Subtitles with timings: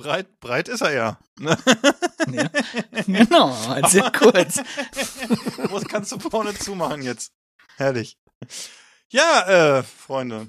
[0.00, 1.18] Breit, breit ist er ja.
[1.38, 1.56] Ne?
[2.30, 2.48] Ja.
[3.06, 3.56] Genau,
[3.88, 4.62] sehr kurz.
[5.70, 7.32] Was kannst du vorne zumachen jetzt?
[7.76, 8.18] Herrlich.
[9.08, 10.48] Ja, äh, Freunde.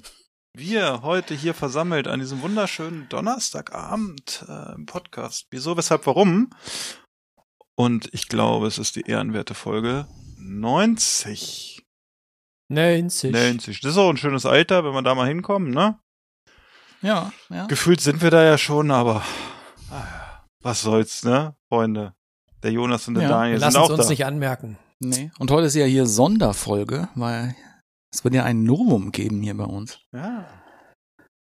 [0.54, 5.46] Wir heute hier versammelt an diesem wunderschönen Donnerstagabend äh, im Podcast.
[5.50, 6.50] Wieso, weshalb, warum?
[7.74, 10.06] Und ich glaube, es ist die ehrenwerte Folge
[10.36, 11.82] 90.
[12.68, 13.32] 90.
[13.32, 13.80] 90.
[13.80, 15.98] Das ist auch ein schönes Alter, wenn wir da mal hinkommen, ne?
[17.00, 17.66] Ja, ja.
[17.66, 19.24] Gefühlt sind wir da ja schon, aber
[20.62, 22.14] was soll's, ne, Freunde?
[22.62, 24.10] Der Jonas und der Ja, Daniel sind auch es uns da.
[24.10, 24.78] nicht anmerken.
[25.00, 25.30] Nee.
[25.38, 27.56] Und heute ist ja hier Sonderfolge, weil
[28.14, 29.98] es wird ja ein Novum geben hier bei uns.
[30.12, 30.46] Ja.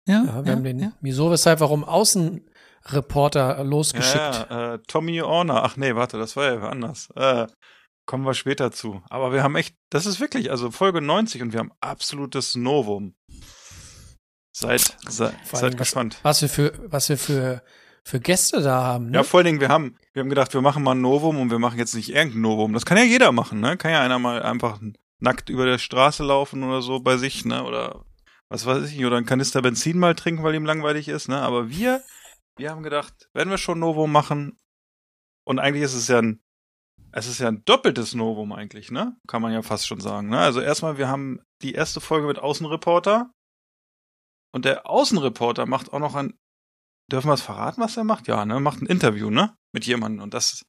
[0.06, 4.14] Ja, Ja, wir haben den Wieso, Weshalb, Warum Außenreporter losgeschickt.
[4.16, 5.62] Ja, ja, äh, Tommy Orner.
[5.64, 7.08] Ach nee, warte, das war ja anders.
[7.16, 7.46] Äh,
[8.06, 9.02] kommen wir später zu.
[9.08, 13.14] Aber wir haben echt, das ist wirklich, also Folge 90 und wir haben absolutes Novum.
[14.56, 16.18] Seid, seid, seid was, gespannt.
[16.22, 17.62] was wir für, was wir für,
[18.06, 19.06] für Gäste da haben.
[19.06, 19.16] Ne?
[19.16, 21.50] Ja, vor allen Dingen, wir haben, wir haben gedacht, wir machen mal ein Novum und
[21.50, 22.72] wir machen jetzt nicht irgendein Novum.
[22.72, 23.76] Das kann ja jeder machen, ne?
[23.76, 24.78] Kann ja einer mal einfach
[25.18, 27.64] nackt über der Straße laufen oder so bei sich, ne?
[27.64, 28.04] Oder
[28.48, 31.40] was weiß ich, oder ein Kanister Benzin mal trinken, weil ihm langweilig ist, ne?
[31.40, 32.00] Aber wir,
[32.56, 34.56] wir haben gedacht, wenn wir schon Novum machen,
[35.44, 36.40] und eigentlich ist es ja ein,
[37.10, 39.16] es ist ja ein doppeltes Novum eigentlich, ne?
[39.26, 40.38] Kann man ja fast schon sagen, ne?
[40.38, 43.32] Also erstmal, wir haben die erste Folge mit Außenreporter.
[44.52, 46.38] Und der Außenreporter macht auch noch ein,
[47.10, 48.28] dürfen wir es verraten, was er macht?
[48.28, 48.60] Ja, ne?
[48.60, 49.56] Macht ein Interview, ne?
[49.72, 50.22] Mit jemandem.
[50.22, 50.64] Und das,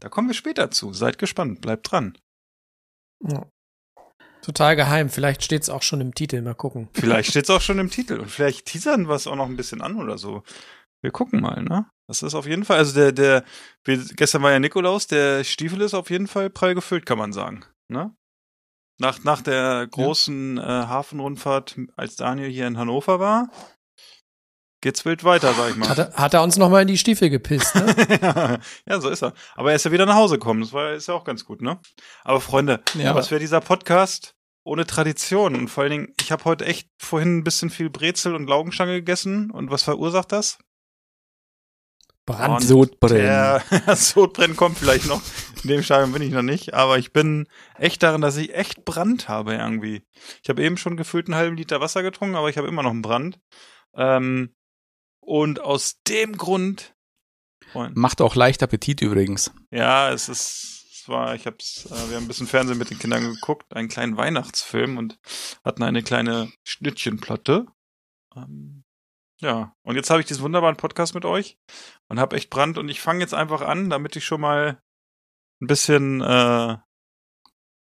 [0.00, 0.92] da kommen wir später zu.
[0.92, 2.16] Seid gespannt, bleibt dran.
[3.22, 3.46] Ja.
[4.42, 5.08] Total geheim.
[5.10, 6.40] Vielleicht steht es auch schon im Titel.
[6.42, 6.88] Mal gucken.
[6.94, 8.18] Vielleicht steht's auch schon im Titel.
[8.20, 10.42] Und vielleicht teasern wir es auch noch ein bisschen an oder so.
[11.02, 11.86] Wir gucken mal, ne?
[12.08, 13.44] Das ist auf jeden Fall, also der, der,
[13.84, 17.64] gestern war ja Nikolaus, der Stiefel ist auf jeden Fall prall gefüllt, kann man sagen,
[17.88, 18.16] ne?
[18.98, 23.50] Nach, nach der großen äh, Hafenrundfahrt, als Daniel hier in Hannover war,
[24.80, 25.88] geht's wild weiter, sag ich mal.
[25.88, 28.58] Hat er, hat er uns nochmal in die Stiefel gepisst, ne?
[28.88, 29.32] ja, so ist er.
[29.54, 30.60] Aber er ist ja wieder nach Hause gekommen.
[30.60, 31.80] Das war, ist ja auch ganz gut, ne?
[32.24, 33.14] Aber Freunde, Ja.
[33.14, 34.34] was wäre dieser Podcast
[34.64, 35.54] ohne Tradition?
[35.56, 38.92] Und vor allen Dingen, ich habe heute echt vorhin ein bisschen viel Brezel und Laugenstange
[38.94, 39.50] gegessen.
[39.50, 40.58] Und was verursacht das?
[42.26, 42.62] Brand.
[42.62, 43.22] Sodbrennen.
[43.22, 43.62] Der
[43.96, 45.22] Sodbrennen kommt vielleicht noch.
[45.64, 46.74] In dem Stadium bin ich noch nicht.
[46.74, 50.02] Aber ich bin echt darin, dass ich echt Brand habe irgendwie.
[50.42, 52.90] Ich habe eben schon gefühlt einen halben Liter Wasser getrunken, aber ich habe immer noch
[52.90, 53.40] einen Brand.
[53.96, 54.54] Ähm,
[55.28, 56.94] und aus dem Grund,
[57.72, 59.52] Freunde, Macht auch leicht Appetit übrigens.
[59.70, 62.98] ja, es ist, es war, ich hab's, äh, wir haben ein bisschen Fernsehen mit den
[62.98, 65.18] Kindern geguckt, einen kleinen Weihnachtsfilm und
[65.64, 67.66] hatten eine kleine Schnittchenplatte.
[68.34, 68.84] Ähm,
[69.40, 71.58] ja, und jetzt habe ich diesen wunderbaren Podcast mit euch
[72.08, 74.80] und habe echt Brand und ich fange jetzt einfach an, damit ich schon mal
[75.60, 76.76] ein bisschen äh,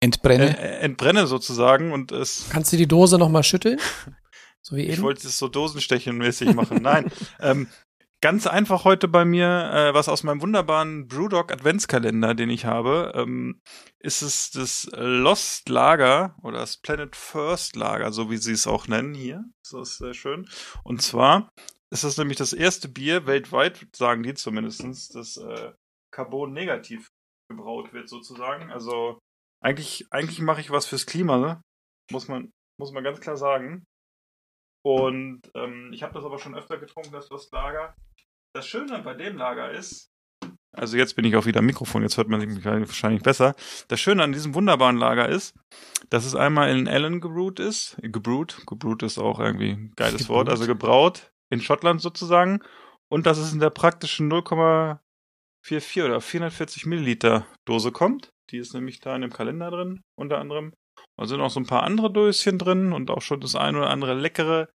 [0.01, 0.57] Entbrenne.
[0.59, 3.79] äh, entbrenne sozusagen und es Kannst du die Dose nochmal schütteln?
[4.65, 5.03] So wie Ich eben?
[5.03, 6.81] wollte es so dosenstechenmäßig machen.
[6.81, 7.67] Nein, ähm,
[8.21, 13.13] ganz einfach heute bei mir, äh, was aus meinem wunderbaren Brewdog Adventskalender, den ich habe,
[13.15, 13.61] ähm,
[13.99, 18.87] ist es das Lost Lager oder das Planet First Lager, so wie sie es auch
[18.87, 19.43] nennen hier.
[19.63, 20.49] Das ist sehr schön.
[20.83, 21.49] Und zwar
[21.91, 25.71] ist es nämlich das erste Bier weltweit, sagen die zumindestens, das äh,
[26.11, 27.07] Carbon negativ
[27.49, 28.71] gebraut wird sozusagen.
[28.71, 29.19] Also
[29.63, 31.61] eigentlich, eigentlich mache ich was fürs Klima, ne?
[32.11, 33.83] muss man, muss man ganz klar sagen.
[34.87, 37.93] Und ähm, ich habe das aber schon öfter getrunken, das Lager.
[38.53, 40.13] Das Schöne bei dem Lager ist,
[40.71, 43.53] also jetzt bin ich auch wieder am Mikrofon, jetzt hört man mich wahrscheinlich besser.
[43.89, 45.55] Das Schöne an diesem wunderbaren Lager ist,
[46.09, 47.97] dass es einmal in Allen gebrewt ist.
[48.01, 50.35] Gebrewt, gebrewt ist auch irgendwie ein geiles Gebrewt.
[50.35, 52.61] Wort, also gebraut in Schottland sozusagen.
[53.09, 58.29] Und dass es in der praktischen 0,44 oder 440 Milliliter Dose kommt.
[58.51, 60.71] Die ist nämlich da in dem Kalender drin, unter anderem.
[61.17, 63.89] Da sind auch so ein paar andere Döschen drin und auch schon das ein oder
[63.89, 64.69] andere leckere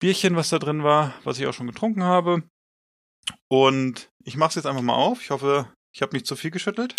[0.00, 2.42] Bierchen, was da drin war, was ich auch schon getrunken habe.
[3.48, 5.22] Und ich mache es jetzt einfach mal auf.
[5.22, 6.94] Ich hoffe, ich habe nicht zu viel geschüttelt.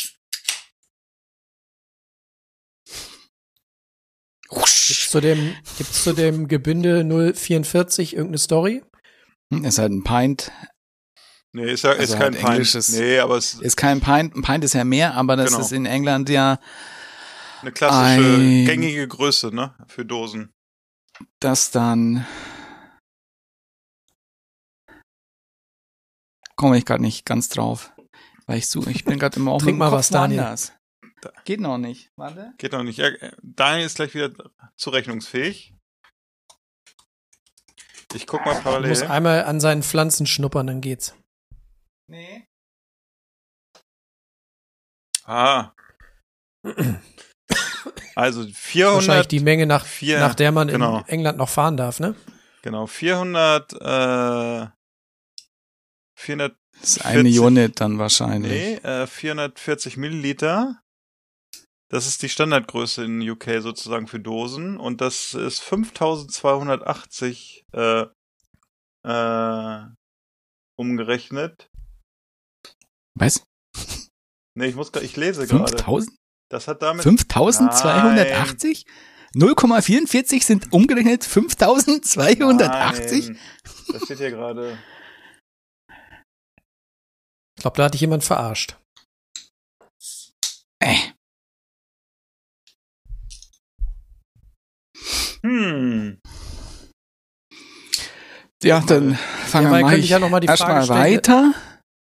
[4.50, 7.04] Gibt's zu dem, gibt's zu dem Gebinde
[7.34, 8.84] 044 irgendeine Story?
[9.54, 10.52] Hm, Ist halt ein Pint.
[11.54, 12.50] Nee, ist ja ist Also kein halt Pint.
[12.50, 14.36] englisches- Nee, aber es ist Ist kein Pint.
[14.36, 15.62] Ein Pint ist ja mehr, aber das Genau.
[15.62, 16.60] ist in England ja
[17.62, 19.76] eine klassische, ein- gängige Größe, ne?
[19.88, 20.52] Für Dosen.
[21.40, 22.26] das dann
[26.56, 27.92] komme ich gerade nicht ganz drauf.
[28.46, 30.40] Weil ich suche, ich bin gerade immer auch Trink mit mal Kopf was, Daniel.
[30.42, 30.74] woanders.
[31.46, 32.12] Geht noch nicht.
[32.16, 32.54] Warte.
[32.58, 32.98] Geht noch nicht.
[33.00, 33.10] Ja,
[33.42, 34.32] Daniel ist gleich wieder
[34.78, 35.74] zurechnungsfähig.
[38.14, 38.90] Ich guck mal Du parallel.
[38.90, 41.14] musst einmal an seinen Pflanzen schnuppern, dann geht's.
[42.10, 42.48] Nee.
[45.26, 45.74] Ah.
[48.18, 51.00] Also Wahrscheinlich 400, die Menge, nach, vier- nach der man genau.
[51.02, 52.16] in England noch fahren darf, ne?
[52.64, 54.68] genau, 400, äh,
[56.18, 57.40] 400, Das ist eine 40.
[57.40, 58.52] Unit dann wahrscheinlich.
[58.52, 60.82] nee, äh, 440 Milliliter.
[61.90, 68.06] Das ist die Standardgröße in UK sozusagen für Dosen und das ist 5280, äh,
[69.04, 69.86] äh,
[70.76, 71.70] umgerechnet.
[73.14, 73.46] Was?
[74.56, 75.72] Nee, ich muss, ich lese gerade.
[75.78, 76.18] 5000?
[76.50, 78.86] Das hat damit 5280?
[79.36, 83.28] 0,44 sind umgerechnet 5280?
[83.28, 83.40] Nein,
[83.92, 84.78] das steht hier gerade.
[87.58, 88.78] Ich glaube, da hat dich jemand verarscht.
[90.80, 90.96] Äh,
[95.44, 96.20] Hm.
[98.64, 100.84] ja, dann fangen Ja, wir weil mal könnte ich ja noch mal die Frage erstmal
[100.84, 101.54] stellen, weiter.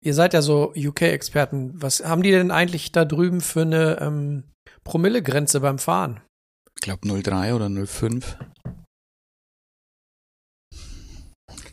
[0.05, 1.81] Ihr seid ja so UK-Experten.
[1.81, 4.45] Was haben die denn eigentlich da drüben für eine ähm,
[4.83, 6.21] Promillegrenze beim Fahren?
[6.75, 8.37] Ich glaube 03 oder 05.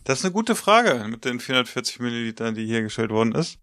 [0.04, 3.58] Das ist eine gute Frage mit den 440 Millilitern, die hier gestellt worden ist.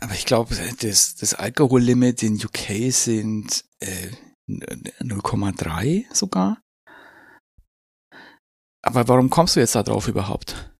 [0.00, 4.10] Aber ich glaube, das, das Alkohollimit in UK sind äh,
[4.48, 6.60] 0,3 sogar.
[8.82, 10.70] Aber warum kommst du jetzt da drauf überhaupt?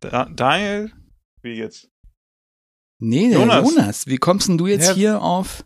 [0.00, 0.92] Da, Daniel,
[1.42, 1.88] wie jetzt?
[3.02, 3.70] Nee, der Jonas.
[3.70, 4.94] Jonas, wie kommst denn du jetzt Ja.
[4.94, 5.64] hier auf,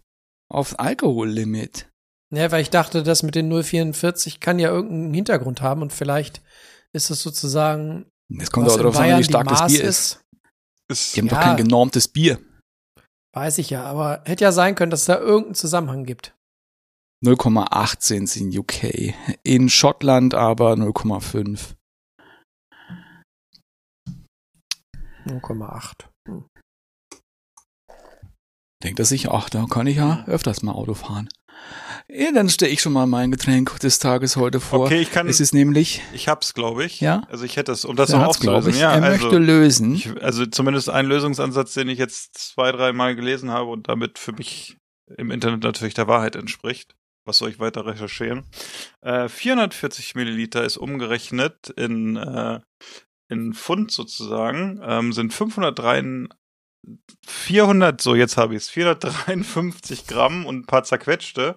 [0.51, 1.91] auf Alkohollimit?
[2.35, 6.43] Ja, weil ich dachte, das mit den 044 kann ja irgendeinen Hintergrund haben und vielleicht
[6.93, 8.07] ist es sozusagen,
[8.39, 10.21] Es kommt auch darauf an, wie stark das Bier ist.
[10.91, 11.43] Ist, Die haben doch Ja.
[11.43, 12.39] kein genormtes Bier.
[13.35, 16.35] Weiß ich ja, aber hätte ja sein können, dass es da irgendeinen Zusammenhang gibt.
[17.25, 19.15] 0,18 sind in UK.
[19.43, 21.75] In Schottland aber 0,5.
[25.27, 25.93] 0,8.
[26.29, 26.45] Hm.
[28.83, 31.29] Denkt er sich, ach, da kann ich ja öfters mal Auto fahren.
[32.09, 34.87] Ja, dann stelle ich schon mal mein Getränk des Tages heute vor.
[34.87, 37.01] okay, ich kann, Es ist nämlich, ich hab's, glaube ich.
[37.01, 37.23] Ja?
[37.31, 38.73] Also ich hätte es, um das noch aufzulösen.
[38.73, 39.95] ich, Ja, er also, möchte lösen.
[39.95, 44.33] ich, also zumindest ein Lösungsansatz, den ich jetzt zwei, dreimal gelesen habe und damit für
[44.33, 44.77] mich
[45.17, 46.95] im Internet natürlich der Wahrheit entspricht.
[47.27, 48.45] Was soll ich weiter recherchieren?
[49.01, 52.61] Äh, 440 Milliliter ist umgerechnet in, äh,
[53.29, 56.29] in Pfund sozusagen, ähm, sind 503,
[57.27, 61.57] 400, so jetzt habe ich es, 453 Gramm und ein paar zerquetschte.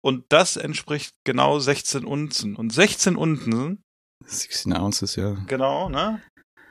[0.00, 2.56] Und das entspricht genau 16 Unzen.
[2.56, 3.82] Und 16 Unzen
[4.24, 5.34] 16 Ounces, ja.
[5.46, 6.22] Genau, ne?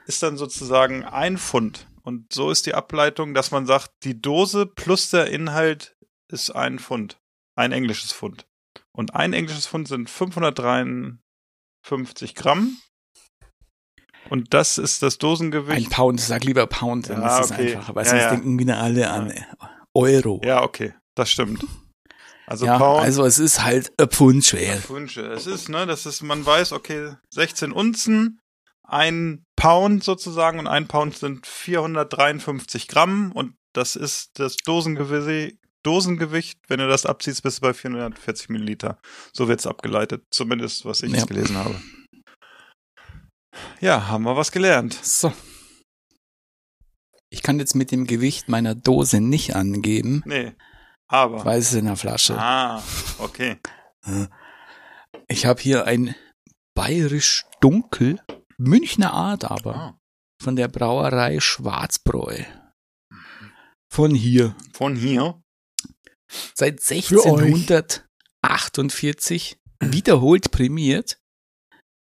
[0.06, 1.86] Ist dann sozusagen ein Pfund.
[2.04, 5.98] Und so ist die Ableitung, dass man sagt, die Dose plus der Inhalt
[6.32, 7.20] ist ein Pfund.
[7.56, 8.48] Ein englisches Pfund.
[8.92, 12.78] Und ein englisches Pfund sind 553 Gramm.
[14.30, 15.90] Und das ist das Ein Dosengewicht.
[15.90, 17.76] Pound, sag lieber Pound, dann Ja, ist es okay.
[17.76, 18.30] einfacher, weil Ja, sonst ja.
[18.32, 19.34] denken wieder alle an
[19.94, 20.42] Euro.
[20.44, 21.64] Ja, okay, das stimmt.
[22.46, 23.04] Also ja, Pound.
[23.04, 24.78] also es ist halt ein Pfund schwer.
[24.90, 25.22] Wünsche.
[25.28, 28.40] Es ist, ne, das ist, man weiß, okay, 16 Unzen,
[28.84, 36.58] ein Pound sozusagen und ein Pound sind 453 Gramm und das ist das Dosengewicht, Dosengewicht,
[36.68, 38.98] wenn du das abziehst, bist du bei 440 Milliliter.
[39.34, 41.26] So wird's abgeleitet, zumindest was ich Ja.
[41.26, 41.76] gelesen habe.
[43.80, 44.94] Ja, haben wir was gelernt.
[45.04, 45.32] So.
[47.30, 50.54] Ich kann jetzt mit dem Gewicht meiner Dose nicht angeben, Nee,
[51.08, 51.44] aber.
[51.46, 52.36] weil es in der Flasche.
[52.40, 52.82] Ah,
[53.20, 53.60] okay.
[55.28, 56.16] Ich habe hier ein
[56.74, 58.20] bayerisch dunkel,
[58.58, 60.00] Münchner Art aber, Ah.
[60.42, 62.44] von der Brauerei Schwarzbräu.
[63.92, 64.56] Von hier.
[64.74, 65.40] Von hier.
[66.56, 67.12] Seit euch.
[67.12, 71.20] 1648 wiederholt prämiert.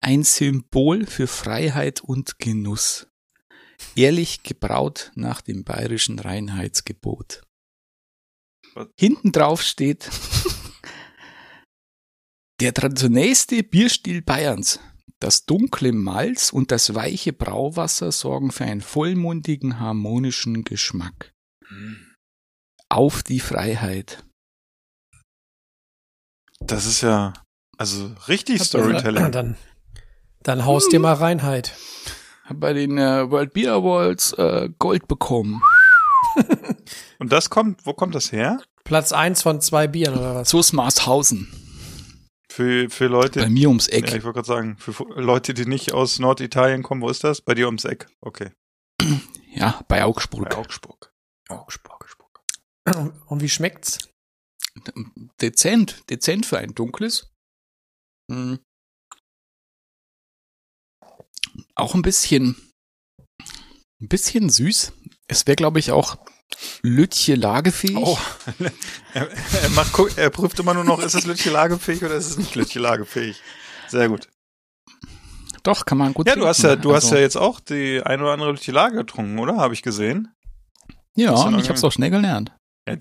[0.02, 3.06] Ein Symbol für Freiheit und Genuss.
[3.94, 7.42] Ehrlich gebraut nach dem bayerischen Reinheitsgebot.
[8.98, 10.10] Hinten drauf steht
[12.60, 14.80] der traditionellste Bierstil Bayerns.
[15.18, 21.34] Das dunkle Malz und das weiche Brauwasser sorgen für einen vollmundigen, harmonischen Geschmack.
[22.88, 24.24] Auf die Freiheit.
[26.60, 27.34] Das ist ja,
[27.76, 29.32] also richtig Dann, Storytelling.
[29.32, 29.56] dann,
[30.42, 31.74] dann haust dir mal Reinheit.
[32.44, 35.62] Hab bei den äh, World Beer Awards äh, Gold bekommen.
[37.18, 38.60] Und das kommt, wo kommt das her?
[38.84, 40.50] Platz eins von zwei Bieren oder was?
[40.50, 41.48] So Marshausen.
[42.50, 44.10] Für, für Leute, Bei mir ums Eck.
[44.10, 47.40] ja, ich wollte gerade sagen, für Leute, die nicht aus Norditalien kommen, wo ist das?
[47.40, 48.08] Bei dir ums Eck.
[48.20, 48.50] Okay.
[49.52, 50.48] Ja, bei Augsburg.
[50.48, 51.12] Bei Augsburg.
[51.48, 52.08] Augsburg.
[53.26, 53.98] Und wie schmeckt's?
[55.40, 57.32] Dezent, dezent für ein dunkles.
[58.30, 58.60] Hm.
[61.80, 62.56] Auch ein bisschen,
[64.00, 64.92] ein bisschen süß.
[65.28, 66.16] Es wäre, glaube ich, auch
[66.82, 67.96] Lütje lagefähig.
[67.96, 68.18] Oh,
[69.14, 69.30] er,
[69.62, 72.54] er, macht, er prüft immer nur noch, ist es Lütje lagefähig oder ist es nicht
[72.54, 73.40] Lütje lagefähig?
[73.88, 74.28] Sehr gut.
[75.62, 76.82] Doch, kann man gut Ja, du hast ja, trinken.
[76.82, 79.56] du hast Also, ja jetzt auch die ein oder andere Lütje Lage getrunken, oder?
[79.58, 80.34] Habe ich gesehen.
[81.16, 82.52] Ja, hast und ich hab's auch schnell gelernt.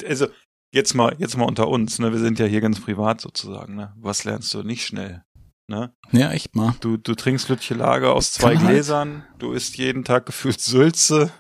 [0.06, 0.28] Also,
[0.74, 2.12] jetzt mal, jetzt mal unter uns, ne?
[2.12, 3.94] Wir sind ja hier ganz privat sozusagen, ne?
[3.98, 5.24] Was lernst du nicht schnell?
[5.70, 5.94] Ne?
[6.12, 6.74] Ja, echt mal.
[6.82, 8.74] Du, du trinkst Lütje Lager aus zwei Kann halt.
[8.74, 11.32] Gläsern, du isst jeden Tag gefühlt Sülze,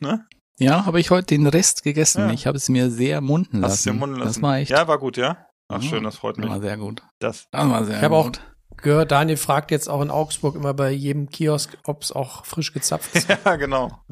[0.00, 0.26] ne?
[0.58, 2.20] Ja, habe ich heute den Rest gegessen.
[2.28, 2.32] Ja.
[2.32, 3.72] Ich habe es mir sehr munden lassen.
[3.72, 4.28] Hast du dir munden lassen.
[4.28, 4.70] Das war echt.
[4.70, 5.46] Ja, war gut, ja?
[5.68, 6.50] Ach, schön, das freut das mich.
[6.50, 7.02] war sehr gut.
[7.18, 7.48] Das.
[7.50, 8.32] Das war sehr Ich habe auch
[8.78, 13.14] gehört, Daniel fragt jetzt auch in Augsburg immer bei jedem Kiosk, ob's auch frisch gezapft
[13.14, 13.28] ist.
[13.44, 14.02] Ja, genau.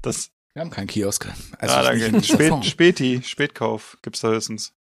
[0.00, 1.28] Das, Wir haben keinen Kiosk.
[1.58, 2.64] Also ja, da nicht in geht dieser Spät.
[2.64, 4.74] Späti, Spätkauf gibt's da höchstens.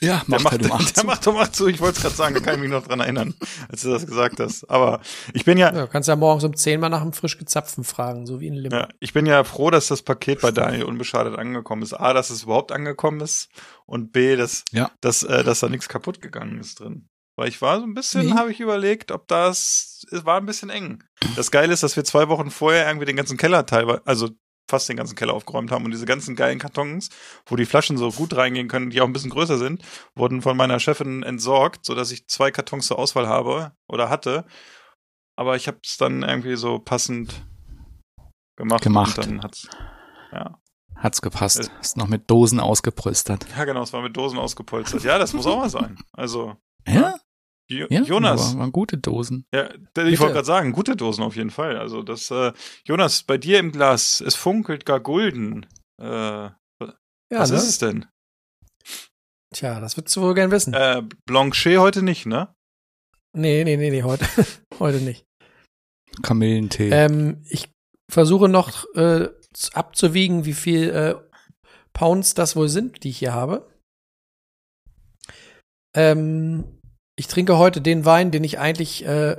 [0.00, 0.94] Ja, Der macht macht, halt um 18.
[0.96, 2.86] der macht um 8 zu, ich wollte es gerade sagen, da kann ich mich noch
[2.86, 3.34] dran erinnern,
[3.68, 4.68] als du das gesagt hast.
[4.70, 5.00] Aber
[5.32, 7.84] ich bin ja, Ja, du kannst ja morgens um 10 mal nach einem frisch gezapften
[7.84, 8.80] fragen, so wie in Limburg.
[8.82, 11.94] ja, ich bin ja froh, dass das Paket bei Daniel unbeschadet angekommen ist.
[11.94, 13.48] A, dass es überhaupt angekommen ist
[13.86, 14.90] und B, dass, Ja.
[15.00, 17.08] dass, äh, dass da nichts kaputt gegangen ist drin.
[17.36, 18.32] Weil ich war so ein bisschen, Nee.
[18.34, 21.04] habe ich überlegt, ob das, es war ein bisschen eng.
[21.36, 24.30] Das Geile ist, dass wir zwei Wochen vorher irgendwie den ganzen Keller teilweise, also
[24.68, 27.08] fast den ganzen Keller aufgeräumt haben und diese ganzen geilen Kartons,
[27.46, 29.82] wo die Flaschen so gut reingehen können, die auch ein bisschen größer sind,
[30.14, 34.44] wurden von meiner Chefin entsorgt, so dass ich zwei Kartons zur Auswahl habe oder hatte.
[35.36, 37.44] Aber ich habe es dann irgendwie so passend
[38.56, 38.82] gemacht.
[38.82, 39.18] Gemacht.
[39.18, 39.68] Und dann hat's,
[40.32, 40.58] ja.
[40.96, 41.60] Hat's gepasst.
[41.60, 43.46] Es- Ist noch mit Dosen ausgepolstert.
[43.56, 45.04] ja, genau, es war mit Dosen ausgepolstert.
[45.04, 45.96] Ja, das muss auch mal sein.
[46.12, 46.56] Also,
[46.86, 47.16] Ja?
[47.70, 49.44] Jo Ja, Jonas, waren gute Dosen.
[49.54, 50.18] ja, ich Bitte.
[50.20, 51.76] wollte gerade sagen, gute Dosen auf jeden Fall.
[51.76, 52.52] Also das, äh,
[52.84, 55.66] Jonas, bei dir im Glas, es funkelt gar golden.
[56.00, 56.54] Äh, Ja,
[57.30, 57.56] was ne?
[57.58, 58.06] ist es denn?
[59.54, 60.72] Tja, das würdest du wohl gern wissen.
[60.72, 62.54] Äh, Blanchet heute nicht, ne?
[63.36, 64.24] Nee, nee, nee, nee, heute,
[64.78, 65.26] heute nicht.
[66.22, 66.88] Kamillentee.
[66.90, 67.70] Ähm, ich
[68.10, 69.28] versuche noch äh,
[69.74, 71.14] abzuwiegen, wie viel äh,
[71.92, 73.68] Pounds das wohl sind, die ich hier habe.
[75.94, 76.77] Ähm,
[77.18, 79.36] ich trinke heute den Wein, den ich eigentlich äh,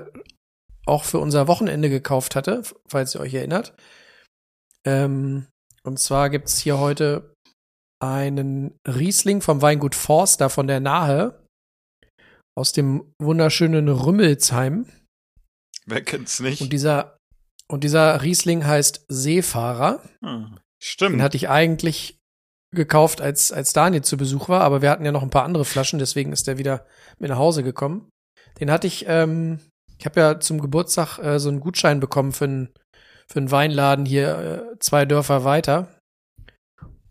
[0.85, 3.73] auch für unser Wochenende gekauft hatte, falls ihr euch erinnert.
[4.85, 5.47] Ähm,
[5.83, 7.33] und zwar gibt's hier heute
[8.01, 11.45] einen Riesling vom Weingut Forster von der Nahe
[12.57, 14.85] aus dem wunderschönen Rümmelsheim.
[15.85, 16.61] Wer kennt's nicht?
[16.61, 17.17] Und dieser,
[17.69, 20.03] und dieser Riesling heißt Seefahrer.
[20.21, 21.21] Hm, Den Stimmt.
[21.21, 22.18] hatte ich eigentlich
[22.71, 25.65] gekauft, als, als Daniel zu Besuch war, aber wir hatten ja noch ein paar andere
[25.65, 26.85] Flaschen, deswegen ist der wieder
[27.17, 28.09] mit nach Hause gekommen.
[28.59, 29.59] Den hatte ich, ähm,
[29.97, 32.69] ich habe ja zum Geburtstag äh, so einen Gutschein bekommen für einen
[33.31, 34.37] für einen Weinladen hier
[34.73, 35.87] äh, zwei Dörfer weiter.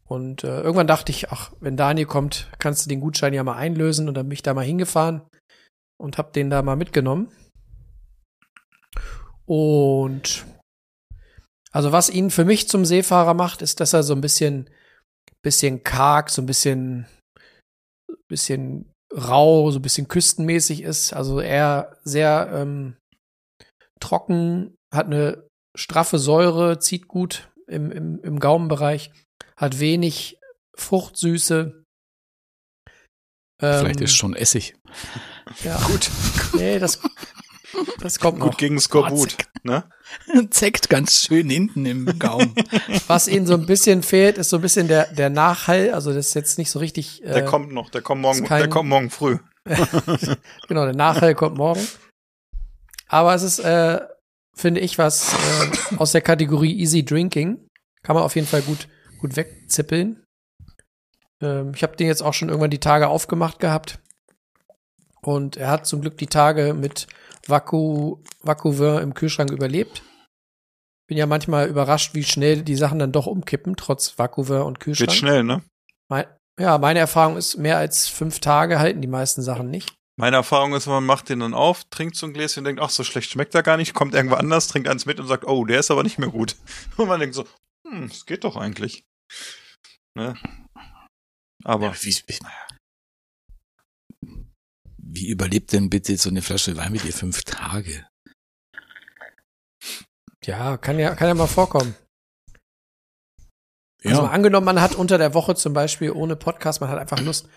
[0.05, 3.57] Und äh, irgendwann dachte ich, ach, wenn Daniel kommt, kannst du den Gutschein ja mal
[3.57, 5.23] einlösen und dann bin ich da mal hingefahren
[6.01, 7.31] und hab den da mal mitgenommen.
[9.45, 10.47] Und
[11.71, 14.71] also was ihn für mich zum Seefahrer macht, ist, dass er so ein bisschen,
[15.43, 17.07] bisschen karg, so ein bisschen,
[18.29, 21.13] bisschen rau, so ein bisschen küstenmäßig ist.
[21.13, 22.97] Also eher sehr ähm,
[24.01, 29.13] trocken, hat eine straffe Säure, zieht gut im, im, im Gaumenbereich,
[29.57, 30.39] hat wenig
[30.77, 31.85] Fruchtsüße.
[33.61, 34.77] Vielleicht Ähm, ist schon Essig.
[35.65, 36.11] ja, Gut,
[36.55, 37.01] nee, das,
[38.01, 38.47] das kommt noch.
[38.47, 39.85] gut gegen Skorbut, ne?
[40.51, 42.55] Zeckt ganz schön hinten im Gaumen.
[43.07, 45.93] Was ihnen so ein bisschen fehlt, ist so ein bisschen der, der Nachhall.
[45.93, 47.21] Also das ist jetzt nicht so richtig.
[47.25, 49.39] Der äh, kommt noch, der kommt morgen, kein- der kommt morgen früh.
[50.69, 51.87] genau, der Nachhall kommt morgen.
[53.09, 54.01] Aber es ist, äh,
[54.55, 57.59] finde ich, was äh, aus der Kategorie Easy Drinking.
[58.03, 58.89] Kann man auf jeden Fall gut,
[59.21, 60.23] gut wegzippeln.
[61.43, 63.99] Ähm, ich habe den jetzt auch schon irgendwann die Tage aufgemacht gehabt.
[65.21, 67.07] Und er hat zum Glück die Tage mit
[67.49, 70.03] Vaku, Vakuvin im Kühlschrank überlebt.
[71.09, 75.11] Bin ja manchmal überrascht, wie schnell die Sachen dann doch umkippen, trotz Vakuvin und Kühlschrank.
[75.11, 75.63] Geht schnell, ne?
[76.11, 76.27] Mein,
[76.61, 79.95] ja, meine Erfahrung ist, mehr als fünf Tage halten die meisten Sachen nicht.
[80.19, 82.91] Meine Erfahrung ist, man macht den dann auf, trinkt so ein Gläschen und denkt, ach,
[82.91, 85.65] so schlecht schmeckt er gar nicht, kommt irgendwo anders, trinkt eins mit und sagt, oh,
[85.65, 86.57] der ist aber nicht mehr gut.
[86.97, 87.45] Und man denkt so,
[87.87, 89.05] hm, es geht doch eigentlich.
[90.17, 90.35] Ne?
[91.63, 92.17] Aber Ja, wie,
[95.11, 98.07] wie überlebt denn bitte so eine Flasche Wein mit dir fünf Tage?
[100.45, 101.95] Ja, kann ja, kann ja mal vorkommen.
[104.03, 106.99] Ja, Also mal angenommen, man hat unter der Woche zum Beispiel ohne Podcast, man hat
[106.99, 107.49] einfach Lust,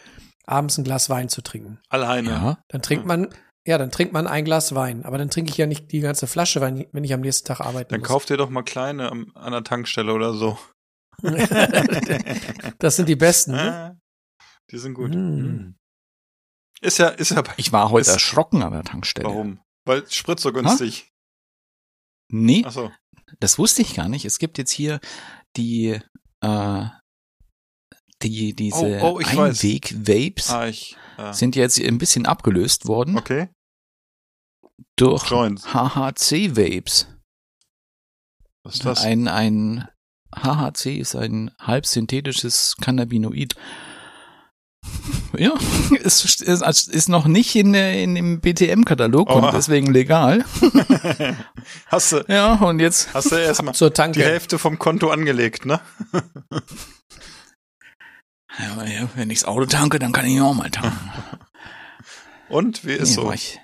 [0.46, 1.79] abends ein Glas Wein zu trinken.
[1.89, 2.29] alleine.
[2.29, 2.63] ja.
[2.70, 3.34] Dann trinkt man,
[3.67, 5.05] ja, dann trinkt man ein Glas Wein.
[5.05, 7.60] Aber dann trinke ich ja nicht die ganze Flasche Wein, wenn ich am nächsten Tag
[7.62, 8.08] arbeiten Dann muss.
[8.10, 10.58] kauft ihr doch mal kleine am- an der Tankstelle oder so.
[12.79, 13.51] das sind die besten.
[13.51, 14.00] Ne?
[14.72, 15.13] Die sind gut.
[15.13, 15.75] Mm.
[16.81, 19.27] Ist ja, ist ja bei, Ich war heute erschrocken an der Tankstelle.
[19.27, 19.59] warum?
[19.85, 21.11] Weil Sprit so günstig.
[22.31, 22.91] Nee, Achso.
[23.39, 24.25] das wusste ich gar nicht.
[24.25, 25.00] Es gibt jetzt hier
[25.57, 26.00] die,
[26.41, 26.85] äh,
[28.21, 29.17] die, diese Oh, oh.
[29.19, 30.95] Einweg-Vapes Ah, ich.
[31.17, 33.50] Äh, sind jetzt ein bisschen abgelöst worden okay.
[34.95, 35.23] durch.
[35.29, 37.07] HHC-Vapes.
[38.63, 39.01] Was ist das?
[39.03, 39.88] Ein, ein
[40.35, 43.55] HHC ist ein halbsynthetisches Cannabinoid.
[45.38, 45.53] Ja,
[46.03, 49.47] ist, ist, ist noch nicht in, in dem BTM-Katalog Oha.
[49.47, 50.43] und deswegen legal.
[51.88, 54.23] hast du, Ja, und jetzt hast du erstmal Zur die Tanke.
[54.23, 55.79] Hälfte vom Konto angelegt, ne?
[58.59, 61.09] Ja, wenn ich das Auto tanke, dann kann ich auch mal tanken.
[62.50, 63.31] Und wie ist Nee, so?
[63.31, 63.59] ich,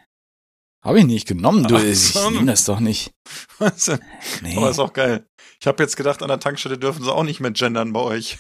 [0.81, 1.75] habe ich nicht genommen, du.
[1.75, 2.29] Ach ich so.
[2.29, 3.11] nehme das doch nicht.
[3.59, 3.99] Was denn?
[4.41, 4.55] Nee.
[4.55, 5.27] Aber ist auch geil.
[5.59, 8.39] Ich habe jetzt gedacht, an der Tankstelle dürfen sie auch nicht mehr gendern bei euch.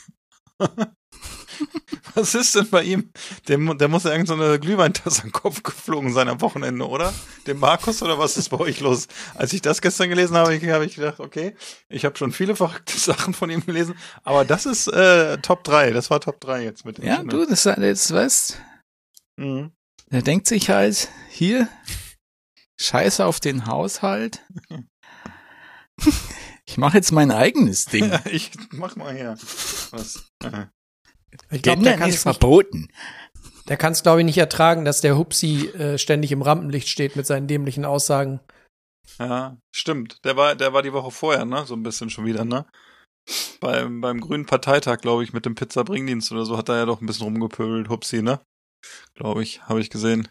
[2.15, 3.11] Was ist denn bei ihm?
[3.47, 7.13] Dem, der muss ja irgendeine so eine Glühweintasse am Kopf geflogen sein am Wochenende, oder?
[7.45, 9.07] Dem Markus oder was ist bei euch los?
[9.35, 11.55] Als ich das gestern gelesen habe, habe ich gedacht, okay,
[11.89, 15.91] ich habe schon viele verrückte Sachen von ihm gelesen, aber das ist äh, Top 3.
[15.91, 18.61] Das war Top 3 jetzt mit dem ja, du, das ist jetzt, weißt,
[19.39, 19.71] Mhm.
[20.11, 21.69] der denkt sich halt, hier,
[22.79, 24.41] Scheiße auf den Haushalt.
[26.69, 28.09] Ich mache jetzt mein eigenes Ding.
[28.11, 29.37] Ja, ich mach mal hier.
[29.91, 30.29] Was?
[30.43, 30.65] Äh,
[31.51, 32.89] Ich glaube, der Gendern kann es verboten.
[33.67, 37.25] der kann's, glaube ich, nicht ertragen, dass der Hupsi äh, ständig im Rampenlicht steht mit
[37.25, 38.39] seinen dämlichen Aussagen.
[39.19, 40.23] Ja, stimmt.
[40.25, 41.65] Der war, der war die Woche vorher, ne?
[41.65, 42.65] So ein bisschen schon wieder, ne?
[43.59, 47.01] Beim, beim grünen Parteitag, glaube ich, mit dem Pizza-Bringdienst oder so, hat er ja doch
[47.01, 48.39] ein bisschen rumgepöbelt, Hupsi, ne?
[49.15, 50.27] Glaube ich, habe ich gesehen.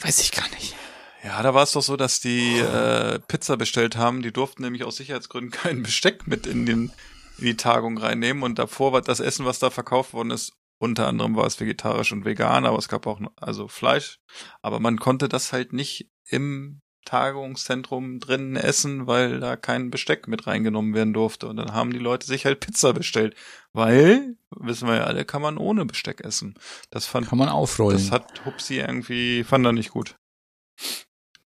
[0.00, 0.74] Weiß ich gar nicht.
[1.22, 4.22] Ja, da war es doch so, dass die äh, Pizza bestellt haben.
[4.22, 6.92] Die durften nämlich aus Sicherheitsgründen kein Besteck mit in, den,
[7.38, 8.42] in die Tagung reinnehmen.
[8.42, 12.12] Und davor war das Essen, was da verkauft worden ist, unter anderem war es vegetarisch
[12.12, 14.20] und vegan, aber es gab auch noch- also Fleisch.
[14.62, 20.46] Aber man konnte das halt nicht im Tagungszentrum drinnen essen, weil da kein Besteck mit
[20.46, 21.48] reingenommen werden durfte.
[21.48, 23.34] Und dann haben die Leute sich halt Pizza bestellt.
[23.72, 26.54] Weil, wissen wir ja alle, kann man ohne Besteck essen.
[26.90, 27.96] Das fand Kann man aufrollen.
[27.98, 30.16] das hat Hupsi irgendwie, fand er nicht gut.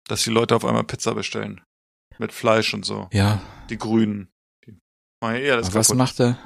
[0.08, 1.62] Dass die Leute auf einmal Pizza bestellen.
[2.18, 3.08] Mit Fleisch und so.
[3.12, 4.28] ja, Die Grünen.
[5.24, 5.98] Machen ja eher das aber was kaputt.
[5.98, 6.38] macht der,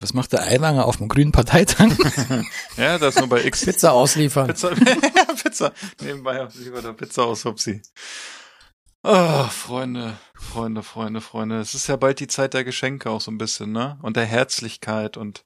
[0.00, 1.88] was macht der Eiwanger auf dem grünen Parteitag?
[2.78, 3.64] Ja, das ist nur bei X.
[3.64, 4.46] Pizza ausliefern.
[4.46, 4.70] Pizza.
[5.42, 5.72] Pizza.
[6.00, 7.82] Nebenbei lieber der Pizza aus Hupsi.
[9.02, 11.60] Oh, Freunde, Freunde, Freunde, Freunde.
[11.60, 13.98] Es ist ja bald die Zeit der Geschenke auch so ein bisschen, ne?
[14.00, 15.44] Und der Herzlichkeit und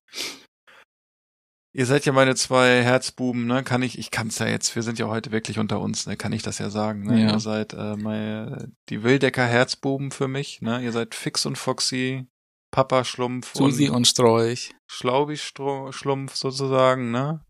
[1.74, 3.62] Ihr seid ja meine zwei Herzbuben, ne?
[3.62, 6.16] Kann ich, ich kann's ja jetzt, wir sind ja heute wirklich unter uns, ne?
[6.18, 7.22] Kann ich das ja sagen, ne?
[7.22, 7.32] Ja.
[7.32, 10.82] Ihr seid äh, meine, die Wildecker Herzbuben für mich, ne?
[10.82, 12.26] Ihr seid Fix und Foxy,
[12.70, 14.72] Papa Schlumpf Susi und Strolch.
[14.87, 17.44] Schlaubi-Schlumpf sozusagen, ne?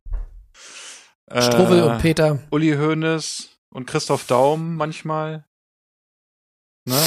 [1.26, 2.38] Äh, und Peter.
[2.50, 5.46] Uli Hoeneß und Christoph Daum manchmal.
[6.84, 7.00] Ne?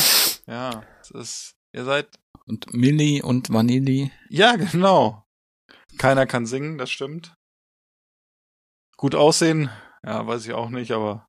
[0.47, 2.07] Ja, es ist, ihr seid,
[2.45, 4.11] Und Milli und Vanilli.
[4.29, 5.24] ja, genau.
[5.97, 7.33] Keiner kann singen, das stimmt.
[8.97, 9.69] Gut aussehen,
[10.05, 11.25] ja, weiß ich auch nicht, aber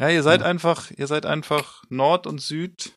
[0.00, 0.46] ja, ihr seid Ja.
[0.46, 2.94] einfach, ihr seid einfach Nord und Süd.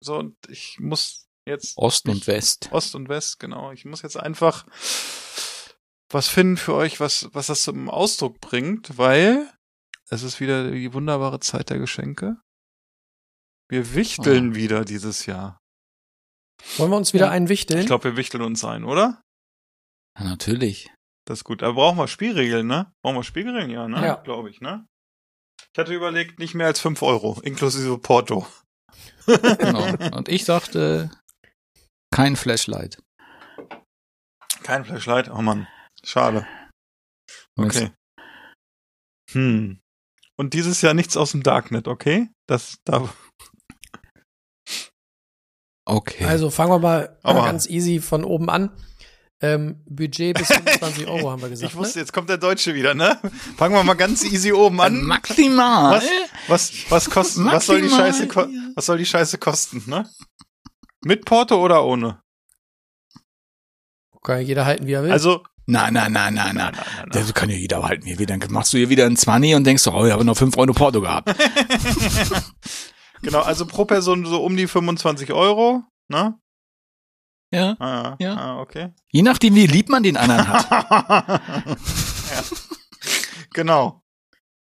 [0.00, 2.68] So, und ich muss jetzt Ost und West.
[2.72, 3.72] Ost und West, genau.
[3.72, 4.66] Ich muss jetzt einfach
[6.10, 9.50] was finden für euch, was, was das zum Ausdruck bringt, weil
[10.10, 12.40] es ist wieder die wunderbare Zeit der Geschenke.
[13.68, 15.58] Wir wichteln wieder dieses Jahr.
[16.76, 17.30] Wollen wir uns wieder Ja.
[17.32, 17.80] einwichteln?
[17.80, 19.22] Ich glaube, wir wichteln uns ein, oder?
[20.18, 20.90] Ja, natürlich.
[21.26, 21.62] Das ist gut.
[21.62, 22.92] Aber brauchen wir Spielregeln, ne?
[23.02, 24.04] Brauchen wir Spielregeln, ja, ne?
[24.04, 24.14] Ja.
[24.16, 24.86] Glaube ich, ne?
[25.72, 28.46] Ich hatte überlegt, nicht mehr als 5 Euro, inklusive Porto.
[29.26, 29.84] Genau.
[30.16, 31.10] Und ich dachte,
[32.14, 33.02] kein Flashlight.
[34.62, 35.66] Kein Flashlight, oh Mann.
[36.04, 36.46] Schade.
[37.56, 37.90] Okay.
[39.32, 39.80] Hm.
[40.36, 42.28] Und dieses Jahr nichts aus dem Darknet, okay?
[42.46, 43.12] Das da.
[45.86, 46.24] Okay.
[46.24, 48.70] Also fangen wir mal Aber- ganz easy von oben an.
[49.40, 51.72] Ähm, Budget bis 25 Euro haben wir gesagt.
[51.72, 52.02] Ich wusste, ne?
[52.02, 53.18] jetzt kommt der Deutsche wieder, ne?
[53.56, 55.02] Fangen wir mal ganz easy oben an.
[55.02, 55.94] Maximal.
[55.94, 56.08] Was,
[56.48, 57.90] was, was kosten, was soll die.
[57.90, 60.08] Scheiße, ko was soll die Scheiße kosten, ne?
[61.04, 62.22] Mit Porto oder ohne?
[64.22, 65.12] Kann ja jeder halten, wie er will.
[65.12, 66.72] Also, Nein, nein, nein, nein, nein.
[66.74, 67.08] nein, nein.
[67.10, 68.06] Das kann ja jeder halten.
[68.06, 70.24] Hier wieder, dann machst du hier wieder ein 20 und denkst so, oh, ich habe
[70.24, 71.34] noch 5 Euro Porto gehabt.
[73.22, 76.34] genau, also pro Person so um die 25 Euro, ne?
[77.54, 77.76] Ja.
[77.78, 78.34] Ah, Ja.
[78.36, 78.92] Ah, okay.
[79.10, 80.70] Je nachdem, wie lieb man den anderen hat.
[82.30, 82.42] ja.
[83.52, 84.02] Genau.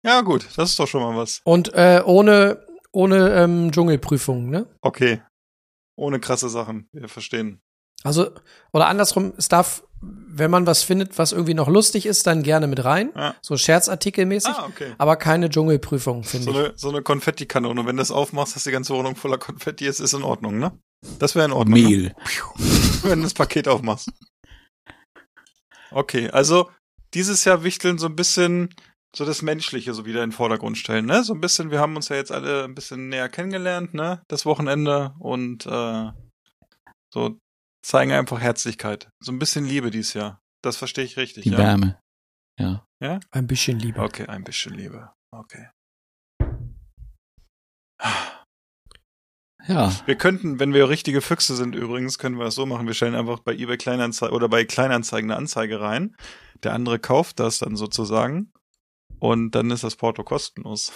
[0.05, 1.41] Ja, gut, das ist doch schon mal was.
[1.45, 4.67] Und äh, ohne, ohne ähm, Dschungelprüfung, ne?
[4.83, 5.23] Okay.
[5.97, 6.89] Ohne krasse Sachen.
[6.93, 7.61] Wir verstehen.
[8.03, 8.31] Also,
[8.73, 12.67] oder andersrum, es darf, wenn man was findet, was irgendwie noch lustig ist, dann gerne
[12.67, 13.13] mit rein.
[13.17, 13.35] Ja.
[13.41, 14.53] So scherzartikelmäßig.
[14.55, 14.93] Ah, okay.
[14.99, 16.57] Aber keine Dschungelprüfung, finde So ich.
[16.59, 17.87] eine, so eine Konfettikanone.
[17.87, 20.79] Wenn du das aufmachst, dass die ganze Wohnung voller Konfetti ist, ist in Ordnung, ne?
[21.19, 21.81] Das wäre in Ordnung.
[21.81, 21.87] Ne?
[21.87, 22.15] Mehl.
[23.03, 24.11] wenn du das Paket aufmachst.
[25.91, 26.71] Okay, also
[27.15, 28.75] dieses Jahr wichteln so ein bisschen
[29.15, 31.23] so das Menschliche so wieder in den Vordergrund stellen, ne?
[31.23, 34.23] So ein bisschen, wir haben uns ja jetzt alle ein bisschen näher kennengelernt, ne?
[34.29, 36.11] Das Wochenende und äh,
[37.13, 37.39] so
[37.85, 39.09] zeigen einfach Herzlichkeit.
[39.23, 40.41] So ein bisschen Liebe dieses Jahr.
[40.63, 41.59] Das verstehe ich richtig, Die ja.
[41.59, 42.01] Wärme.
[42.59, 43.21] Ja.
[43.31, 44.03] Ein bisschen lieber.
[44.03, 45.13] Okay, ein bisschen Liebe.
[45.31, 45.69] Okay.
[49.67, 49.93] Ja.
[50.07, 53.15] Wir könnten, wenn wir richtige Füchse sind übrigens, können wir das so machen, wir stellen
[53.15, 56.17] einfach bei eBay Kleinanzeigen oder bei Kleinanzeigen eine Anzeige rein.
[56.63, 58.53] Der andere kauft das dann sozusagen
[59.19, 60.93] und dann ist das Porto kostenlos.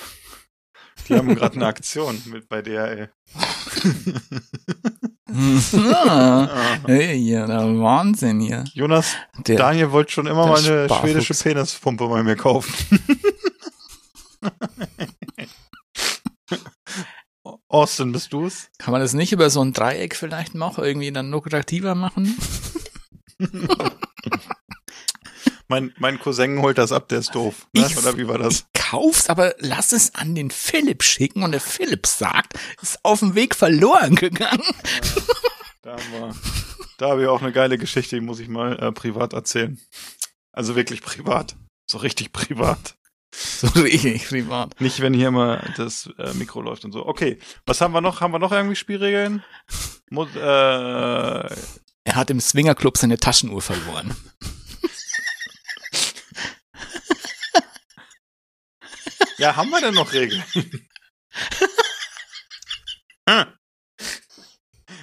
[1.09, 3.11] Die haben gerade eine Aktion mit bei DHL.
[5.73, 6.51] ja,
[6.87, 8.65] hey, ja, der Wahnsinn hier.
[8.75, 9.15] Jonas,
[9.47, 11.01] Der, Daniel wollte schon immer mal eine Sparfuchs.
[11.11, 12.73] schwedische Penispumpe bei mir kaufen.
[17.69, 18.69] Austin, bist du's?
[18.79, 22.37] kann man das nicht über so ein Dreieck vielleicht noch irgendwie dann lukrativer machen?
[25.71, 27.67] Mein, mein Cousin holt das ab, der ist doof.
[27.75, 27.85] Ne?
[27.87, 28.65] Ich- Oder wie war das?
[28.73, 33.35] Kauf's, aber lass es an den Philipp schicken und der Philipp sagt, ist auf dem
[33.35, 34.63] Weg verloren gegangen.
[35.83, 36.35] Da haben wir,
[36.99, 39.79] da habe ich auch eine geile Geschichte, die muss ich mal äh, privat erzählen.
[40.53, 41.55] Also wirklich privat.
[41.87, 42.97] So richtig privat.
[43.61, 44.81] So richtig privat.
[44.81, 47.07] Nicht, wenn hier immer das äh, Mikro läuft und so.
[47.07, 48.21] Okay, was haben wir noch?
[48.21, 49.43] Haben wir noch irgendwie Spielregeln?
[50.11, 51.51] Muss, äh, Er
[52.15, 54.15] hat im Swingerclub seine Taschenuhr verloren.
[59.39, 60.43] ja, haben wir denn noch Regeln?
[63.29, 63.45] Hm.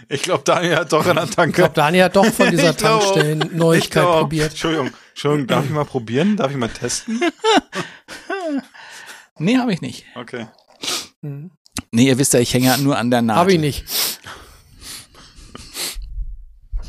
[0.10, 1.58] ich glaube, Daniel hat doch an der Ich Tanke.
[1.58, 2.78] glaube, Daniel hat doch von dieser Ich.
[2.78, 4.50] Ich Tankstellen-Neuigkeit probiert.
[4.50, 6.36] Entschuldigung, Entschuldigung, darf ich mal probieren?
[6.36, 7.22] Darf ich mal testen?
[9.38, 10.06] Nee, habe ich nicht.
[10.16, 10.48] Okay.
[11.22, 11.52] Hm.
[11.92, 13.42] Nee, ihr wisst ja, ich hänge ja nur an der Nadel.
[13.42, 13.86] Hab ich nicht.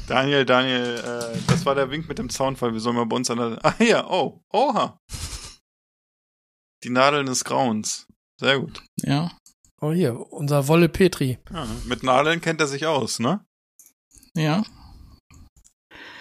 [0.07, 2.73] Daniel, Daniel, äh, das war der Wink mit dem Zaunfall.
[2.73, 3.59] Wir sollen mal bei uns an der.
[3.65, 5.01] Ah ja, oh, oha.
[6.85, 8.07] Die Nadeln des Grauens.
[8.39, 8.85] Sehr gut.
[9.03, 9.37] Ja.
[9.81, 11.39] Oh, hier, unser Wolle Petri.
[11.53, 13.45] Ja, mit Nadeln kennt er sich aus, ne?
[14.35, 14.63] Ja.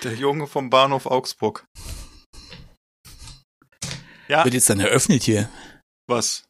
[0.03, 1.67] Der Junge vom Bahnhof Augsburg.
[4.27, 5.49] Ja, Wird jetzt dann eröffnet hier.
[6.07, 6.45] Was?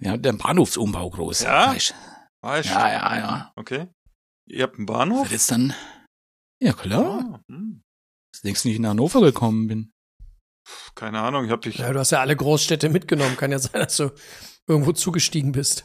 [0.00, 1.42] Ja, der Bahnhofsumbau groß.
[1.42, 1.72] Ja?
[1.74, 1.94] Weißt.
[2.42, 3.52] Weißt Ja, ja, ja.
[3.56, 3.88] Okay.
[4.46, 5.24] Ihr habt einen Bahnhof?
[5.24, 5.74] Wird jetzt dann.
[6.60, 7.32] Ja, klar.
[7.34, 7.82] Ah, hm.
[8.32, 9.92] Das denkst du nicht nach Hannover gekommen bin.
[10.94, 11.78] Keine Ahnung, ich hab dich.
[11.78, 13.36] Ja, du hast ja alle Großstädte mitgenommen.
[13.36, 14.10] Kann ja sein, dass du
[14.66, 15.84] irgendwo zugestiegen bist.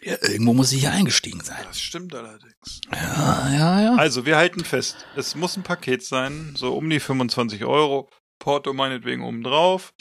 [0.00, 1.62] Ja, irgendwo muss ich ja eingestiegen sein.
[1.64, 2.80] Das stimmt allerdings.
[2.90, 3.94] Ja, ja, ja.
[3.96, 8.10] Also, wir halten fest, es muss ein Paket sein, so um die 25 Euro.
[8.42, 9.94] Porto meinetwegen oben drauf.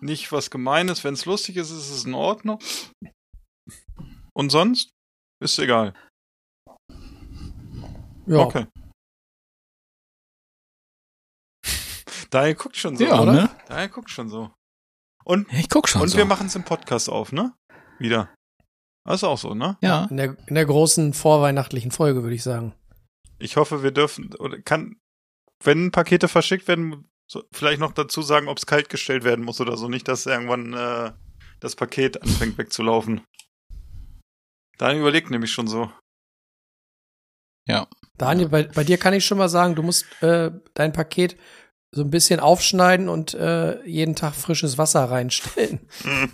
[0.00, 1.04] Nicht was Gemeines.
[1.04, 2.58] Wenn es lustig ist, ist es in Ordnung.
[4.34, 4.90] Und sonst?
[5.42, 5.92] Ist egal.
[8.26, 8.38] Ja.
[8.38, 8.66] Okay.
[12.30, 13.32] Daher guckt schon so, Ja, oder?
[13.32, 13.50] ne?
[13.68, 14.50] Daher guckt schon so.
[15.24, 16.16] Und, Ich guck schon und so.
[16.16, 17.54] wir machen es im Podcast auf, ne?
[17.98, 18.34] Wieder.
[19.04, 19.76] Das ist auch so, ne?
[19.82, 20.06] ja.
[20.06, 22.74] In der, in der großen vorweihnachtlichen Folge, würde ich sagen.
[23.38, 24.98] Ich hoffe, wir dürfen, oder kann,
[25.62, 29.58] wenn Pakete verschickt werden, so, vielleicht noch dazu sagen, ob es kalt gestellt werden muss
[29.58, 29.88] oder so.
[29.88, 31.12] Nicht, dass irgendwann äh,
[31.60, 33.22] das Paket anfängt wegzulaufen.
[34.76, 35.90] Daniel überlegt nämlich schon so.
[38.18, 41.38] Daniel, bei, bei dir kann ich schon mal sagen, du musst äh, dein Paket
[41.90, 45.88] so ein bisschen aufschneiden und äh, jeden Tag frisches Wasser reinstellen.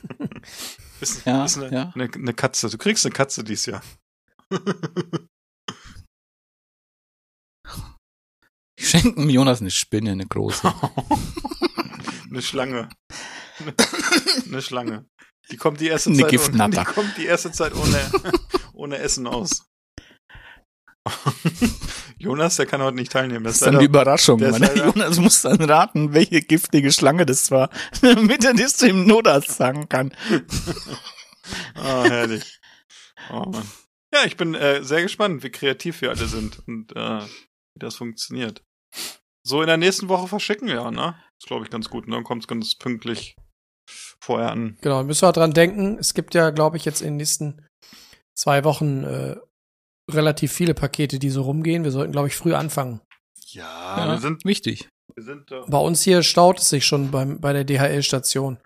[1.01, 1.93] Ist, Ja, ist eine, ja.
[1.95, 2.69] eine, eine Katze.
[2.71, 3.83] Du kriegst eine Katze dieses Jahr.
[8.79, 10.73] Ich schenke dem Jonas eine Spinne, eine große.
[12.31, 12.89] eine Schlange.
[13.61, 13.75] Eine,
[14.47, 15.07] eine Schlange.
[15.51, 16.31] Die kommt die erste Eine Zeit.
[16.31, 16.85] Giftnatter.
[16.85, 18.11] Die kommt die erste Zeit ohne,
[18.75, 19.65] ohne Essen aus.
[22.19, 23.45] Jonas, der kann heute nicht teilnehmen.
[23.45, 24.39] Das Das ist dann die leider- Überraschung.
[24.39, 27.71] der ist Meine leider- Jonas muss dann raten, welche giftige Schlange das war,
[28.03, 30.13] damit er das dem Notarzt sagen kann.
[31.75, 32.61] Ah, herrlich.
[33.31, 33.67] Oh, Mann.
[34.13, 37.97] Ja, ich bin äh, sehr gespannt, wie kreativ wir alle sind und äh, wie das
[37.97, 38.63] funktioniert.
[39.43, 41.15] So in der nächsten Woche verschicken wir, ne?
[41.39, 42.07] Ist, glaube ich, ganz gut.
[42.07, 43.37] Und dann kommt es ganz pünktlich
[44.21, 44.77] vorher an.
[44.83, 45.97] Genau, müssen wir dran denken.
[45.99, 47.65] Es gibt ja, glaube ich, jetzt in den nächsten
[48.35, 49.37] zwei Wochen äh,
[50.11, 51.85] relativ viele Pakete, die so rumgehen.
[51.85, 53.01] Wir sollten, glaube ich, früh anfangen.
[53.47, 54.89] Ja, Ja, wir sind wichtig.
[55.15, 55.69] Wir sind doch.
[55.69, 58.59] Bei uns hier staut es sich schon beim, bei der DHL-Station.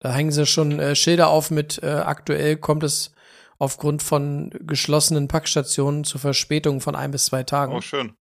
[0.00, 3.12] Da hängen sie schon äh, Schilder auf mit äh, aktuell kommt es
[3.58, 7.74] aufgrund von geschlossenen Packstationen zu Verspätungen von ein bis zwei Tagen.
[7.74, 8.14] Oh, schön.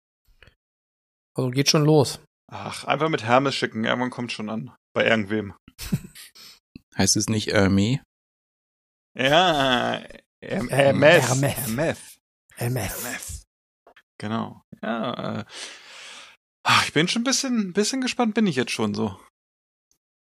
[1.37, 2.21] Also geht schon los.
[2.51, 3.85] Ach, einfach mit Hermes schicken.
[3.85, 4.75] Irgendwann kommt schon an.
[4.95, 5.55] Bei irgendwem.
[6.97, 8.01] Heißt es nicht Armee?
[9.15, 10.03] Ja.
[10.41, 10.71] Hermes.
[10.71, 11.27] Hermes.
[11.29, 12.19] Hermes.
[12.55, 13.05] Hermes.
[13.05, 13.43] MF.
[14.19, 14.63] Genau.
[14.83, 15.41] Ja.
[15.41, 15.45] Äh,
[16.63, 19.21] ach, ich bin schon ein bisschen, bisschen gespannt, bin ich jetzt schon so.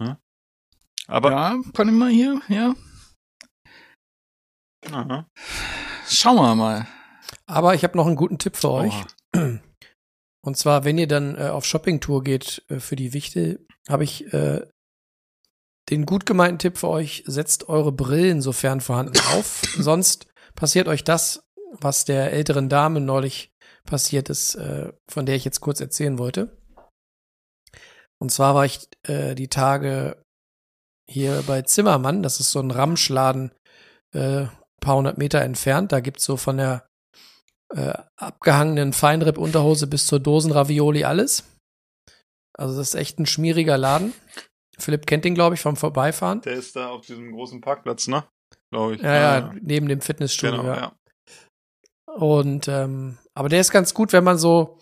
[0.02, 0.15] Hm?
[1.08, 1.32] Aber.
[1.32, 2.74] ja, kann ich mal hier, ja.
[4.89, 5.28] Aha.
[6.08, 6.88] Schauen wir mal.
[7.47, 8.93] Aber ich habe noch einen guten Tipp für euch.
[9.36, 9.60] Oha.
[10.43, 14.34] Und zwar, wenn ihr dann äh, auf Shoppingtour geht äh, für die Wichte, habe ich
[14.34, 14.65] äh,
[15.89, 19.62] den gut gemeinten Tipp für euch, setzt eure Brillen sofern vorhanden auf.
[19.77, 23.54] Sonst passiert euch das, was der älteren Dame neulich
[23.86, 26.58] passiert ist, äh, von der ich jetzt kurz erzählen wollte.
[28.19, 30.23] Und zwar war ich äh, die Tage
[31.10, 33.51] hier bei Zimmermann, das ist so ein Ramschladen,
[34.13, 34.45] äh,
[34.80, 35.91] paar hundert Meter entfernt.
[35.91, 36.88] Da gibt's so von der
[37.73, 41.43] äh, abgehangenen Feinripp-Unterhose bis zur Dosenravioli alles.
[42.53, 44.13] Also das ist echt ein schmieriger Laden.
[44.77, 46.41] Philipp kennt den, glaube ich, vom Vorbeifahren.
[46.41, 48.23] Der ist da auf diesem großen Parkplatz, ne?
[48.71, 49.01] Glaube ich.
[49.01, 50.62] Ja, ja, neben dem Fitnessstudio.
[50.62, 50.77] Genau, ja.
[50.77, 50.95] ja.
[52.15, 54.77] Und ähm, aber der ist ganz gut, wenn man so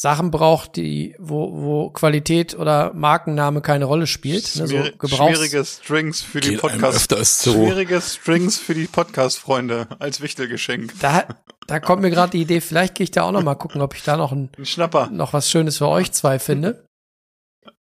[0.00, 4.56] Sachen braucht, die wo wo Qualität oder Markenname keine Rolle spielt.
[4.56, 7.10] Ne, so schwierige Strings für die Podcast.
[7.10, 7.52] so.
[7.52, 10.94] Schwierige Strings für die Podcast-Freunde als Wichtelgeschenk.
[11.00, 11.26] da
[11.66, 13.94] da kommt mir gerade die Idee, vielleicht gehe ich da auch noch mal gucken, ob
[13.94, 15.10] ich da noch ein Ein Schnapper.
[15.10, 16.86] noch was Schönes für euch zwei finde.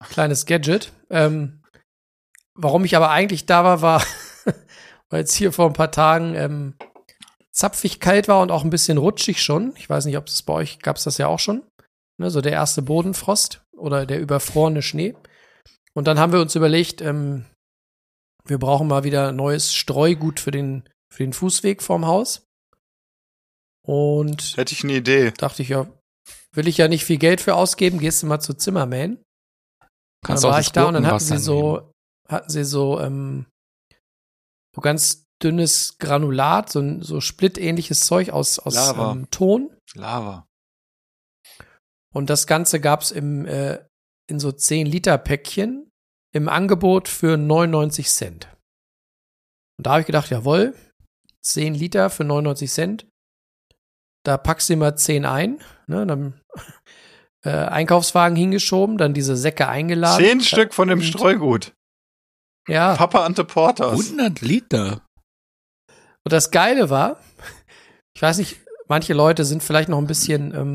[0.08, 0.92] Kleines Gadget.
[1.10, 1.64] Ähm,
[2.54, 4.04] warum ich aber eigentlich da war, war,
[5.10, 6.74] weil es hier vor ein paar Tagen ähm,
[7.50, 9.74] zapfig kalt war und auch ein bisschen rutschig schon.
[9.76, 11.64] Ich weiß nicht, ob es bei euch gab es das ja auch schon.
[12.20, 15.14] Ne, so der erste Bodenfrost oder der überfrorene Schnee.
[15.94, 17.44] Und dann haben wir uns überlegt, ähm,
[18.44, 22.46] wir brauchen mal wieder neues Streugut für den, für den Fußweg vorm Haus.
[23.86, 25.32] Und Hätte ich eine Idee.
[25.32, 25.86] dachte ich, ja,
[26.52, 29.22] will ich ja nicht viel Geld für ausgeben, gehst du mal zu Zimmerman.
[30.24, 31.92] Kannst dann auch war das ich da und dann hatten sie so, nehmen.
[32.28, 33.46] hatten sie so, ähm,
[34.74, 39.12] so ganz dünnes Granulat, so, ein- so splittähnliches Zeug aus, aus Lava.
[39.12, 39.76] ähm, Ton.
[39.94, 40.46] Lava.
[42.14, 43.84] Und das Ganze gab's im, äh,
[44.30, 45.90] in so 10 Liter Päckchen
[46.32, 48.48] im Angebot für 99 Cent.
[49.78, 50.74] Und da habe ich gedacht, jawohl,
[51.42, 53.06] 10 Liter für 99 Cent.
[54.24, 56.40] Da packst du immer 10 ein, ne, dann
[57.44, 60.24] äh, Einkaufswagen hingeschoben, dann diese Säcke eingeladen.
[60.24, 61.74] Zehn Stück von dem Streugut.
[62.68, 63.92] Ja, Papa Ante Porters.
[63.92, 65.06] 100 Liter.
[66.24, 67.20] Und das Geile war,
[68.16, 68.56] ich weiß nicht,
[68.88, 70.72] manche Leute sind vielleicht noch ein bisschen, ähm,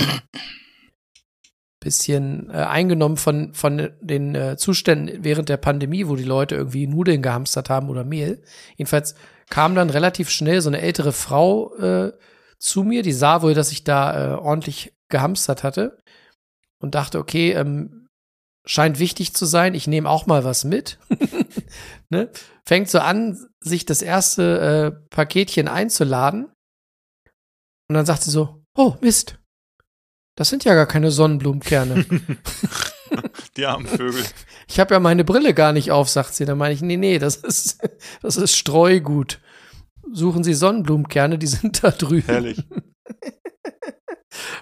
[1.80, 6.88] bisschen äh, eingenommen von, von den äh, Zuständen während der Pandemie, wo die Leute irgendwie
[6.88, 8.42] Nudeln gehamstert haben oder Mehl.
[8.76, 9.16] Jedenfalls
[9.50, 12.12] kam dann relativ schnell so eine ältere Frau äh,
[12.58, 15.98] zu mir, die sah wohl, dass ich da äh, ordentlich gehamstert hatte
[16.82, 18.08] und dachte, okay, ähm,
[18.66, 21.00] scheint wichtig zu sein, ich nehme auch mal was mit.
[22.10, 22.30] ne?
[22.66, 26.52] Fängt so an, sich das erste äh, Paketchen einzuladen.
[27.88, 29.39] Und dann sagt sie so, oh Mist,
[30.40, 32.06] das sind ja gar keine Sonnenblumenkerne.
[33.58, 34.24] Die armen Vögel.
[34.70, 36.46] ich habe ja meine Brille gar nicht auf, sagt sie.
[36.46, 37.86] Dann meine ich, nee, nee, das ist,
[38.22, 39.42] das ist Streugut.
[40.14, 42.26] Suchen Sie Sonnenblumenkerne, die sind da drüben.
[42.28, 42.64] Herrlich.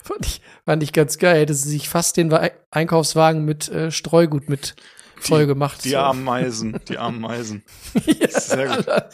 [0.03, 1.41] Fand ich, fand ich ganz geil.
[1.41, 2.33] Hätte sie sich fast den
[2.71, 4.75] Einkaufswagen mit äh, Streugut mit
[5.19, 5.83] voll gemacht.
[5.83, 5.97] Die So.
[5.97, 6.79] armen Meisen.
[6.87, 7.63] Die armen Meisen.
[8.05, 8.87] ja, Sehr gut.
[8.87, 9.09] alle,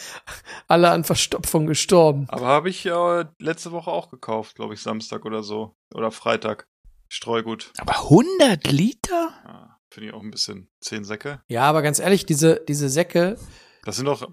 [0.68, 2.26] alle an Verstopfung gestorben.
[2.30, 5.76] Aber habe ich äh, letzte Woche auch gekauft, glaube ich, Samstag oder so.
[5.94, 6.68] Oder Freitag.
[7.10, 7.72] Streugut.
[7.78, 9.30] Aber 100 Liter?
[9.46, 10.70] Ja, Finde ich auch ein bisschen.
[10.82, 11.42] Zehn Säcke.
[11.48, 13.38] Ja, aber ganz ehrlich, diese, diese Säcke,
[13.86, 14.28] Das sind doch.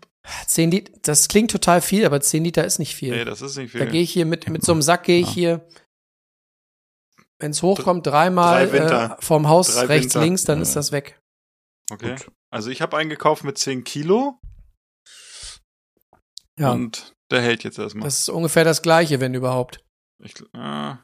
[0.47, 3.15] 10 Liter, das klingt total viel, aber 10 Liter ist nicht viel.
[3.15, 3.89] Nee, das ist nicht da viel.
[3.89, 5.33] gehe ich hier mit, mit so einem Sack gehe ich Ja.
[5.35, 5.67] hier,
[7.39, 10.25] wenn es hochkommt, dreimal Drei äh, vorm Haus Drei rechts, Winter.
[10.25, 10.63] links, dann Ja.
[10.63, 11.20] ist das weg.
[11.91, 12.17] Okay.
[12.51, 14.41] Also ich habe einen gekauft mit 10 Kilo
[16.59, 18.05] Ja, und der hält jetzt erstmal.
[18.05, 19.85] das ist ungefähr das Gleiche, wenn überhaupt.
[20.23, 20.95] Ich, äh,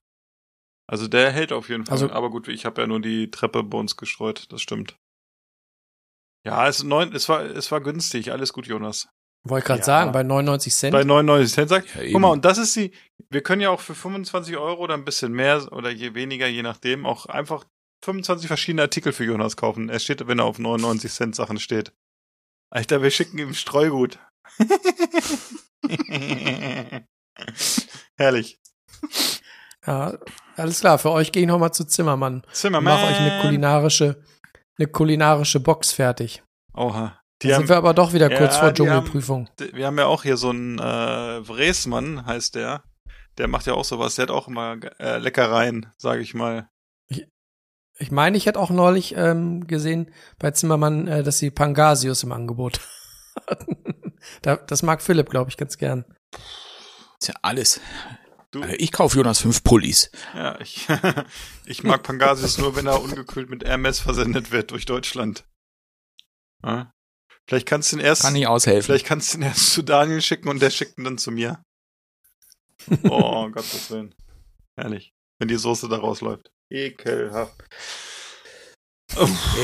[0.89, 1.93] also der hält auf jeden Fall.
[1.95, 4.97] Also- aber gut, ich habe ja nur die Treppe bei uns gestreut, das stimmt.
[6.45, 9.09] Ja, es, neun, es, war, es war günstig, alles gut, Jonas.
[9.49, 9.85] Wollte gerade Ja.
[9.85, 10.93] sagen, bei 99 Cent.
[10.93, 12.93] Bei 99 Cent sagt, Ja, guck mal, und das ist die,
[13.31, 16.63] wir können ja auch für 25 Euro oder ein bisschen mehr oder je weniger, je
[16.63, 17.65] nachdem, auch einfach
[18.05, 19.89] 25 verschiedene Artikel für Jonas kaufen.
[19.89, 21.93] Er steht, wenn er auf 99 Cent Sachen steht.
[22.71, 24.19] Alter, wir schicken ihm Streugut.
[28.17, 28.59] Herrlich.
[29.87, 30.15] Ja,
[30.57, 32.43] Alles klar, für euch gehe ich noch mal zu Zimmermann.
[32.53, 32.95] Zimmermann.
[33.01, 34.23] Mach euch eine kulinarische,
[34.79, 36.43] eine kulinarische Box fertig.
[36.75, 37.21] Oha.
[37.43, 39.49] Die haben, sind wir aber doch wieder kurz Ja, vor die haben- Dschungelprüfung.
[39.73, 40.83] wir haben ja auch hier so einen äh,
[41.49, 42.83] Wresmann, heißt der.
[43.37, 44.15] Der macht ja auch sowas.
[44.15, 46.71] Der hat auch immer äh, Leckereien, sage ich mal.
[47.99, 52.33] Ich meine, ich hätte auch neulich ähm, gesehen bei Zimmermann, äh, dass sie Pangasius im
[52.33, 52.81] Angebot
[53.49, 53.77] hatten.
[54.43, 56.05] da, das mag Philipp, glaube ich, ganz gern.
[57.21, 57.81] Ist ja alles.
[58.51, 60.11] Du, Also ich kaufe Jonas fünf Pullis.
[60.35, 60.87] ja, ich,
[61.67, 65.45] ich mag Pangasius nur, wenn er ungekühlt mit Hermes versendet wird durch Deutschland.
[66.63, 66.91] Ja?
[67.49, 68.83] Vielleicht kannst du ihn erst, Kann ich aushelfen.
[68.85, 71.63] vielleicht kannst du ihn erst zu Daniel schicken und der schickt ihn dann zu mir.
[73.05, 74.15] Oh, um Gottes Willen.
[74.79, 75.13] Herrlich.
[75.39, 76.51] Wenn die Soße da rausläuft.
[76.71, 77.63] Ekelhaft.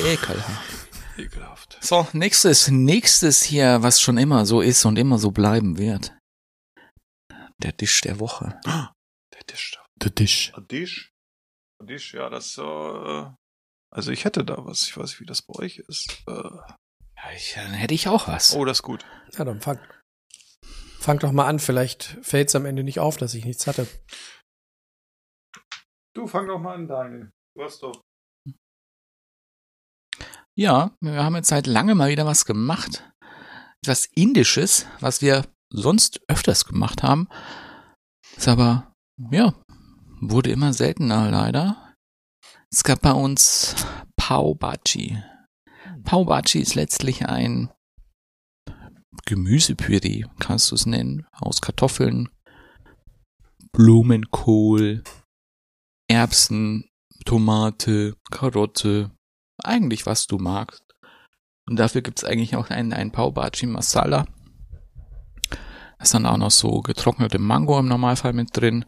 [0.04, 0.88] Ekelhaft.
[1.18, 1.78] ekelhaft.
[1.80, 6.14] So, nächstes, nächstes hier, was schon immer so ist und immer so bleiben wird.
[7.58, 8.58] Der Tisch der Woche.
[8.64, 9.84] Der Tisch da.
[9.96, 10.52] Der Tisch.
[10.54, 11.12] Adish?
[11.80, 13.26] Adish, ja, das äh,
[13.90, 14.82] also ich hätte da was.
[14.82, 16.22] Ich weiß nicht, wie das bei euch ist.
[16.26, 18.54] Äh, Ja, ich, dann hätte ich auch was.
[18.54, 19.04] oh, das ist gut.
[19.36, 19.78] Ja, dann fang,
[20.98, 21.58] fang doch mal an.
[21.58, 23.86] Vielleicht fällt es am Ende nicht auf, dass ich nichts hatte.
[26.14, 27.32] Du fang doch mal an, Daniel.
[27.58, 28.02] Hast doch.
[30.54, 33.10] Ja, wir haben jetzt seit langem mal wieder was gemacht.
[33.82, 37.28] Etwas Indisches, was wir sonst öfters gemacht haben.
[38.36, 38.94] Ist aber,
[39.30, 39.54] ja,
[40.20, 41.94] wurde immer seltener leider.
[42.70, 43.74] Es gab bei uns
[44.16, 45.22] Pau Bhaji.
[46.04, 47.70] Pau Bhaji ist letztlich ein
[49.24, 52.28] Gemüsepüree, kannst du es nennen, aus Kartoffeln,
[53.72, 55.02] Blumenkohl,
[56.12, 56.90] Erbsen,
[57.24, 59.10] Tomate, Karotte,
[59.64, 60.84] eigentlich was du magst.
[61.66, 64.26] Und dafür gibt's eigentlich auch einen, einen Bhaji Masala.
[65.48, 65.56] Da
[66.02, 68.84] ist dann auch noch so getrocknete Mango im Normalfall mit drin.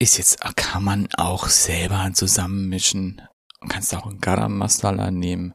[0.00, 3.22] Ist jetzt, kann man auch selber zusammenmischen.
[3.60, 5.54] Du kannst auch ein Garam Masala nehmen.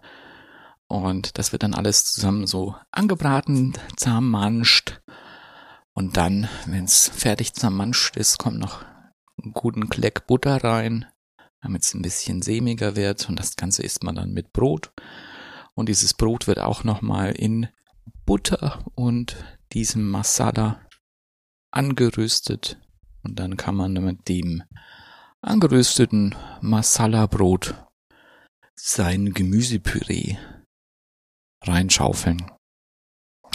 [0.88, 5.02] Und das wird dann alles zusammen so angebraten, zermanscht.
[5.92, 8.86] Und dann, wenn's fertig zermanscht ist, kommt noch
[9.54, 11.06] guten Kleck Butter rein
[11.62, 14.92] damit es ein bisschen sämiger wird und das Ganze isst man dann mit Brot.
[15.76, 17.70] Und dieses Brot wird auch nochmal in
[18.26, 19.36] Butter und
[19.72, 20.82] diesem Masala
[21.72, 22.78] angeröstet
[23.24, 24.64] und dann kann man mit dem
[25.42, 27.76] angerösteten Masala-Brot
[28.76, 30.38] sein Gemüsepüree
[31.64, 32.52] reinschaufeln.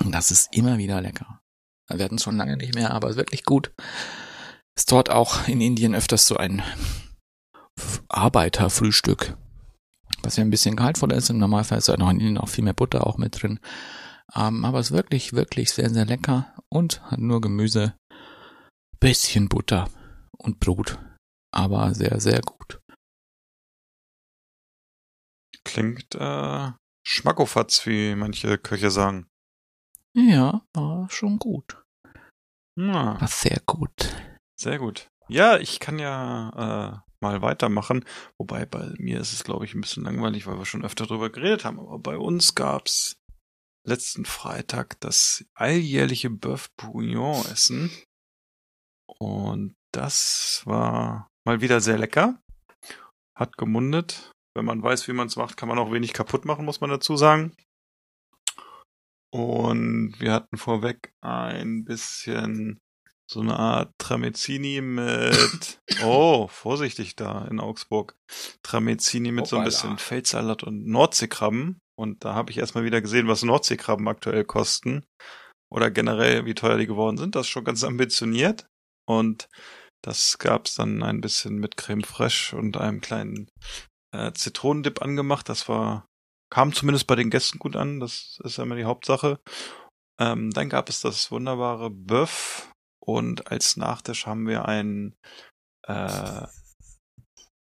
[0.03, 1.41] Und das ist immer wieder lecker.
[1.89, 3.73] Wir hatten es schon lange nicht mehr, aber ist wirklich gut.
[4.77, 6.63] Ist dort auch in Indien öfters so ein
[8.09, 9.37] Arbeiterfrühstück,
[10.23, 11.31] was ja ein bisschen gehaltvoller ist.
[11.31, 13.59] Im Normalfall ist ja noch in Indien auch viel mehr Butter auch mit drin.
[14.35, 17.95] Ähm, aber ist wirklich, wirklich sehr, sehr lecker und hat nur Gemüse,
[19.01, 19.89] bisschen Butter
[20.37, 20.99] und Brot.
[21.55, 22.81] Aber sehr, sehr gut.
[25.65, 26.73] Klingt äh,
[27.07, 29.27] Schmackofatz, wie manche Köche sagen.
[30.15, 31.83] Ja, war schon gut.
[32.79, 34.15] Ja, War sehr gut.
[34.57, 35.09] Sehr gut.
[35.29, 38.05] Ja, ich kann ja äh, mal weitermachen.
[38.39, 41.31] Wobei bei mir ist es, glaube ich, ein bisschen langweilig, weil wir schon öfter drüber
[41.31, 41.79] geredet haben.
[41.79, 43.17] Aber bei uns gab's
[43.85, 47.91] letzten Freitag das alljährliche Bœuf Bourguignon essen.
[49.07, 52.41] Und das war mal wieder sehr lecker.
[53.35, 54.33] Hat gemundet.
[54.55, 56.91] Wenn man weiß, wie man es macht, kann man auch wenig kaputt machen, muss man
[56.91, 57.55] dazu sagen.
[59.31, 62.81] Und wir hatten vorweg ein bisschen
[63.29, 68.17] so eine Art Tramezzini mit, oh, vorsichtig da in Augsburg.
[68.63, 69.65] Tramezzini mit so ein Hoppala.
[69.65, 71.81] bisschen Feldsalat und Nordseekrabben.
[71.99, 75.05] Und da habe ich erstmal wieder gesehen, was Nordseekrabben aktuell kosten.
[75.73, 77.35] Oder generell, wie teuer die geworden sind.
[77.35, 78.67] Das ist schon ganz ambitioniert.
[79.09, 79.49] Und
[80.03, 83.49] das gab's dann ein bisschen mit Creme fraiche und einem kleinen
[84.13, 85.49] äh, Zitronendip angemacht.
[85.49, 86.07] Das war,
[86.51, 87.99] kam zumindest bei den Gästen gut an.
[87.99, 89.41] Das ist ja immer die Hauptsache.
[90.21, 92.69] Ähm, dann gab es das wunderbare Bœuf
[93.07, 95.15] und als Nachtisch haben wir ein
[95.87, 96.47] äh,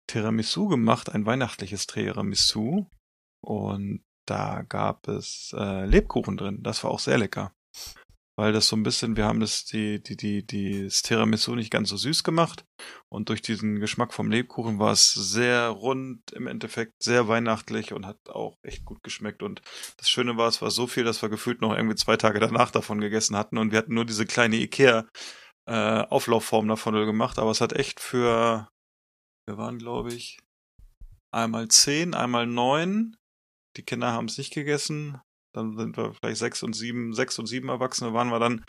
[0.08, 2.86] Tiramisu gemacht, ein weihnachtliches Tiramisu.
[3.42, 6.63] Und da gab es äh, Lebkuchen drin.
[6.63, 7.54] Das war auch sehr lecker.
[8.42, 11.89] Weil das so ein bisschen, wir haben das, die, die, die, die, Tiramisu nicht ganz
[11.89, 12.65] so süß gemacht.
[13.08, 18.08] Und durch diesen Geschmack vom Lebkuchen war es sehr rund, im Endeffekt sehr weihnachtlich und
[18.08, 19.44] hat auch echt gut geschmeckt.
[19.44, 19.62] Und
[19.98, 22.71] das Schöne war, es war so viel, dass wir gefühlt noch irgendwie zwei Tage danach
[22.71, 23.60] davon gegessen hatten.
[23.60, 25.08] Und wir hatten nur diese kleine Ikea
[25.67, 27.37] äh, Auflaufform davon gemacht.
[27.37, 28.67] Aber es hat echt für,
[29.46, 30.39] wir waren glaube ich
[31.29, 33.17] einmal zehn, einmal neun.
[33.77, 35.21] Die Kinder haben es nicht gegessen.
[35.54, 38.63] Dann sind wir vielleicht sechs und sieben, sechs und sieben Erwachsene waren wir dann.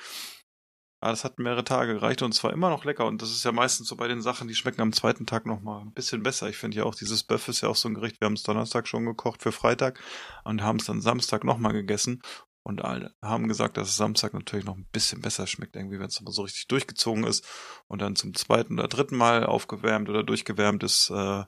[1.02, 3.06] Aber das hat mehrere Tage gereicht und es war immer noch lecker.
[3.06, 5.60] Und das ist ja meistens so bei den Sachen, die schmecken am zweiten Tag noch
[5.60, 6.48] mal ein bisschen besser.
[6.48, 8.20] Ich finde ja auch, dieses Bœuf ist ja auch so ein Gericht.
[8.20, 10.00] Wir haben es Donnerstag schon gekocht für Freitag
[10.44, 12.22] und haben es dann Samstag noch mal gegessen.
[12.64, 16.06] Und alle haben gesagt, dass es Samstag natürlich noch ein bisschen besser schmeckt, irgendwie, wenn
[16.06, 17.44] es aber so richtig durchgezogen ist
[17.88, 21.10] und dann zum zweiten oder dritten Mal aufgewärmt oder durchgewärmt ist.
[21.10, 21.44] Äh,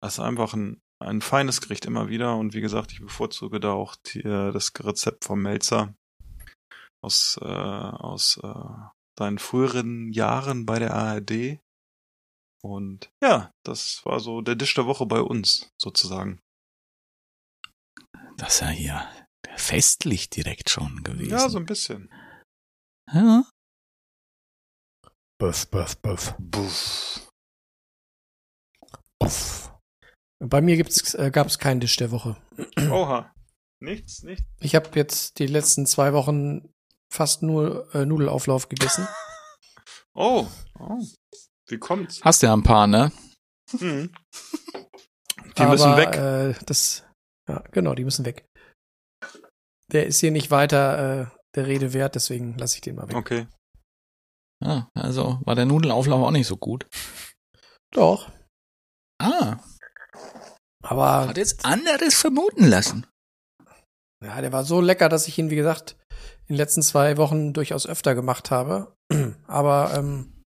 [0.00, 2.36] das ist einfach ein, ein feines Gericht immer wieder.
[2.36, 5.94] Und wie gesagt, ich bevorzuge da auch die, äh, das Rezept vom Melzer
[7.02, 8.88] aus, äh, aus äh,
[9.18, 11.60] seinen früheren Jahren bei der ARD.
[12.62, 16.40] Und ja, das war so der Tisch der Woche bei uns, sozusagen.
[18.36, 21.30] Das ist ja hier festlich direkt schon gewesen.
[21.30, 22.10] Ja, so ein bisschen.
[23.12, 23.44] Ja.
[25.38, 26.34] Buff, buff, buff.
[26.38, 27.28] Buff.
[29.20, 29.73] buff.
[30.48, 32.36] Bei mir gibt's, äh, gab es keinen Tisch der Woche.
[32.90, 33.32] Oha.
[33.80, 34.44] Nichts, nichts.
[34.60, 36.72] Ich habe jetzt die letzten zwei Wochen
[37.12, 39.06] fast nur äh, Nudelauflauf gegessen.
[40.16, 40.46] Oh.
[40.78, 41.02] oh.
[41.66, 42.22] Wie kommt's?
[42.22, 43.10] Hast ja ein paar, ne?
[43.76, 44.14] Hm.
[45.56, 46.14] Die Aber, müssen weg.
[46.14, 47.02] Äh, das,
[47.48, 48.46] ja, genau, die müssen weg.
[49.90, 51.26] Der ist hier nicht weiter äh,
[51.56, 53.16] der Rede wert, deswegen lasse ich den mal weg.
[53.16, 53.48] Okay.
[54.64, 56.86] Ja, also war der Nudelauflauf auch nicht so gut.
[57.90, 58.30] Doch.
[59.20, 59.58] Ah,
[60.84, 63.06] Aber hat jetzt anderes vermuten lassen.
[64.22, 65.96] ja, der war so lecker, dass ich ihn, wie gesagt,
[66.46, 68.94] in den letzten zwei Wochen durchaus öfter gemacht habe.
[69.46, 70.42] Aber ähm,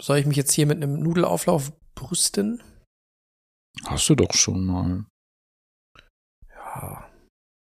[0.00, 2.62] soll ich mich jetzt hier mit einem Nudelauflauf brüsten?
[3.86, 5.04] Hast du doch schon mal.
[6.50, 7.04] Ja.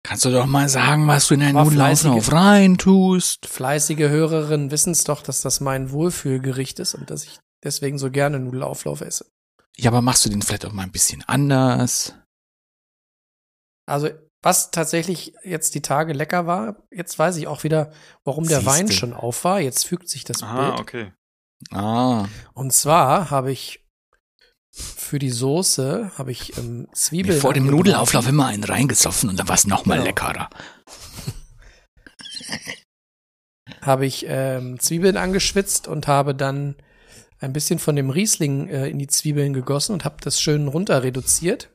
[0.04, 3.46] Kannst du doch mal sagen, was du in deinen Nudelauflauf fleißige- reintust.
[3.48, 8.10] Fleißige Hörerinnen wissen es doch, dass das mein Wohlfühlgericht ist und dass ich deswegen so
[8.12, 9.26] gerne Nudelauflauf esse.
[9.80, 12.16] Ja, aber machst du den vielleicht auch mal ein bisschen anders?
[13.86, 14.10] Also,
[14.44, 17.92] was tatsächlich jetzt die Tage lecker war, jetzt weiß ich auch wieder,
[18.24, 18.72] warum der Siehste.
[18.72, 19.60] Wein schon auf war.
[19.60, 20.80] Jetzt fügt sich das Aha, Bild.
[20.80, 21.14] okay.
[21.72, 23.86] Ah, Und zwar habe ich
[24.72, 27.36] für die Soße habe ich ähm, Zwiebeln.
[27.36, 27.66] mir vor dem.
[27.66, 30.06] Nudelauflauf immer einen reingesoffen und dann war es noch mal Genau.
[30.06, 30.50] leckerer.
[33.82, 36.76] habe ich ähm, Zwiebeln angeschwitzt und habe dann
[37.40, 41.04] ein bisschen von dem Riesling äh, in die Zwiebeln gegossen und habe das schön runter
[41.04, 41.74] reduziert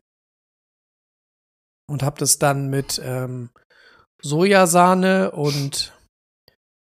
[1.88, 3.50] und habe das dann mit ähm,
[4.22, 5.92] Sojasahne und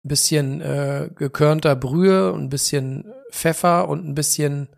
[0.04, 4.68] ein bisschen äh, gekörnter Brühe und ein bisschen Pfeffer und ein bisschen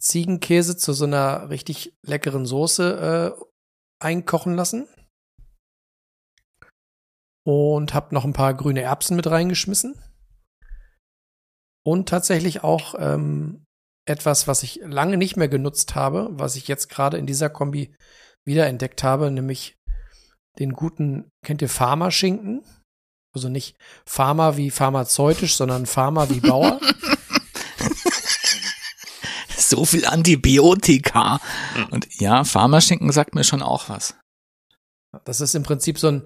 [0.00, 3.44] Ziegenkäse zu so einer richtig leckeren Soße äh,
[4.04, 4.88] einkochen lassen
[7.44, 10.00] und habe noch ein paar grüne Erbsen mit reingeschmissen.
[11.84, 13.64] Und tatsächlich auch ähm,
[14.06, 17.94] etwas, was ich lange nicht mehr genutzt habe, was ich jetzt gerade in dieser Kombi
[18.44, 19.76] wiederentdeckt habe, nämlich
[20.58, 22.64] den guten, kennt ihr Pharma-Schinken?
[23.34, 23.76] Also nicht
[24.06, 26.80] Pharma wie pharmazeutisch, sondern Pharma wie Bauer.
[29.68, 31.40] So viel Antibiotika.
[31.90, 34.14] Und ja, Pharmaschinken sagt mir schon auch was.
[35.24, 36.22] Das ist im Prinzip so ein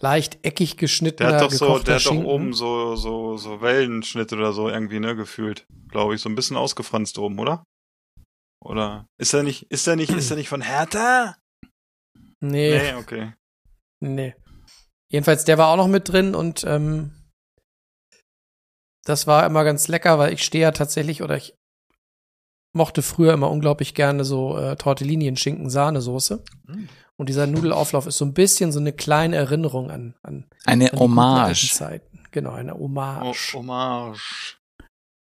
[0.00, 2.26] leicht eckig Der geschnittener, hat doch so, der hat doch Schinken.
[2.26, 5.66] oben so, so, so Wellenschnitt oder so irgendwie, ne, gefühlt.
[5.88, 7.64] Glaube ich, so ein bisschen ausgefranst oben, oder?
[8.64, 11.36] Oder ist er nicht, ist er nicht, ist er nicht von Hertha?
[12.40, 13.32] Nee, Nee, okay.
[14.00, 14.34] Nee.
[15.10, 17.12] Jedenfalls, der war auch noch mit drin und ähm,
[19.04, 21.54] das war immer ganz lecker, weil ich stehe ja tatsächlich oder ich
[22.74, 26.42] mochte früher immer unglaublich gerne so äh, Tortellini-Schinken-Sahnesoße.
[26.64, 26.84] Mm.
[27.18, 30.78] Und dieser Nudelauflauf ist so ein bisschen so eine kleine Erinnerung an, an, Eine an
[30.80, 31.72] die guten alten Hommage.
[31.72, 32.24] Zeiten.
[32.30, 33.54] Genau, eine Oh, Hommage.
[33.54, 34.58] Hommage.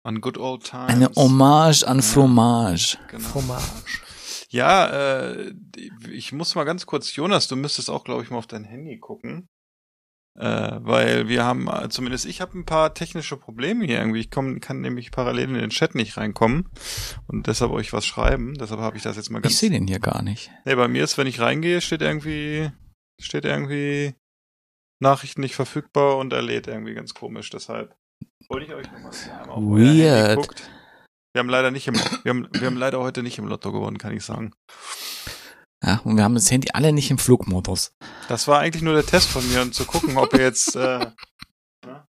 [0.04, 0.90] An good old times.
[0.90, 2.04] Eine Hommage an Ja.
[2.04, 2.98] Fromage.
[3.10, 3.34] Genau.
[3.34, 4.02] Hommage.
[4.50, 5.54] Ja, äh,
[6.12, 8.98] ich muss mal ganz kurz, Jonas, du müsstest auch, glaube ich, mal auf dein Handy
[8.98, 9.48] gucken.
[10.38, 14.22] Äh, weil wir haben, äh, zumindest ich habe ein paar technische Probleme hier irgendwie.
[14.22, 16.70] Ich komm, kann nämlich parallel in den Chat nicht reinkommen
[17.28, 18.54] und deshalb euch was schreiben.
[18.54, 19.54] Deshalb habe ich das jetzt mal ganz.
[19.54, 20.50] Ich sehe den hier gar nicht.
[20.66, 22.72] Nee, bei mir ist, wenn ich reingehe, steht irgendwie,
[23.20, 24.16] steht irgendwie
[25.02, 27.50] Nachrichten nicht verfügbar und er lädt irgendwie ganz komisch.
[27.50, 27.96] Deshalb
[28.48, 30.70] wollte ich euch nochmal Handy Weird.
[31.34, 33.98] Wir haben leider nicht im, wir haben, wir haben leider heute nicht im Lotto gewonnen,
[33.98, 34.54] kann ich sagen.
[35.84, 37.92] Ja, und wir haben das Handy alle nicht im Flugmodus.
[38.28, 41.00] Das war eigentlich nur der Test von mir, um zu gucken, ob ihr jetzt, äh,
[41.86, 42.06] ne?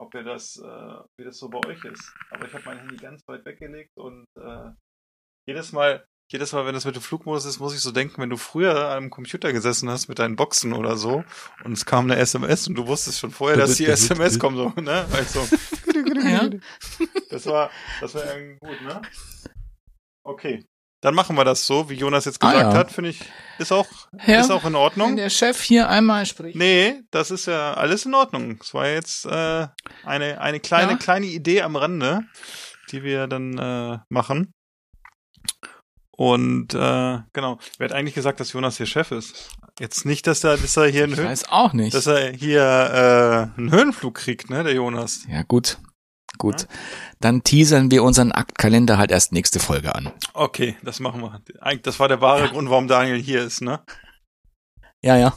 [0.00, 2.12] ob ihr das, äh, wie das so bei euch ist.
[2.30, 4.70] Aber ich habe mein Handy ganz weit weggelegt und äh,
[5.46, 8.30] jedes Mal, jedes Mal, wenn das mit dem Flugmodus ist, muss ich so denken, wenn
[8.30, 11.24] du früher am Computer gesessen hast mit deinen Boxen oder so
[11.64, 14.72] und es kam eine SMS und du wusstest schon vorher, dass die SMS kommt, so,
[14.80, 15.06] ne?
[15.12, 15.46] Also,
[16.24, 16.48] Ja.
[17.28, 17.70] das war,
[18.00, 19.02] das war irgendwie gut, ne?
[20.26, 20.64] Okay.
[21.04, 22.78] Dann machen wir das so, wie Jonas jetzt Ah, gesagt ja.
[22.78, 23.20] hat, finde ich,
[23.58, 23.86] ist auch,
[24.26, 25.16] Ja, ist auch in Wenn Ordnung.
[25.16, 26.56] der Chef hier einmal spricht.
[26.56, 28.58] Nee, das ist ja alles in Ordnung.
[28.62, 29.66] Es war jetzt äh,
[30.04, 30.96] eine, eine kleine, Ja.
[30.96, 32.20] kleine Idee am Rande,
[32.90, 34.54] die wir dann äh, machen.
[36.16, 39.50] Und äh, genau, wer hat eigentlich gesagt, dass Jonas hier Chef ist?
[39.80, 41.92] Jetzt nicht, dass er, dass er hier einen, Höhen, weiß auch nicht.
[41.92, 45.26] dass er hier äh, einen Höhenflug kriegt, ne, der Jonas.
[45.28, 45.78] Ja, gut.
[46.38, 46.66] Gut.
[47.20, 50.12] Dann teasern wir unseren Aktkalender halt erst nächste Folge an.
[50.32, 51.40] Okay, das machen wir.
[51.60, 53.84] Eigentlich, das war der wahre Grund, warum Daniel hier ist, ne?
[55.02, 55.36] Ja, ja,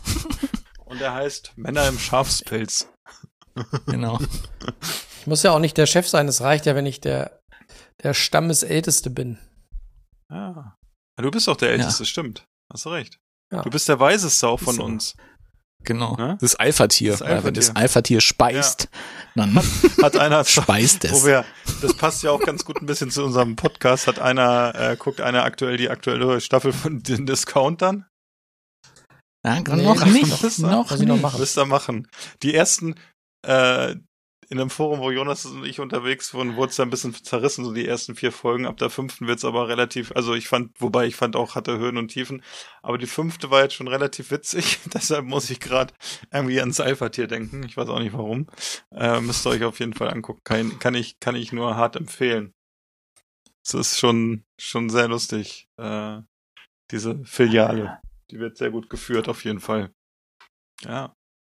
[0.86, 2.89] Und er heißt Männer im Schafspelz.
[3.86, 4.20] genau.
[5.20, 7.41] Ich muss ja auch nicht der Chef sein, es reicht ja, wenn ich der,
[8.02, 9.38] der Stammesälteste bin.
[10.32, 10.78] Ja.
[11.18, 11.22] ja.
[11.22, 12.45] Du bist doch der Älteste, stimmt.
[12.72, 13.20] Hast du recht.
[13.52, 13.62] Ja.
[13.62, 15.16] Du bist der Weiseste auch von uns.
[15.88, 16.18] Genau.
[16.18, 16.38] Ne?
[16.42, 17.12] Das Alpha-Tier.
[17.12, 17.82] Das Weil Wenn das Alpha-Tier.
[17.82, 18.90] Alpha-Tier speist,
[19.36, 19.56] dann
[20.04, 21.26] Hat einer speist es.
[21.26, 21.46] Wir,
[21.82, 24.06] das passt ja auch ganz gut ein bisschen zu unserem Podcast.
[24.08, 28.06] Hat einer, äh, guckt einer aktuell die aktuelle Staffel von den Discountern?
[29.46, 30.28] Ja, Nee, noch nicht.
[30.44, 31.22] noch noch nicht.
[31.22, 31.40] machen.
[31.40, 32.08] Müsst ihr machen.
[32.44, 32.96] Die ersten,
[33.48, 33.96] äh,
[34.50, 37.74] in einem Forum, wo Jonas und ich unterwegs waren, wurde es ein bisschen zerrissen, so
[37.74, 38.66] die ersten vier Folgen.
[38.66, 41.98] Ab der fünften wird's aber relativ, also ich fand, wobei ich fand auch, hatte Höhen
[41.98, 42.41] und Tiefen.
[42.82, 44.80] Aber die fünfte war jetzt schon relativ witzig.
[44.93, 45.93] Deshalb muss ich gerade
[46.32, 47.64] irgendwie ans Alpha-Tier denken.
[47.64, 48.48] Ich weiß auch nicht warum.
[48.91, 50.41] Äh, müsst ihr euch auf jeden Fall angucken.
[50.45, 52.54] Kann, kann ich, kann ich nur hart empfehlen.
[53.66, 55.68] Es ist schon, schon sehr lustig.
[55.76, 56.22] Äh,
[56.91, 58.00] diese Filiale.
[58.32, 59.91] Die wird sehr gut geführt, auf jeden Fall.
[60.84, 61.14] Ja.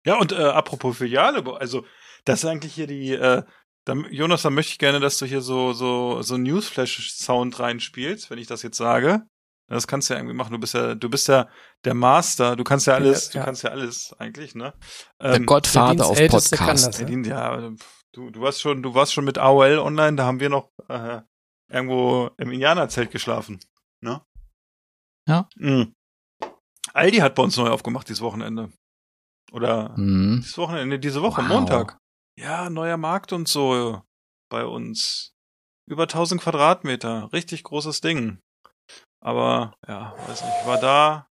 [0.06, 1.84] Ja, und äh, apropos Filiale, also
[2.28, 3.42] das ist eigentlich hier die, äh,
[3.84, 8.38] da, Jonas, da möchte ich gerne, dass du hier so, so, so Newsflash-Sound reinspielst, wenn
[8.38, 9.22] ich das jetzt sage.
[9.70, 10.52] Das kannst du ja irgendwie machen.
[10.52, 11.46] Du bist ja, du bist ja
[11.84, 13.44] der Master, du kannst ja alles, Ja, du ja.
[13.44, 14.72] kannst ja alles eigentlich, ne?
[15.20, 16.86] Der Ähm, Gottvater auf Podcast.
[16.86, 16.98] das.
[17.00, 20.24] ja, die- ja, pf, du, du warst schon, du warst schon mit AOL online, da
[20.24, 21.20] haben wir noch äh,
[21.70, 23.60] irgendwo im Indianerzelt geschlafen.
[24.00, 24.22] Ne?
[25.26, 25.48] Ja.
[25.56, 25.94] Mhm.
[26.94, 28.70] Aldi hat bei uns neu aufgemacht dieses Wochenende.
[29.52, 30.38] Oder Hm.
[30.42, 31.48] dieses Wochenende, diese Woche, Wow.
[31.48, 31.98] Montag.
[32.38, 34.00] Ja, neuer Markt und so
[34.48, 35.32] bei uns.
[35.90, 37.32] Über 1000 Quadratmeter.
[37.32, 38.38] Richtig großes Ding.
[39.20, 41.26] Aber, ja, weiß nicht, ich war da,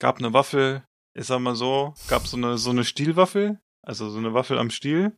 [0.00, 0.82] gab eine Waffel,
[1.14, 4.70] ich sag mal so, gab so eine, so eine Stielwaffel, also so eine Waffel am
[4.70, 5.14] Stiel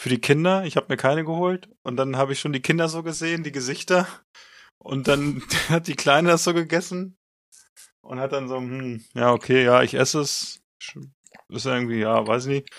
[0.00, 0.64] für die Kinder.
[0.64, 1.68] Ich habe mir keine geholt.
[1.82, 4.08] Und dann habe ich schon die Kinder so gesehen, die Gesichter.
[4.82, 7.18] Und dann hat die Kleine das so gegessen
[8.02, 10.62] und hat dann so, hm, ja, okay, ja, ich esse es.
[11.50, 12.70] Ist irgendwie, ja, weiß ich nicht.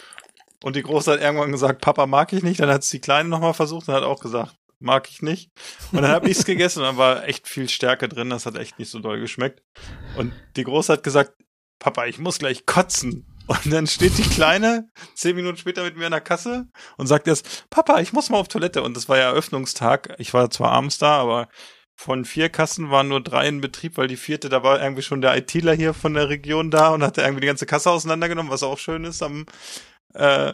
[0.64, 2.60] Und die Große hat irgendwann gesagt, Papa mag ich nicht.
[2.60, 5.52] Dann hat es die Kleine nochmal versucht und hat auch gesagt, mag ich nicht.
[5.92, 8.30] Und dann habe ich es gegessen und dann war echt viel Stärke drin.
[8.30, 9.62] Das hat echt nicht so doll geschmeckt.
[10.18, 11.34] Und die Große hat gesagt,
[11.80, 13.26] Papa, ich muss gleich kotzen.
[13.48, 17.28] Und dann steht die Kleine zehn Minuten später mit mir an der Kasse und sagt
[17.28, 18.84] erst, Papa, ich muss mal auf Toilette.
[18.84, 20.14] Und das war ja Eröffnungstag.
[20.20, 21.50] Ich war zwar abends da, aber
[21.96, 25.22] von vier Kassen waren nur drei in Betrieb, weil die vierte, da war irgendwie schon
[25.22, 28.64] der ITler hier von der Region da und hatte irgendwie die ganze Kasse auseinandergenommen, was
[28.64, 29.46] auch schön ist am,
[30.14, 30.54] äh,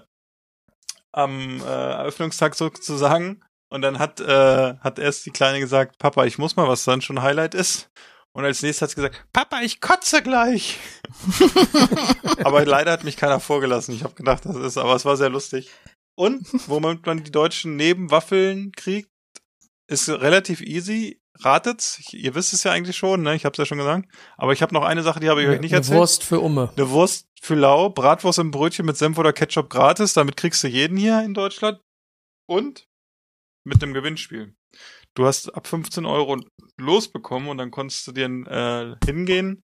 [1.11, 3.41] am äh, Eröffnungstag sozusagen.
[3.69, 7.01] Und dann hat, äh, hat erst die Kleine gesagt, Papa, ich muss mal, was dann
[7.01, 7.89] schon Highlight ist.
[8.33, 10.77] Und als nächstes hat sie gesagt, Papa, ich kotze gleich.
[12.43, 13.95] aber leider hat mich keiner vorgelassen.
[13.95, 15.71] Ich habe gedacht, das ist, aber es war sehr lustig.
[16.17, 19.09] Und womit man die Deutschen neben Waffeln kriegt,
[19.87, 21.21] ist relativ easy.
[21.39, 21.99] Ratet's.
[21.99, 23.35] Ich, ihr wisst es ja eigentlich schon, ne?
[23.35, 24.09] Ich habe es ja schon gesagt.
[24.37, 25.99] Aber ich habe noch eine Sache, die habe ich euch nicht Eine erzählt.
[25.99, 26.71] Wurst für Umme.
[26.75, 30.13] Eine Wurst für lau, Bratwurst im Brötchen mit Senf oder Ketchup gratis.
[30.13, 31.79] Damit kriegst du jeden hier in Deutschland.
[32.47, 32.87] Und
[33.65, 34.55] mit einem Gewinnspiel.
[35.15, 36.37] Du hast ab 15 Euro
[36.77, 39.61] losbekommen und dann konntest du dir äh, hingehen.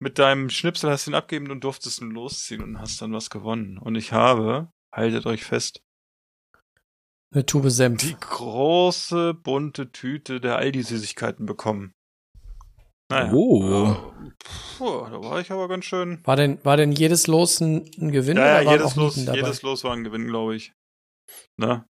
[0.00, 3.30] Mit deinem Schnipsel hast du ihn abgeben und durftest ihn losziehen und hast dann was
[3.30, 3.78] gewonnen.
[3.78, 5.80] Und ich habe, haltet euch fest,
[7.30, 8.00] Eine Tube Senf.
[8.00, 11.92] die große bunte Tüte der Aldi-Süßigkeiten bekommen.
[13.10, 13.32] Naja.
[13.32, 14.12] Oh.
[14.76, 16.20] Puh, da war ich aber ganz schön.
[16.24, 19.84] War denn, war denn jedes Los ein, ein Gewinn Ja, ja jedes, Los, jedes Los
[19.84, 20.72] war ein Gewinn, glaube ich.
[21.56, 21.86] Ne?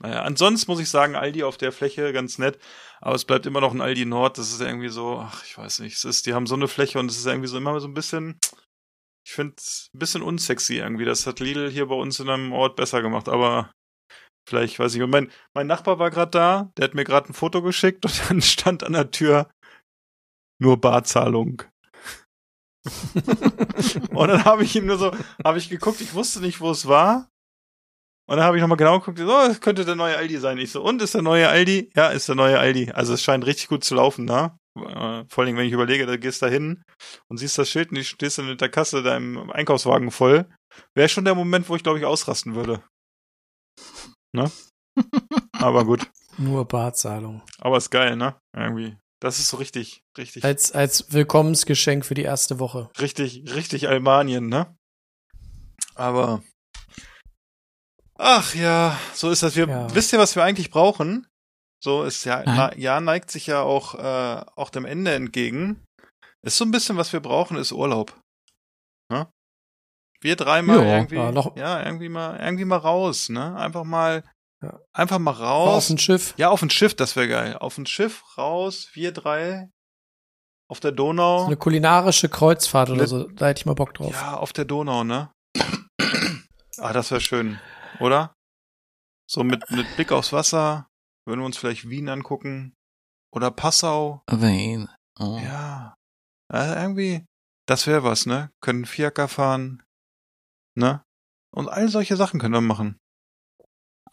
[0.00, 2.58] Naja, ansonsten muss ich sagen, Aldi auf der Fläche ganz nett,
[3.00, 4.38] aber es bleibt immer noch ein Aldi Nord.
[4.38, 6.98] Das ist irgendwie so, ach, ich weiß nicht, es ist, die haben so eine Fläche
[6.98, 8.38] und es ist irgendwie so immer so ein bisschen,
[9.24, 11.04] ich finde es ein bisschen unsexy irgendwie.
[11.04, 13.70] Das hat Lidl hier bei uns in einem Ort besser gemacht, aber
[14.48, 15.02] vielleicht weiß ich.
[15.02, 18.22] Und mein, mein Nachbar war gerade da, der hat mir gerade ein Foto geschickt und
[18.28, 19.50] dann stand an der Tür
[20.58, 21.62] nur Barzahlung.
[24.10, 25.12] und dann habe ich ihm nur so,
[25.44, 27.28] habe ich geguckt, ich wusste nicht, wo es war.
[28.28, 30.58] Und dann habe ich nochmal genau geguckt, so, es könnte der neue Aldi sein.
[30.58, 31.90] Ich so, und ist der neue Aldi?
[31.94, 32.90] Ja, ist der neue Aldi.
[32.92, 34.56] Also es scheint richtig gut zu laufen, ne?
[34.76, 36.82] Äh, vor allem, wenn ich überlege, da gehst da hin
[37.28, 40.46] und siehst das Schild und du stehst dann mit der Kasse deinem Einkaufswagen voll.
[40.94, 42.82] Wäre schon der Moment, wo ich, glaube ich, ausrasten würde.
[44.34, 44.50] Ne?
[45.58, 46.10] Aber gut.
[46.38, 47.42] Nur Barzahlung.
[47.58, 48.36] Aber ist geil, ne?
[48.56, 48.96] Irgendwie.
[49.20, 52.90] Das ist so richtig, richtig, Als, als Willkommensgeschenk für die erste Woche.
[52.98, 54.74] richtig, richtig Albanien, ne?
[55.94, 56.42] Aber
[58.18, 59.54] ach ja, so ist das.
[59.56, 59.94] Wir Ja.
[59.94, 61.26] wisst ihr, was wir eigentlich brauchen?
[61.84, 65.82] So ist ja, na, ja neigt sich ja auch äh, auch dem Ende entgegen.
[66.44, 68.18] Ist so ein bisschen, was wir brauchen, ist Urlaub.
[70.22, 70.94] Wir dreimal Ja.
[70.96, 73.56] irgendwie, Ja, noch- ja, irgendwie mal, irgendwie mal raus, ne?
[73.56, 74.24] Einfach mal,
[74.62, 74.78] Ja.
[74.92, 75.88] einfach mal Auf raus.
[75.88, 76.34] dem Schiff.
[76.36, 77.56] Ja, auf ein Schiff, das wäre geil.
[77.58, 79.68] Auf ein Schiff raus, wir drei
[80.70, 81.40] auf der Donau.
[81.40, 83.24] So eine kulinarische Kreuzfahrt oder so.
[83.28, 84.12] Da hätte ich mal Bock drauf.
[84.12, 85.30] Ja, auf der Donau, ne?
[86.78, 87.58] ah, das wäre schön,
[88.00, 88.32] oder?
[89.28, 90.86] So mit, mit Blick aufs Wasser,
[91.26, 92.74] würden wir uns vielleicht Wien angucken.
[93.34, 94.22] Oder Passau.
[94.30, 94.88] Wein.
[95.18, 95.38] Oh.
[95.42, 95.94] Ja.
[96.48, 97.24] Also irgendwie,
[97.66, 98.50] das wäre was, ne?
[98.62, 99.82] Können Fiaker fahren,
[100.74, 101.02] ne?
[101.54, 102.98] Und all solche Sachen können wir machen.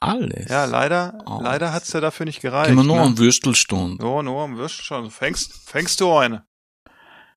[0.01, 0.49] Alles.
[0.49, 1.39] Ja, leider, Oh.
[1.41, 2.67] leider hat's ja dafür nicht gereicht.
[2.69, 3.01] Gehen wir nur ne?
[3.03, 4.05] an Würstelstunde.
[4.05, 5.11] Ja, nur am Würstel schon.
[5.11, 6.45] Fängst, fängst du eine.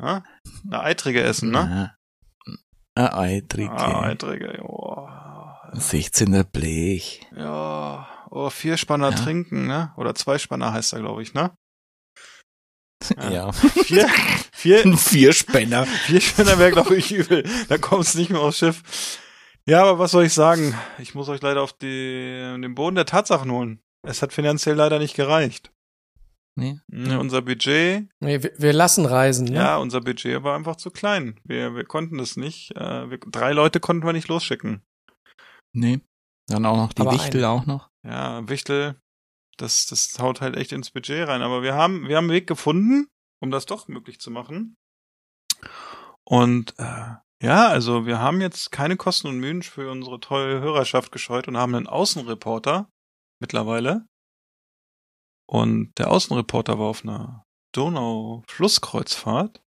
[0.01, 0.23] Ja?
[0.67, 1.95] Eine eitrige essen, ne?
[2.95, 3.73] Ein Eitrige.
[3.73, 5.73] Ah, eitrige, ja.
[5.75, 7.27] 16er Blech.
[7.35, 9.17] Ja, oh, vier Spanner Ja.
[9.17, 9.93] trinken, ne?
[9.97, 11.53] Oder zwei Spanner heißt er, glaube ich, ne?
[13.17, 13.31] Ja.
[13.31, 13.53] Ja.
[13.85, 14.09] Vier,
[14.53, 15.87] vier, Ein Vierspänner.
[15.87, 17.45] vier Spanner wäre, glaube ich, übel.
[17.69, 19.19] Da kommt's nicht mehr aufs Schiff.
[19.67, 20.75] Ja, aber was soll ich sagen?
[20.99, 21.87] Ich muss euch leider auf die,
[22.61, 23.81] den Boden der Tatsachen holen.
[24.03, 25.71] Es hat finanziell leider nicht gereicht.
[26.55, 26.79] Nee.
[26.89, 29.55] Ne, Unser Budget Nee, wir, wir lassen reisen, ne?
[29.55, 31.41] Ja, unser Budget war einfach zu klein.
[31.45, 32.77] Wir, wir konnten das nicht.
[32.77, 34.83] Äh, wir, drei Leute konnten wir nicht losschicken.
[35.73, 36.01] Nee.
[36.49, 37.49] Dann auch noch die Aber Wichtel eine.
[37.49, 37.89] auch noch.
[38.05, 38.97] Ja, Wichtel,
[39.63, 41.41] das, das haut halt echt ins Budget rein.
[41.41, 43.07] Aber wir haben, wir haben einen Weg gefunden,
[43.41, 44.77] um das doch möglich zu machen.
[46.25, 51.13] Und äh, ja, also wir haben jetzt keine Kosten und Mühen für unsere tolle Hörerschaft
[51.13, 52.91] gescheut und haben einen Außenreporter
[53.41, 54.07] mittlerweile.
[55.49, 57.45] Und der Außenreporter war auf einer
[57.75, 59.63] Donau-Flusskreuzfahrt.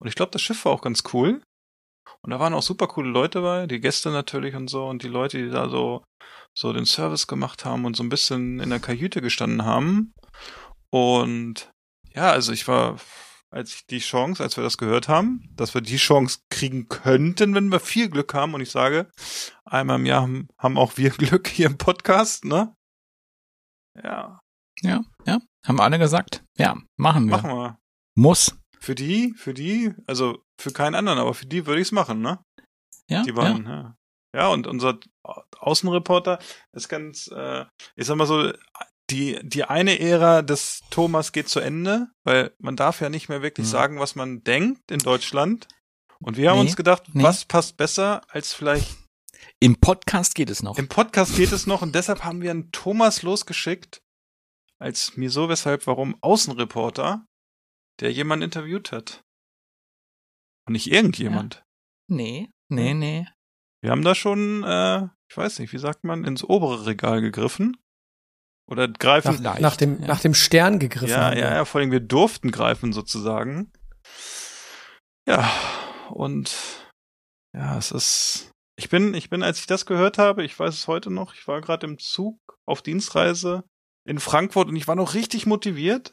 [0.00, 1.42] Und ich glaube, das Schiff war auch ganz cool.
[2.22, 5.08] Und da waren auch super coole Leute bei, die Gäste natürlich und so und die
[5.08, 6.04] Leute, die da so
[6.56, 10.14] so den Service gemacht haben und so ein bisschen in der Kajüte gestanden haben.
[10.90, 11.70] Und
[12.14, 12.98] ja, also ich war,
[13.50, 17.54] als ich die Chance, als wir das gehört haben, dass wir die Chance kriegen könnten,
[17.54, 18.54] wenn wir viel Glück haben.
[18.54, 19.10] Und ich sage,
[19.64, 22.74] einmal im Jahr haben, haben auch wir Glück hier im Podcast, ne?
[24.02, 24.40] Ja,
[24.82, 25.38] Ja, ja.
[25.66, 26.42] Haben alle gesagt?
[26.58, 27.36] Ja, machen wir.
[27.36, 27.78] machen wir.
[28.14, 28.56] Muss.
[28.78, 32.20] Für die, für die, also für keinen anderen, aber für die würde ich es machen,
[32.20, 32.38] ne?
[33.08, 33.70] Ja, Die waren, ja.
[33.70, 33.96] ja.
[34.44, 34.98] Und unser
[35.58, 36.38] Außenreporter
[36.72, 37.64] ist ganz, äh,
[37.96, 38.52] ich sag mal so,
[39.10, 43.42] die, die eine Ära des Thomas geht zu Ende, weil man darf ja nicht mehr
[43.42, 43.70] wirklich Mhm.
[43.70, 45.68] sagen, was man denkt in Deutschland.
[46.20, 47.22] Und wir haben Nee, uns gedacht, nee.
[47.22, 48.96] was passt besser als vielleicht ja.
[49.60, 50.76] Im Podcast geht es noch.
[50.78, 54.00] im Podcast geht es noch und deshalb haben wir einen Thomas losgeschickt
[54.78, 57.24] als mir so weshalb warum Außenreporter,
[58.00, 59.22] der jemanden interviewt hat.
[60.66, 61.64] Und nicht irgendjemand.
[62.08, 63.26] Nee, nee, nee.
[63.86, 67.76] Wir haben da schon, äh, ich weiß nicht, wie sagt man, ins obere Regal gegriffen.
[68.68, 69.40] Oder greifen.
[69.40, 70.08] Nach, nach, dem, ja.
[70.08, 71.10] nach dem Stern gegriffen.
[71.10, 73.70] ja, ja, ja, vor allem wir durften greifen sozusagen.
[75.28, 75.48] Ja,
[76.10, 76.52] und
[77.54, 78.50] ja, es ist.
[78.74, 81.46] Ich bin, ich bin, als ich das gehört habe, ich weiß es heute noch, ich
[81.46, 83.62] war gerade im Zug auf Dienstreise
[84.04, 86.12] in Frankfurt und ich war noch richtig motiviert.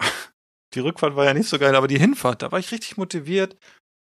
[0.74, 3.56] Die Rückfahrt war ja nicht so geil, aber die Hinfahrt, da war ich richtig motiviert,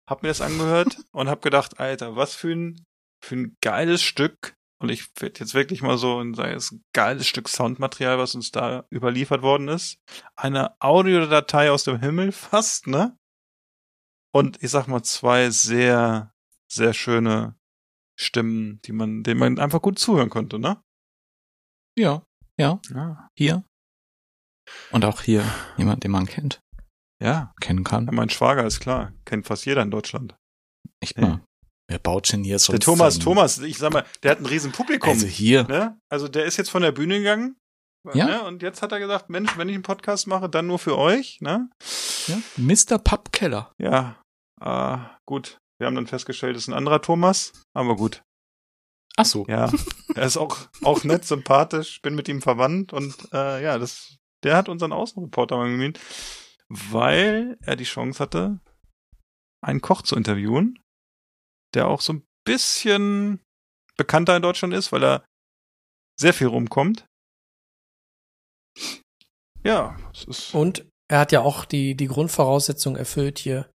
[0.09, 2.85] hab mir das angehört und hab gedacht, Alter, was für ein,
[3.23, 4.55] für ein geiles Stück.
[4.81, 8.17] Und ich werde jetzt wirklich mal so ein sagen, es ist ein geiles Stück Soundmaterial,
[8.17, 9.97] was uns da überliefert worden ist.
[10.35, 13.17] Eine Audiodatei aus dem Himmel fast, ne?
[14.33, 16.33] Und ich sag mal zwei sehr,
[16.69, 17.57] sehr schöne
[18.19, 20.81] Stimmen, die man, denen man einfach gut zuhören konnte, ne?
[21.97, 22.23] Ja,
[22.59, 23.29] ja, Ja.
[23.37, 23.63] hier.
[24.91, 25.45] Und auch hier
[25.77, 26.59] jemand, den man kennt,
[27.21, 27.53] Ja.
[27.61, 28.09] kennen kann.
[28.11, 29.13] Mein Schwager ist klar.
[29.25, 30.35] Kennt fast jeder in Deutschland.
[31.01, 31.27] Echt Ja.
[31.27, 31.41] mal.
[31.87, 34.71] Wer baut denn hier so Der Thomas, Thomas, ich sag mal, der hat ein riesen
[34.71, 35.09] Publikum.
[35.11, 35.63] Also hier.
[35.65, 35.99] ne?
[36.09, 37.57] Also der ist jetzt von der Bühne gegangen.
[38.13, 38.25] Ja.
[38.25, 38.43] Ne?
[38.43, 41.39] Und jetzt hat er gesagt, Mensch, wenn ich einen Podcast mache, dann nur für euch,
[41.41, 41.69] ne?
[42.27, 42.97] Ja, Mr.
[42.99, 43.71] Pappkeller.
[43.79, 44.21] Ja.
[44.61, 45.57] Äh, gut.
[45.79, 48.23] Wir haben dann festgestellt, es ist ein anderer Thomas, aber gut.
[49.17, 49.45] Ach so.
[49.47, 49.71] Ja.
[50.15, 54.55] er ist auch, auch nett, sympathisch, bin mit ihm verwandt und äh, ja, das, der
[54.57, 56.01] hat unseren Außenreporter mal gemietet,
[56.69, 58.59] weil er die Chance hatte,
[59.61, 60.79] einen Koch zu interviewen,
[61.73, 63.41] der auch so ein bisschen
[63.97, 65.25] bekannter in Deutschland ist, weil er
[66.19, 67.05] sehr viel rumkommt.
[69.63, 70.53] Ja, es ist.
[70.53, 73.69] Und er hat ja auch die, die Grundvoraussetzung erfüllt, hier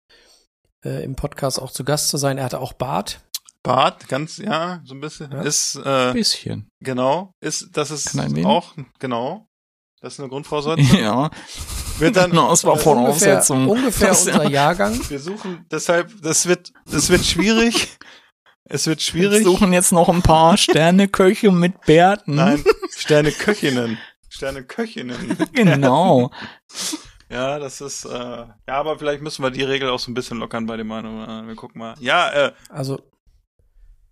[0.85, 2.39] äh, im Podcast auch zu Gast zu sein.
[2.39, 3.21] Er hatte auch Bart.
[3.63, 5.33] Bart, ganz, ja, so ein bisschen.
[5.33, 5.43] Ja.
[5.43, 6.69] Ist, äh, Bisschen.
[6.81, 9.49] genau, ist, das ist auch, genau.
[10.01, 10.99] Das ist eine Grundvoraussetzung.
[11.01, 11.31] Ja.
[12.01, 13.69] Wird dann No, das war äh, Voraussetzung.
[13.69, 14.99] ungefähr Das- unser Jahrgang.
[15.09, 17.97] wir suchen deshalb, das wird, das wird schwierig.
[18.69, 19.45] Es wird Wir schwierig.
[19.45, 22.35] suchen jetzt noch ein paar Sterneköche mit Bärten.
[22.35, 22.65] Nein,
[22.97, 23.99] Sterne Köchinnen.
[24.29, 25.37] Sterne Köchinnen.
[25.53, 26.31] Genau.
[27.31, 30.39] Ja, das ist, äh, ja, aber vielleicht müssen wir die Regel auch so ein bisschen
[30.39, 31.49] lockern bei dem einen oder anderen.
[31.49, 31.95] Wir gucken mal.
[32.01, 33.01] Ja, äh, Also,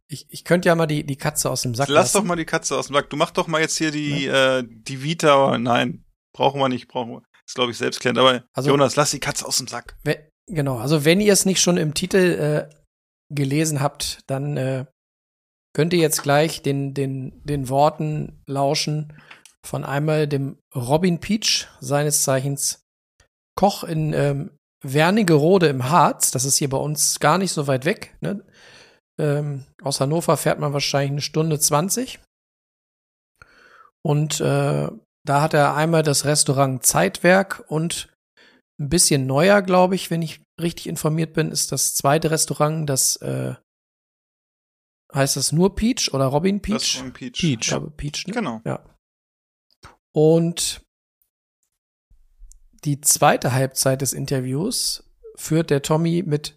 [0.08, 2.18] ich, ich könnte ja mal die, die Katze aus dem Sack lass lassen.
[2.18, 3.10] doch mal die Katze aus dem Sack.
[3.10, 5.56] Du mach doch mal jetzt hier die, äh, die Vita.
[5.58, 7.22] Nein, brauchen wir nicht, brauchen wir.
[7.46, 8.18] Ist, glaube ich, selbstklärend.
[8.18, 9.96] Aber Also- Jonas, lass die Katze aus dem Sack.
[10.04, 12.18] We- Genau, also wenn ihr es nicht schon im Titel
[12.70, 12.74] äh,
[13.34, 14.84] gelesen habt, dann äh,
[15.74, 19.18] könnt ihr jetzt gleich den, den, den Worten lauschen
[19.64, 22.82] von einmal dem Robin Peach, seines Zeichens
[23.58, 24.50] Koch in ähm,
[24.82, 26.30] Wernigerode im Harz.
[26.30, 28.14] Das ist hier bei uns gar nicht so weit weg.
[28.20, 28.44] Ne?
[29.18, 32.20] Ähm, aus Hannover fährt man wahrscheinlich eine Stunde 20.
[34.04, 34.88] Und äh,
[35.24, 38.14] da hat er einmal das Restaurant Zeitwerk und
[38.78, 43.16] ein bisschen neuer, glaube ich, wenn ich richtig informiert bin, ist das zweite Restaurant, das
[43.16, 43.54] äh,
[45.14, 46.98] heißt das nur Peach oder Robin Das Peach?
[46.98, 47.40] von Peach.
[47.40, 47.60] Peach.
[47.62, 48.34] Ich glaube Peach, ne?
[48.34, 48.60] Genau.
[48.64, 48.84] Ja.
[50.12, 50.82] Und
[52.84, 55.04] die zweite Halbzeit des Interviews
[55.36, 56.56] führt der Tommy mit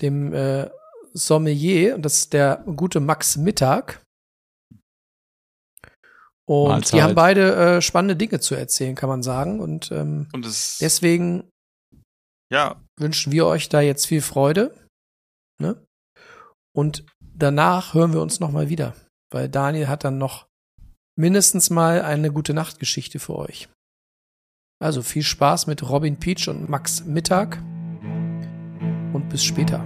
[0.00, 0.70] dem äh,
[1.12, 4.02] Sommelier, und das ist der gute Max Mittag.
[6.48, 6.94] Und Mahlzeit.
[6.94, 9.60] die haben beide äh, spannende Dinge zu erzählen, kann man sagen.
[9.60, 11.50] Und ähm, Und es, deswegen
[12.50, 14.74] ja, wünschen wir euch da jetzt viel Freude.
[15.60, 15.84] Ne?
[16.74, 18.94] Und danach hören wir uns noch mal wieder,
[19.30, 20.46] weil Daniel hat dann noch
[21.18, 23.68] mindestens mal eine gute Nachtgeschichte für euch.
[24.80, 27.58] Also viel Spaß mit Robin Peach und Max Mittag
[29.12, 29.84] und bis später.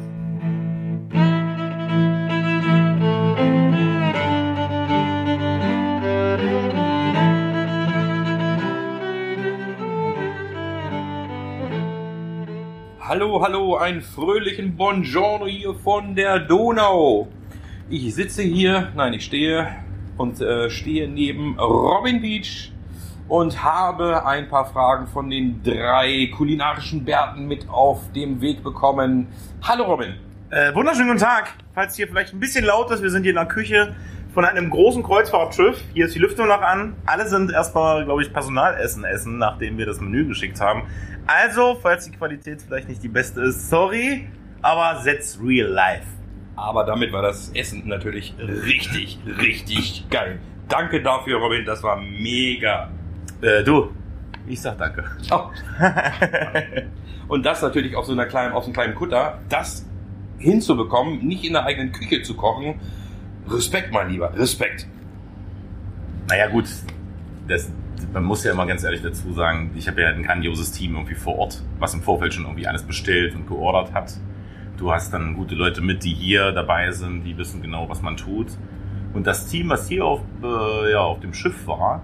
[13.14, 17.28] Hallo, hallo, einen fröhlichen Buongiorno hier von der Donau.
[17.90, 19.68] Ich sitze hier, nein, ich stehe
[20.16, 22.72] und äh, stehe neben Robin Beach
[23.28, 29.26] und habe ein paar Fragen von den drei kulinarischen Bärten mit auf dem Weg bekommen.
[29.62, 30.14] Hallo Robin.
[30.48, 31.52] Äh, wunderschönen guten Tag.
[31.74, 33.94] Falls hier vielleicht ein bisschen laut ist, wir sind hier in der Küche
[34.32, 35.78] von einem großen Kreuzfahrtschiff.
[35.92, 36.94] Hier ist die Lüftung noch an.
[37.04, 40.84] Alle sind erstmal, glaube ich, Personalessen essen, nachdem wir das Menü geschickt haben.
[41.26, 44.28] Also, falls die Qualität vielleicht nicht die beste ist, sorry,
[44.60, 46.06] aber that's real life.
[46.56, 50.38] Aber damit war das Essen natürlich richtig, richtig geil.
[50.68, 52.90] Danke dafür, Robin, das war mega.
[53.40, 53.90] Äh, du,
[54.46, 55.04] ich sag danke.
[55.30, 55.50] Oh.
[57.28, 59.86] Und das natürlich auf so einer kleinen, auf so einem kleinen Kutter, das
[60.38, 62.80] hinzubekommen, nicht in der eigenen Küche zu kochen.
[63.48, 64.86] Respekt, mein Lieber, Respekt.
[66.28, 66.66] Naja, gut,
[67.48, 67.70] das,
[68.12, 71.14] man muss ja immer ganz ehrlich dazu sagen, ich habe ja ein grandioses Team irgendwie
[71.14, 74.12] vor Ort, was im Vorfeld schon irgendwie alles bestellt und geordert hat.
[74.76, 78.16] Du hast dann gute Leute mit, die hier dabei sind, die wissen genau, was man
[78.16, 78.48] tut.
[79.14, 82.02] Und das Team, was hier auf, äh, ja, auf dem Schiff war,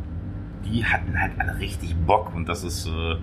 [0.64, 3.16] die hatten halt alle richtig Bock und das ist, äh,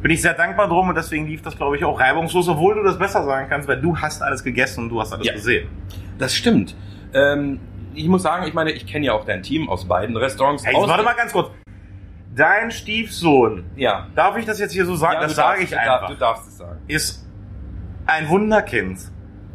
[0.00, 2.82] bin ich sehr dankbar drum und deswegen lief das, glaube ich, auch reibungslos, obwohl du
[2.82, 5.34] das besser sagen kannst, weil du hast alles gegessen und du hast alles Ja.
[5.34, 5.68] gesehen.
[6.18, 6.74] Das stimmt.
[7.14, 7.60] Ähm,
[7.94, 10.64] ich muss sagen, ich meine, ich kenne ja auch dein Team aus beiden Restaurants.
[10.64, 11.50] Hey, warte mal ganz kurz.
[12.34, 14.06] Dein Stiefsohn, Ja.
[14.14, 15.14] darf ich das jetzt hier so sagen?
[15.14, 16.08] ja das sage ich einfach.
[16.08, 16.78] Du darfst es sagen.
[16.88, 17.26] ist
[18.06, 18.98] ein Wunderkind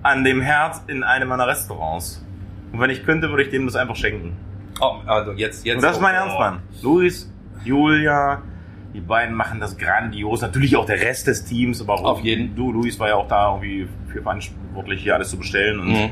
[0.04, 2.24] an dem Herd in einem meiner Restaurants.
[2.72, 4.36] Und wenn ich könnte, würde ich dem das einfach schenken.
[4.80, 5.78] Oh, also jetzt, jetzt.
[5.78, 6.60] Und das ist mein oh, Ernst, Mann.
[6.84, 8.42] Luis, Julia,
[8.94, 10.42] die beiden machen das grandios.
[10.42, 12.56] Natürlich auch der Rest des Teams, aber auch Auf jeden.
[12.56, 15.80] Du, Luis, war ja auch da irgendwie für verantwortlich, hier alles zu bestellen.
[15.80, 16.10] Und Mhm.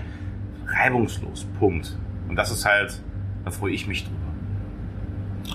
[0.67, 1.45] reibungslos.
[1.59, 1.95] Punkt.
[2.27, 3.01] Und das ist halt,
[3.43, 4.17] da freue ich mich drüber.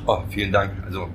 [0.07, 0.72] Oh, vielen Dank.
[0.84, 1.09] Also,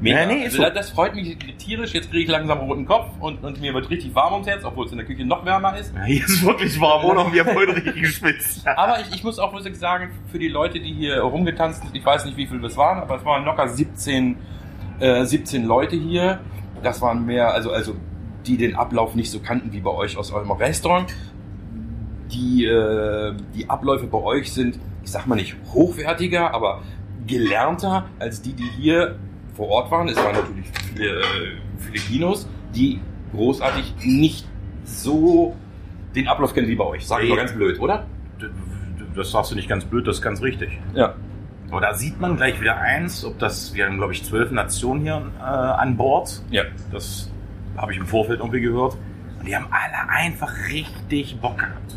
[0.00, 0.20] mega.
[0.20, 0.62] Ja, nee, also, so.
[0.64, 1.92] das- das freut mich tierisch.
[1.94, 4.64] Jetzt kriege ich langsam einen roten Kopf und, und mir wird richtig warm ums Herz,
[4.64, 5.94] obwohl es in der Küche noch wärmer ist.
[5.94, 7.32] Ja, hier ist wirklich warm, oder?
[7.32, 8.66] Wir haben heute richtig geschwitzt.
[8.76, 12.04] Aber ich, ich muss auch wirklich sagen, für die Leute, die hier rumgetanzt sind, ich
[12.04, 14.36] weiß nicht, wie viele es waren, aber es waren locker 17,
[15.00, 16.40] äh, 17 Leute hier.
[16.82, 17.94] Das waren mehr, also, also
[18.46, 21.12] die den Ablauf nicht so kannten wie bei euch aus eurem Restaurant.
[22.32, 26.80] Die, äh, die Abläufe bei euch sind, ich sag mal nicht hochwertiger, aber
[27.26, 29.16] gelernter als die, die hier
[29.54, 30.08] vor Ort waren.
[30.08, 31.22] Es waren natürlich viele äh,
[31.78, 33.00] Filipinos, die
[33.32, 34.46] großartig nicht
[34.84, 35.56] so
[36.14, 37.06] den Ablauf kennen wie bei euch.
[37.06, 38.06] Sag ich mal ganz blöd, oder?
[39.14, 40.70] Das sagst du nicht ganz blöd, das ist ganz richtig.
[40.94, 41.14] Ja.
[41.70, 45.02] Aber da sieht man gleich wieder eins, ob das, wir haben glaube ich zwölf Nationen
[45.02, 46.42] hier äh, an Bord.
[46.50, 46.64] Ja.
[46.90, 47.30] Das
[47.76, 48.96] habe ich im Vorfeld irgendwie gehört.
[49.38, 51.96] Und die haben alle einfach richtig Bock gehabt.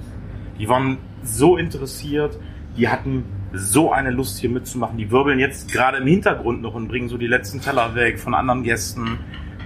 [0.59, 2.37] Die waren so interessiert,
[2.77, 4.97] die hatten so eine Lust hier mitzumachen.
[4.97, 8.33] Die wirbeln jetzt gerade im Hintergrund noch und bringen so die letzten Teller weg von
[8.33, 9.19] anderen Gästen.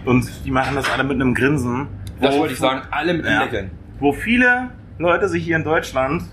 [0.05, 1.87] Und die machen das alle mit einem Grinsen.
[2.21, 3.43] Das Wo- wollte ich sagen, alle mit einem Ja.
[3.45, 3.71] Lächeln.
[3.99, 4.69] Wo viele
[4.99, 6.23] Leute sich hier in Deutschland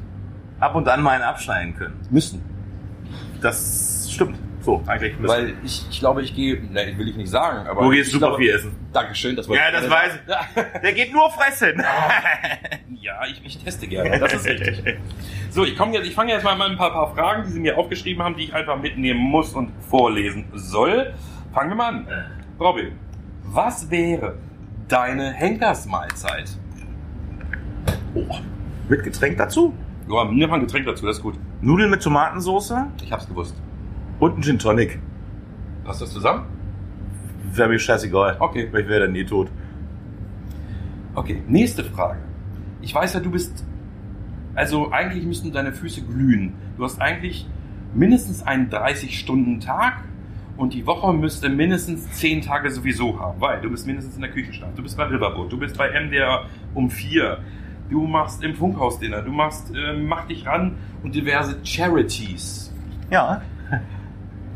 [0.60, 1.94] ab und an mal einen abschneiden können.
[2.10, 2.42] Müssen.
[3.40, 4.36] Das stimmt.
[4.64, 5.34] So, eigentlich müssen.
[5.34, 7.84] Weil ich, ich glaube, ich gehe, nein, will ich nicht sagen, aber.
[7.84, 8.74] Wo gehst ich super glaube, viel essen?
[8.94, 10.46] Dankeschön, das wollte Ja, ich das weiß sagen.
[10.82, 11.82] Der geht nur fressen.
[13.04, 14.96] Ja, ich, ich teste gerne, das ist richtig.
[15.50, 17.60] So, ich komme jetzt, ich fange jetzt mal mit ein paar, paar Fragen, die Sie
[17.60, 21.12] mir aufgeschrieben haben, die ich einfach mitnehmen muss und vorlesen soll.
[21.52, 22.06] Fangen wir mal an.
[22.58, 22.92] Robin,
[23.42, 24.38] was wäre
[24.88, 26.56] deine Henkersmahlzeit?
[28.14, 28.24] Oh,
[28.88, 29.74] mit Getränk dazu?
[30.08, 31.34] Ja, nimm mal ein Getränk dazu, das ist gut.
[31.60, 33.54] Nudeln mit Tomatensauce Ich hab's gewusst.
[34.20, 34.98] Und ein Gin Tonic.
[35.84, 36.46] Passt das zusammen?
[37.52, 38.36] Wäre mir scheißegal.
[38.40, 38.68] Okay.
[38.72, 39.48] Weil ich wäre dann eh tot.
[41.14, 42.18] Okay, nächste Frage.
[42.80, 43.64] Ich weiß ja, du bist.
[44.54, 46.54] Also eigentlich müssten deine Füße glühen.
[46.76, 47.46] Du hast eigentlich
[47.94, 50.04] mindestens einen 30-Stunden-Tag
[50.56, 54.30] und die Woche müsste mindestens 10 Tage sowieso haben, weil du bist mindestens in der
[54.30, 56.44] Küchenstadt, du bist bei Riverboat, du bist bei MDR
[56.74, 57.38] um 4,
[57.90, 62.72] du machst im Funkhaus Dinner, du machst äh, Mach dich ran und diverse Charities.
[63.10, 63.42] Ja.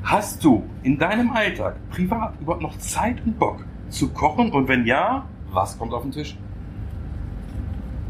[0.09, 4.87] Hast du in deinem Alltag privat überhaupt noch Zeit und Bock zu kochen und wenn
[4.87, 6.35] ja, was kommt auf den Tisch?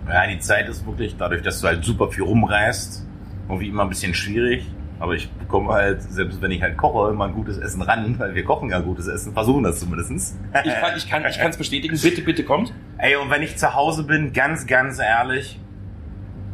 [0.06, 3.04] Ja, die Zeit ist wirklich, dadurch, dass du halt super viel rumreist,
[3.48, 4.64] irgendwie immer ein bisschen schwierig.
[5.00, 8.32] Aber ich bekomme halt, selbst wenn ich halt koche, immer ein gutes Essen ran, weil
[8.32, 10.38] wir kochen ja gutes Essen, versuchen das zumindestens.
[10.64, 11.98] Ich kann ich kann, ich kann's bestätigen.
[12.02, 12.72] Bitte, bitte kommt.
[12.98, 15.58] Ey, und wenn ich zu Hause bin, ganz, ganz ehrlich,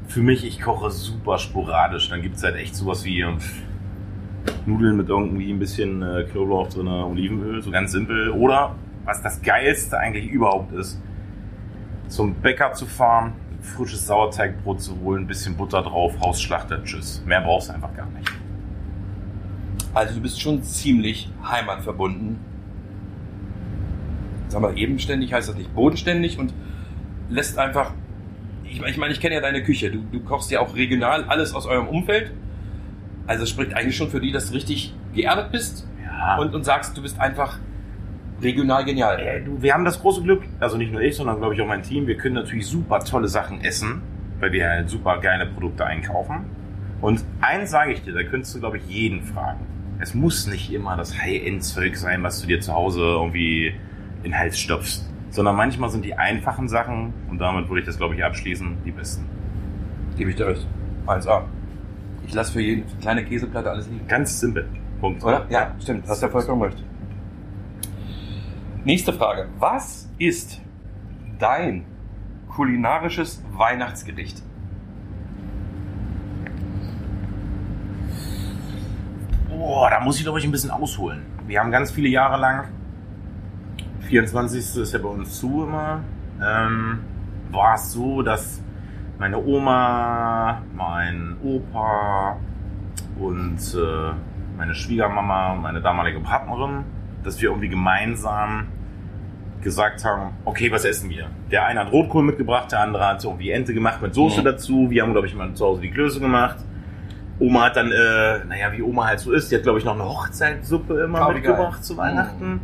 [0.09, 2.09] für mich, ich koche super sporadisch.
[2.09, 3.22] Dann gibt's halt echt sowas wie
[4.66, 8.30] Nudeln mit irgendwie ein bisschen äh, Knoblauch drin, Olivenöl, so ganz simpel.
[8.30, 8.74] Oder,
[9.05, 11.01] was das Geilste eigentlich überhaupt ist,
[12.09, 17.22] zum Bäcker zu fahren, frisches Sauerteigbrot zu holen, ein bisschen Butter drauf, Hausschlachter, tschüss.
[17.26, 18.30] Mehr brauchst du einfach gar nicht.
[19.95, 22.38] Also du bist schon ziemlich heimatverbunden.
[24.49, 26.53] Sag mal, ebenständig heißt das nicht bodenständig und
[27.28, 27.92] lässt einfach.
[28.64, 29.90] Ich meine, ich, kenne ja deine Küche.
[29.90, 32.32] Du, du kochst ja auch regional alles aus eurem Umfeld.
[33.27, 36.37] Also es spricht eigentlich schon für die, dass du richtig geerdet bist Ja.
[36.39, 37.59] und, und sagst, du bist einfach
[38.43, 39.18] regional genial.
[39.20, 41.66] Äh, du, wir haben das große Glück, also nicht nur ich, sondern glaube ich auch
[41.66, 44.03] mein Team, wir können natürlich super tolle Sachen essen,
[44.41, 46.45] weil wir halt super geile Produkte einkaufen.
[47.01, 49.61] Und eins sage ich dir, da könntest du glaube ich jeden fragen.
[50.01, 53.68] Es muss nicht immer das High-End-Zeug sein, was du dir zu Hause irgendwie
[54.22, 57.97] in den Hals stopfst, sondern manchmal sind die einfachen Sachen, und damit würde ich das
[57.97, 59.25] glaube ich abschließen, die besten.
[60.18, 60.66] Gebe ich dir recht.
[61.07, 61.43] 1A.
[62.27, 64.07] Ich lasse für jeden kleine Käseplatte alles liegen.
[64.09, 64.68] Ganz simpel.
[65.01, 65.22] Punkt.
[65.22, 65.47] Oder?
[65.51, 66.09] Ja, stimmt.
[66.09, 66.83] Hast ja vollkommen recht.
[68.85, 69.49] Nächste Frage.
[69.59, 70.61] Was ist
[71.39, 71.85] dein
[72.49, 74.43] kulinarisches Weihnachtsgericht?
[79.49, 81.22] Boah, da muss ich glaube ich ein bisschen ausholen.
[81.47, 82.68] Wir haben ganz viele Jahre lang,
[84.09, 84.83] 24.
[84.83, 86.03] ist ja bei uns zu immer,
[86.43, 87.01] ähm,
[87.51, 88.61] war es so, dass
[89.25, 92.37] meine Oma, mein Opa
[93.18, 94.12] und äh,
[94.59, 96.85] meine Schwiegermama, meine damalige Partnerin,
[97.22, 98.66] dass wir irgendwie gemeinsam
[99.62, 101.29] gesagt haben, okay, was essen wir?
[101.51, 104.45] Der eine hat Rotkohl mitgebracht, der andere hat irgendwie Ente gemacht mit Soße Mhm.
[104.45, 104.91] dazu.
[104.91, 106.57] Wir haben, glaube ich, mal zu Hause die Klöße gemacht.
[107.39, 109.95] Oma hat dann, äh, naja, wie Oma halt so ist, die hat, glaube ich, noch
[109.95, 112.61] eine Hochzeitssuppe immer wie mitgebracht zu Weihnachten.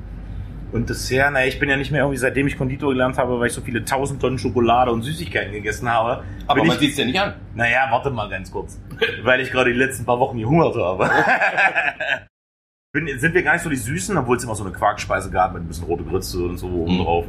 [0.73, 3.49] Und Dessert, naja, ich bin ja nicht mehr irgendwie, seitdem ich Konditor gelernt habe, weil
[3.49, 6.23] ich so viele tausend Tonnen Schokolade und Süßigkeiten gegessen habe.
[6.47, 7.35] Aber man sieht es ja nicht an.
[7.55, 8.81] naja, warte mal ganz kurz.
[9.25, 11.11] weil ich gerade die letzten paar Wochen gehungert habe.
[12.93, 15.55] bin, sind wir gar nicht so die Süßen, obwohl es immer so eine Quarkspeise gab
[15.55, 17.03] mit ein bisschen rote Grütze und so oben Mhm.
[17.05, 17.25] drauf.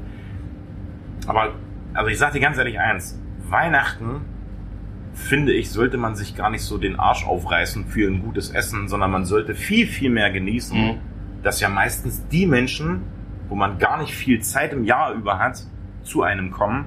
[1.27, 1.53] Aber,
[1.93, 3.19] also ich sag dir ganz ehrlich eins.
[3.49, 4.21] Weihnachten,
[5.13, 8.87] finde ich, sollte man sich gar nicht so den Arsch aufreißen für ein gutes Essen,
[8.87, 10.99] sondern man sollte viel, viel mehr genießen, Mhm.
[11.43, 13.01] dass ja meistens die Menschen,
[13.51, 15.61] wo man gar nicht viel Zeit im Jahr über hat,
[16.03, 16.85] zu einem kommen.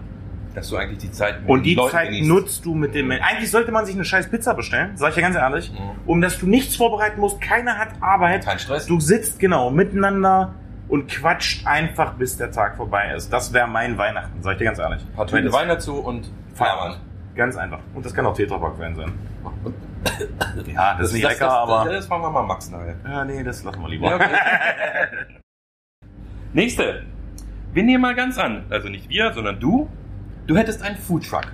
[0.55, 2.29] Dass du eigentlich die Zeit mit Und die Leuten Zeit genießt.
[2.29, 3.25] nutzt du mit dem Menschen.
[3.25, 5.91] Eigentlich sollte man sich eine scheiß Pizza bestellen, sag ich ja ganz ehrlich, Mhm.
[6.07, 8.45] um dass du nichts vorbereiten musst, keiner hat Arbeit.
[8.45, 8.87] Kein Stress.
[8.87, 10.55] Du sitzt genau miteinander
[10.89, 13.33] und quatscht einfach, bis der Tag vorbei ist.
[13.33, 15.03] Das wäre mein Weihnachten, sag ich dir ganz ehrlich.
[15.05, 17.01] Ein paar Tüten das- Wein dazu und Feierabend.
[17.35, 17.81] Ganz einfach.
[17.95, 19.13] Und das kann auch Tetrapack-Wein sein.
[20.67, 21.85] Ja, das, ist nicht das, lecker, das, aber.
[21.87, 22.95] Das, das fragen wir mal Max nachher.
[23.09, 24.07] ja, nee, das lassen wir lieber.
[24.09, 24.29] Ja, okay.
[26.55, 27.03] Nächste.
[27.73, 29.91] Wir nehmen mal ganz an, also nicht wir, sondern du.
[30.47, 31.53] Du hättest einen Foodtruck.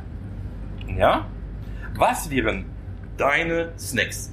[0.95, 1.27] Ja?
[1.95, 2.67] Was wären
[3.17, 4.31] deine Snacks?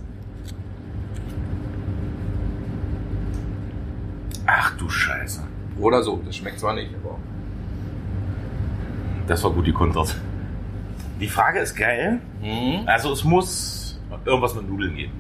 [4.46, 5.42] Ach du Scheiße.
[5.80, 6.22] Oder so.
[6.26, 7.18] Das schmeckt zwar nicht, aber.
[9.28, 10.20] Das war gut gekontert.
[11.22, 12.20] Die Frage ist geil.
[12.42, 12.82] Hm?
[12.88, 15.12] Also es muss irgendwas mit Nudeln gehen.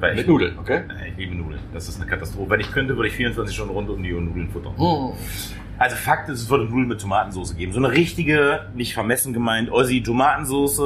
[0.00, 0.82] Weil Mit ich, Nudeln, okay?
[1.10, 1.60] ich liebe Nudeln.
[1.74, 2.48] Das ist eine Katastrophe.
[2.50, 4.72] Wenn ich könnte, würde ich 24 Stunden rund um die Uhr Nudeln futtern.
[4.78, 5.12] Hm.
[5.78, 7.72] Also Fakt ist, es würde Nudeln mit Tomatensauce geben.
[7.72, 10.80] So eine richtige, nicht vermessen gemeint, Aussie Tomatensauce,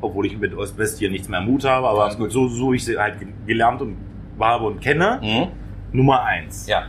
[0.00, 2.98] obwohl ich mit Ostwest hier nichts mehr am Hut habe, aber so, so ich sie
[2.98, 3.96] halt ge- gelernt und
[4.40, 5.20] habe und kenne.
[5.22, 5.48] Mhm.
[5.96, 6.66] Nummer eins.
[6.66, 6.84] Ja.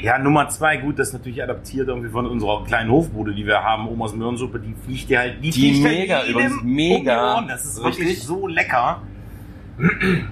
[0.00, 3.62] Ja, Nummer zwei, gut, das ist natürlich adaptiert irgendwie von unserer kleinen Hofbude, die wir
[3.64, 6.72] haben, Omas Möhrensuppe, die fliegt dir halt, die, Die halt mega, jedem übrigens um die
[6.74, 7.34] mega.
[7.34, 7.48] Ohren.
[7.48, 8.04] Das ist Richtig.
[8.04, 9.02] wirklich so lecker.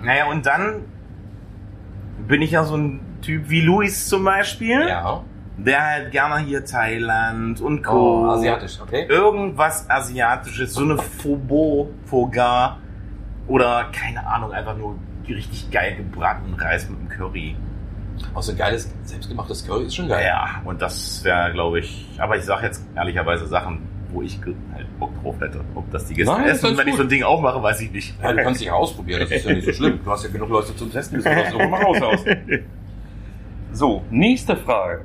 [0.02, 0.84] Naja, und dann
[2.26, 4.88] bin ich ja so ein Typ wie Luis zum Beispiel.
[4.88, 5.22] Ja.
[5.58, 8.26] Der halt gerne hier Thailand und Co.
[8.26, 9.06] Oh, asiatisch, okay.
[9.08, 12.78] Irgendwas Asiatisches, so eine Phobo, Fogar
[13.46, 17.56] oder keine Ahnung, einfach nur richtig geil gebratenen Reis mit einem Curry.
[18.34, 20.26] Auch so ein geiles, selbstgemachtes Curry ist schon geil.
[20.26, 23.80] Ja, und das wäre, glaube ich, aber ich sage jetzt ehrlicherweise Sachen,
[24.16, 24.40] wo ich
[24.72, 25.60] halt Bock drauf hätte.
[25.74, 26.96] Ob das die Gäste Nein, essen, wenn ich gut.
[26.96, 28.14] so ein Ding auch mache, weiß ich nicht.
[28.22, 30.00] Ja, du kannst dich ja ausprobieren, das ist ja nicht so schlimm.
[30.02, 32.24] Du hast ja genug Leute zum Testen, ist doch mal raus aus.
[33.72, 35.04] So, nächste Frage.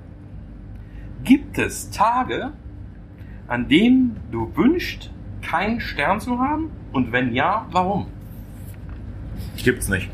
[1.25, 2.51] Gibt es Tage,
[3.47, 6.71] an denen du wünschst, keinen Stern zu haben?
[6.93, 8.07] Und wenn ja, warum?
[9.57, 10.09] Gibt's nicht.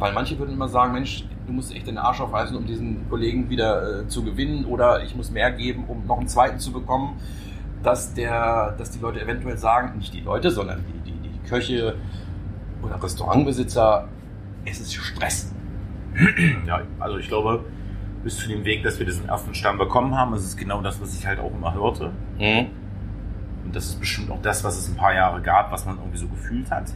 [0.00, 3.48] Weil manche würden immer sagen, Mensch, du musst echt den Arsch aufreißen, um diesen Kollegen
[3.50, 7.20] wieder äh, zu gewinnen oder ich muss mehr geben, um noch einen zweiten zu bekommen.
[7.82, 11.96] Dass, der, dass die Leute eventuell sagen, nicht die Leute, sondern die, die, die Köche
[12.80, 14.08] oder Restaurantbesitzer,
[14.64, 15.52] es ist Stress.
[16.66, 17.64] Ja, also ich glaube,
[18.22, 21.00] bis zu dem Weg, dass wir diesen ersten Stern bekommen haben, ist es genau das,
[21.00, 22.12] was ich halt auch immer hörte.
[23.64, 26.18] Und das ist bestimmt auch das, was es ein paar Jahre gab, was man irgendwie
[26.18, 26.92] so gefühlt hat.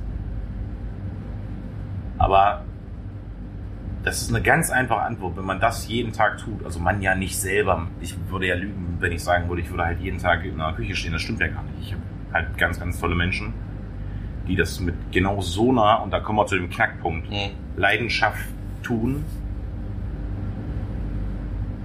[2.18, 2.62] Aber
[4.06, 5.36] das ist eine ganz einfache Antwort.
[5.36, 8.98] Wenn man das jeden Tag tut, also man ja nicht selber, ich würde ja lügen,
[9.00, 11.40] wenn ich sagen würde, ich würde halt jeden Tag in einer Küche stehen, das stimmt
[11.40, 11.88] ja gar nicht.
[11.88, 12.02] Ich habe
[12.32, 13.52] halt ganz, ganz tolle Menschen,
[14.46, 17.26] die das mit genau so nah, und da kommen wir zu dem Knackpunkt,
[17.76, 18.46] Leidenschaft
[18.84, 19.24] tun,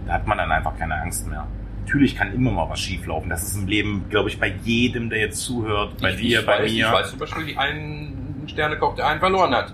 [0.06, 1.48] da hat man dann einfach keine Angst mehr.
[1.86, 3.32] Natürlich kann immer mal was schieflaufen.
[3.32, 6.46] Das ist im Leben, glaube ich, bei jedem, der jetzt zuhört, bei ich, dir, ich
[6.46, 6.86] bei weiß, mir.
[6.86, 9.74] Ich weiß zum Beispiel, wie einen Sternekoch, der einen verloren hat.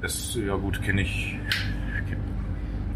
[0.00, 1.36] Das, ja gut, kenne ich.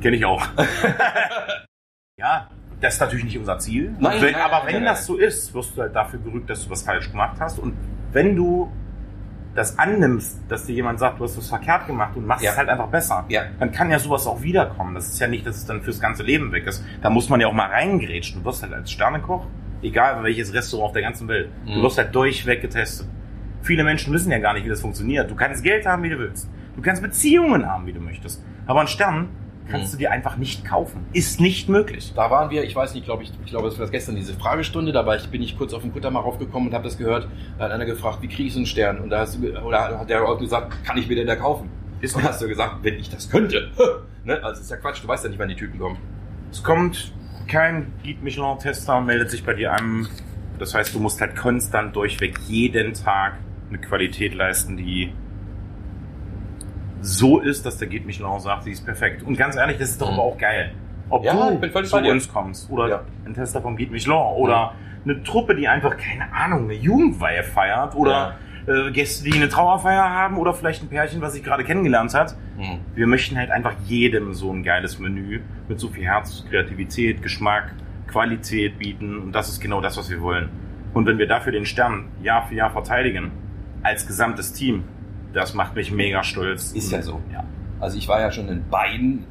[0.01, 0.45] Kenne ich auch.
[2.19, 2.49] ja,
[2.81, 3.95] das ist natürlich nicht unser Ziel.
[3.99, 6.65] Nein, wenn, nein, aber nein, wenn das so ist, wirst du halt dafür gerügt, dass
[6.65, 7.59] du was falsch gemacht hast.
[7.59, 7.75] Und
[8.13, 8.71] wenn du
[9.55, 12.51] das annimmst, dass dir jemand sagt, du hast was verkehrt gemacht und machst Ja.
[12.53, 13.43] es halt einfach besser, Ja.
[13.59, 14.95] dann kann ja sowas auch wiederkommen.
[14.95, 16.85] Das ist ja nicht, dass es dann fürs ganze Leben weg ist.
[17.01, 18.41] Da muss man ja auch mal reingrätschen.
[18.43, 19.47] Du wirst halt als Sternekoch,
[19.83, 21.83] egal welches Restaurant auf der ganzen Welt, du Mhm.
[21.83, 23.07] wirst halt durchweg getestet.
[23.63, 25.31] Viele Menschen wissen ja gar nicht, wie das funktioniert.
[25.31, 26.51] Du kannst Geld haben, wie du willst.
[26.77, 28.45] Du kannst Beziehungen haben, wie du möchtest.
[28.67, 29.31] Aber einen Stern
[29.69, 31.07] kannst du dir einfach nicht kaufen.
[31.13, 32.13] Ist nicht möglich.
[32.15, 34.93] Da waren wir, ich weiß nicht, glaube ich, ich glaube, es war gestern diese Fragestunde,
[34.93, 37.29] da war ich, bin ich kurz auf den Kutter mal raufgekommen und habe das gehört.
[37.59, 39.01] Da hat einer gefragt, wie kriege ich so einen Stern?
[39.01, 41.71] Und da hast du, oder hat der auch gesagt, kann ich mir denn da kaufen?
[42.01, 43.71] Ist und hast du gesagt, wenn ich das könnte.
[44.25, 44.43] ne?
[44.43, 45.99] Also ist ja Quatsch, du weißt ja nicht, wann die Typen kommen.
[46.51, 47.13] Es kommt
[47.49, 50.09] kein Guide Michelin-Tester meldet sich bei dir an.
[50.59, 53.35] Das heißt, du musst halt konstant durchweg jeden Tag
[53.69, 55.13] eine Qualität leisten, die
[57.07, 59.23] so ist, dass der Guide Michelin sagt, sie ist perfekt.
[59.23, 60.15] Und ganz ehrlich, das ist doch Mhm.
[60.15, 60.73] aber auch geil.
[61.09, 63.01] Ob Ja, du ich bin völlig zu uns kommst oder Ja.
[63.25, 64.73] ein Tester vom Guide Michelin oder
[65.05, 68.37] eine Truppe, die einfach, keine Ahnung, eine Jugendweihe feiert oder
[68.67, 72.35] äh, Gäste, die eine Trauerfeier haben oder vielleicht ein Pärchen, was sich gerade kennengelernt hat.
[72.59, 72.81] Hm.
[72.97, 77.73] Wir möchten halt einfach jedem so ein geiles Menü mit so viel Herz, Kreativität, Geschmack,
[78.09, 79.19] Qualität bieten.
[79.19, 80.49] Und das ist genau das, was wir wollen.
[80.95, 83.31] Und wenn wir dafür den Stern Jahr für Jahr verteidigen,
[83.85, 84.83] als gesamtes Team,
[85.37, 86.73] das macht mich mega stolz.
[86.73, 87.21] Ist ja so.
[87.31, 87.45] Ja.
[87.79, 89.27] Also ich war ja schon in beiden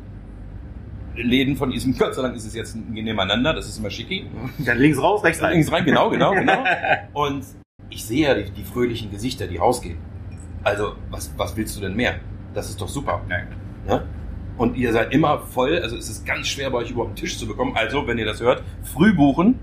[1.16, 4.28] Läden von diesem, Gott sei Dank ist es jetzt nebeneinander, das ist immer schicki.
[4.60, 5.54] Dann links raus, rechts rein.
[5.54, 6.64] Links rein, genau, genau, genau.
[7.14, 7.44] Und
[7.90, 9.98] ich sehe ja die, die fröhlichen Gesichter, die rausgehen.
[10.64, 12.20] Also, was, was willst du denn mehr?
[12.54, 13.22] Das ist doch super.
[13.28, 14.06] Ne?
[14.58, 17.38] Und ihr seid immer voll, also es ist ganz schwer bei euch überhaupt einen Tisch
[17.40, 17.76] zu bekommen.
[17.76, 19.60] Also, wenn ihr das hört, früh buchen.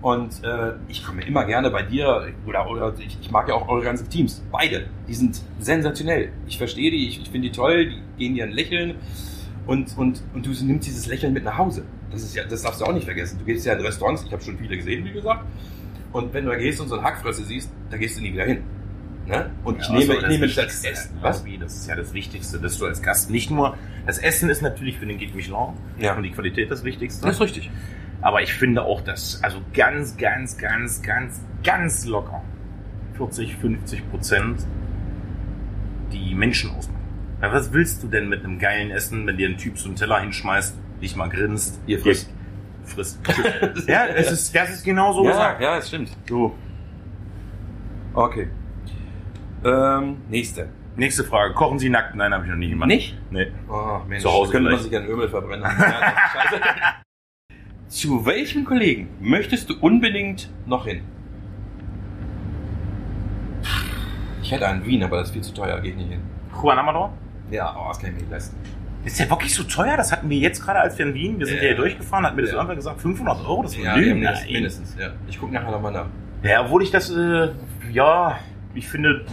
[0.00, 3.68] Und äh, ich komme immer gerne bei dir, oder, oder ich, ich mag ja auch
[3.68, 4.44] eure ganzen Teams.
[4.52, 4.86] Beide.
[5.08, 6.30] Die sind sensationell.
[6.46, 8.94] Ich verstehe die, ich, ich finde die toll, die gehen dir ein Lächeln.
[9.66, 11.84] Und, und, und du nimmst dieses Lächeln mit nach Hause.
[12.10, 13.38] Das, ist ja, das darfst du auch nicht vergessen.
[13.38, 15.44] Du gehst ja in Restaurants, ich habe schon viele gesehen, wie gesagt.
[16.12, 18.44] Und wenn du da gehst und so eine Hackfresse siehst, da gehst du nie wieder
[18.44, 18.62] hin.
[19.26, 19.50] Ne?
[19.64, 21.18] Und ich Ja, nehme, also ich nehme das Essen.
[21.20, 21.44] Was?
[21.60, 23.76] Das ist ja das Wichtigste, dass du als Gast nicht nur,
[24.06, 26.14] das Essen ist natürlich für den Guide Michelin Ja.
[26.16, 27.26] und die Qualität das Wichtigste.
[27.26, 27.70] Das ist richtig.
[28.20, 32.42] Aber ich finde auch, dass also ganz, ganz, ganz, ganz, ganz locker
[33.16, 34.66] 40, 50 Prozent
[36.12, 36.98] die Menschen ausmachen.
[37.40, 39.96] Ja, was willst du denn mit einem geilen Essen, wenn dir ein Typ so einen
[39.96, 41.80] Teller hinschmeißt, dich mal grinst?
[41.86, 42.30] Ihr frisst.
[42.84, 43.20] Frisst.
[43.86, 45.60] ja, es ist, das ist genau so ja, gesagt.
[45.60, 46.16] ja, es stimmt.
[46.28, 46.54] So.
[48.14, 48.48] Okay.
[49.64, 50.68] Ähm, nächste.
[50.96, 51.54] Nächste Frage.
[51.54, 52.16] Kochen Sie nackt?
[52.16, 52.88] Nein, habe ich noch nie gemacht.
[52.88, 53.16] Nicht?
[53.30, 53.52] Nee.
[53.68, 55.62] Oh, Mensch, Zu Hause könnte man sich an Ömel verbrennen.
[55.78, 56.62] Ja, scheiße.
[57.88, 61.00] Zu welchem Kollegen möchtest du unbedingt noch hin?
[64.42, 66.20] Ich hätte einen Wien, aber das ist viel zu teuer, geht nicht hin.
[66.62, 67.12] Juan Amador?
[67.50, 68.56] Ja, oh, das kann ich mir nicht leisten.
[69.04, 69.96] Ist der wirklich so teuer?
[69.96, 71.62] Das hatten wir jetzt gerade, als wir in Wien, wir sind Ja.
[71.62, 72.56] ja hier durchgefahren, hat mir das Ja.
[72.56, 74.14] irgendwer gesagt, 500 Euro, das war Ja, Lügen.
[74.20, 74.52] mindestens, Nein.
[74.52, 75.08] mindestens, ja.
[75.28, 76.06] Ich gucke nachher nochmal nach.
[76.42, 77.48] Ja, obwohl ich das, äh,
[77.90, 78.38] ja,
[78.74, 79.24] ich finde,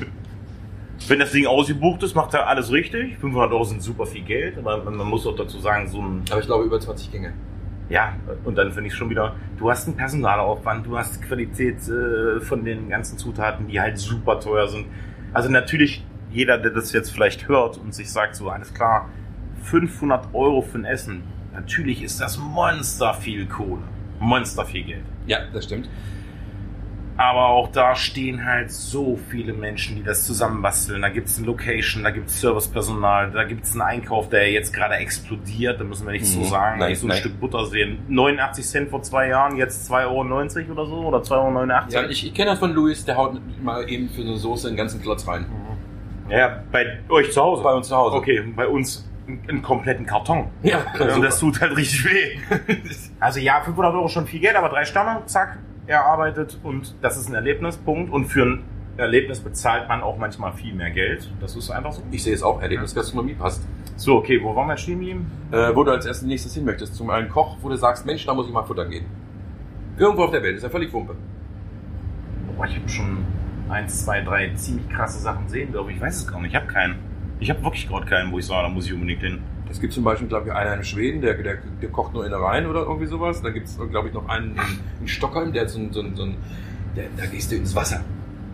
[1.08, 3.18] wenn das Ding ausgebucht ist, macht er alles richtig.
[3.18, 6.24] 500 Euro sind super viel Geld, aber man, man muss auch dazu sagen, so ein,
[6.32, 7.34] Aber ich glaube über 20 Gänge.
[7.90, 8.14] Ja,
[8.44, 12.64] und dann finde ich schon wieder, du hast einen Personalaufwand, du hast Qualität äh, von
[12.66, 14.88] den ganzen Zutaten, die halt super teuer sind.
[15.34, 19.10] Also natürlich, jeder, der das jetzt vielleicht hört und sich sagt, so, alles klar,
[19.64, 21.24] 500 Euro für ein Essen,
[21.54, 23.84] natürlich ist das monster viel Kohle.
[24.20, 25.04] Monster viel Geld.
[25.28, 25.90] Ja, das stimmt.
[27.18, 31.02] Aber auch da stehen halt so viele Menschen, die das zusammenbasteln.
[31.02, 35.80] Da gibt's eine Location, da gibt's Servicepersonal, da gibt's einen Einkauf, der jetzt gerade explodiert.
[35.80, 36.44] Da müssen wir nichts Mhm.
[36.44, 36.80] so sagen.
[36.80, 37.18] Nein, Nicht so ein nein.
[37.20, 38.00] Stück Butter sehen.
[38.10, 40.96] 89 Cent vor zwei Jahren, jetzt 2,90 Euro oder so.
[41.08, 42.10] Oder 2,89 Ja, Euro.
[42.12, 45.02] ich, ich kenne das von Luis, der haut mal eben für eine Soße einen ganzen
[45.02, 45.46] Klotz rein.
[46.30, 47.64] Ja, bei euch zu Hause.
[47.64, 48.16] Bei uns zu Hause.
[48.18, 49.08] Okay, bei uns
[49.48, 50.50] einen kompletten Karton.
[50.64, 50.80] Ja,
[51.14, 52.38] Und das tut halt richtig weh.
[53.22, 55.58] Also ja, 500 Euro schon viel Geld, aber drei Sterne, zack,
[55.88, 58.12] erarbeitet und das ist ein Erlebnis, Punkt.
[58.12, 58.64] Und für ein
[58.98, 61.30] Erlebnis bezahlt man auch manchmal viel mehr Geld.
[61.40, 62.02] Das ist einfach so.
[62.12, 63.64] Ich sehe es auch, Erlebnis Gastronomie passt.
[63.98, 65.32] So, okay, wo waren wir stehen geblieben?
[65.52, 68.26] Äh, wo du als erstes nächstes hin möchtest, zum einen Koch, wo du sagst, Mensch,
[68.26, 69.06] da muss ich mal futtern gehen.
[69.98, 71.16] Irgendwo auf der Welt, ist ja völlig Wumpe.
[72.56, 73.26] Boah, ich habe schon
[73.70, 75.98] eins, zwei, drei ziemlich krasse Sachen sehen, glaube ich.
[75.98, 76.96] Ich weiß es gar nicht, ich habe keinen.
[77.40, 79.42] Ich habe wirklich gerade keinen, wo ich sage, da muss ich unbedingt hin.
[79.70, 82.66] Es gibt zum Beispiel, glaube ich, einen in Schweden, der, der, der kocht nur Innereien
[82.68, 83.42] oder irgendwie sowas.
[83.42, 84.62] Da gibt es, glaube ich, noch einen in,
[85.02, 86.36] in Stockholm, der hat so ein, so so ein
[86.96, 88.02] der, da gehst du ins Wasser.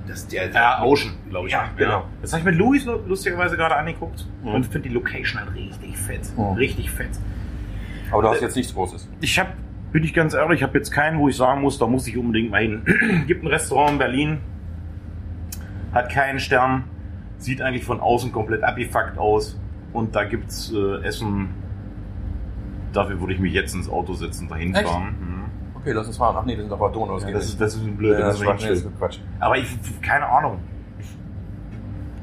[0.07, 1.53] Das, der, Ja, Ocean, glaube ich.
[1.53, 2.05] Ja, genau.
[2.21, 4.47] Das habe ich mit Louis lu- lustigerweise gerade angeguckt Mhm.
[4.55, 6.21] und finde die Location halt richtig fett.
[6.35, 6.43] Mhm.
[6.57, 7.11] Richtig fett.
[8.11, 9.07] Aber du hast jetzt nichts Großes.
[9.21, 9.51] Ich habe,
[9.91, 12.17] bin ich ganz ehrlich, ich habe jetzt keinen, wo ich sagen muss, da muss ich
[12.17, 12.81] unbedingt mal hin.
[13.27, 14.37] Gibt ein Restaurant in Berlin,
[15.93, 16.85] hat keinen Stern,
[17.37, 19.57] sieht eigentlich von außen komplett abgefuckt aus
[19.93, 21.49] und da gibt's äh, Essen.
[22.93, 24.87] Dafür würde ich mich jetzt ins Auto setzen, dahin Echt?
[24.87, 25.15] fahren.
[25.19, 25.41] Mhm.
[25.75, 26.35] Okay, lass uns fahren.
[26.37, 27.15] Ach nee, wir sind auf der Donau.
[27.15, 28.13] Das Ja, das, ist, das ist ein blöd.
[28.19, 28.97] Ja, das das ist Quatsch.
[28.99, 29.19] Quatsch.
[29.39, 29.67] Aber ich,
[30.01, 30.59] keine Ahnung.
[30.99, 31.07] Ich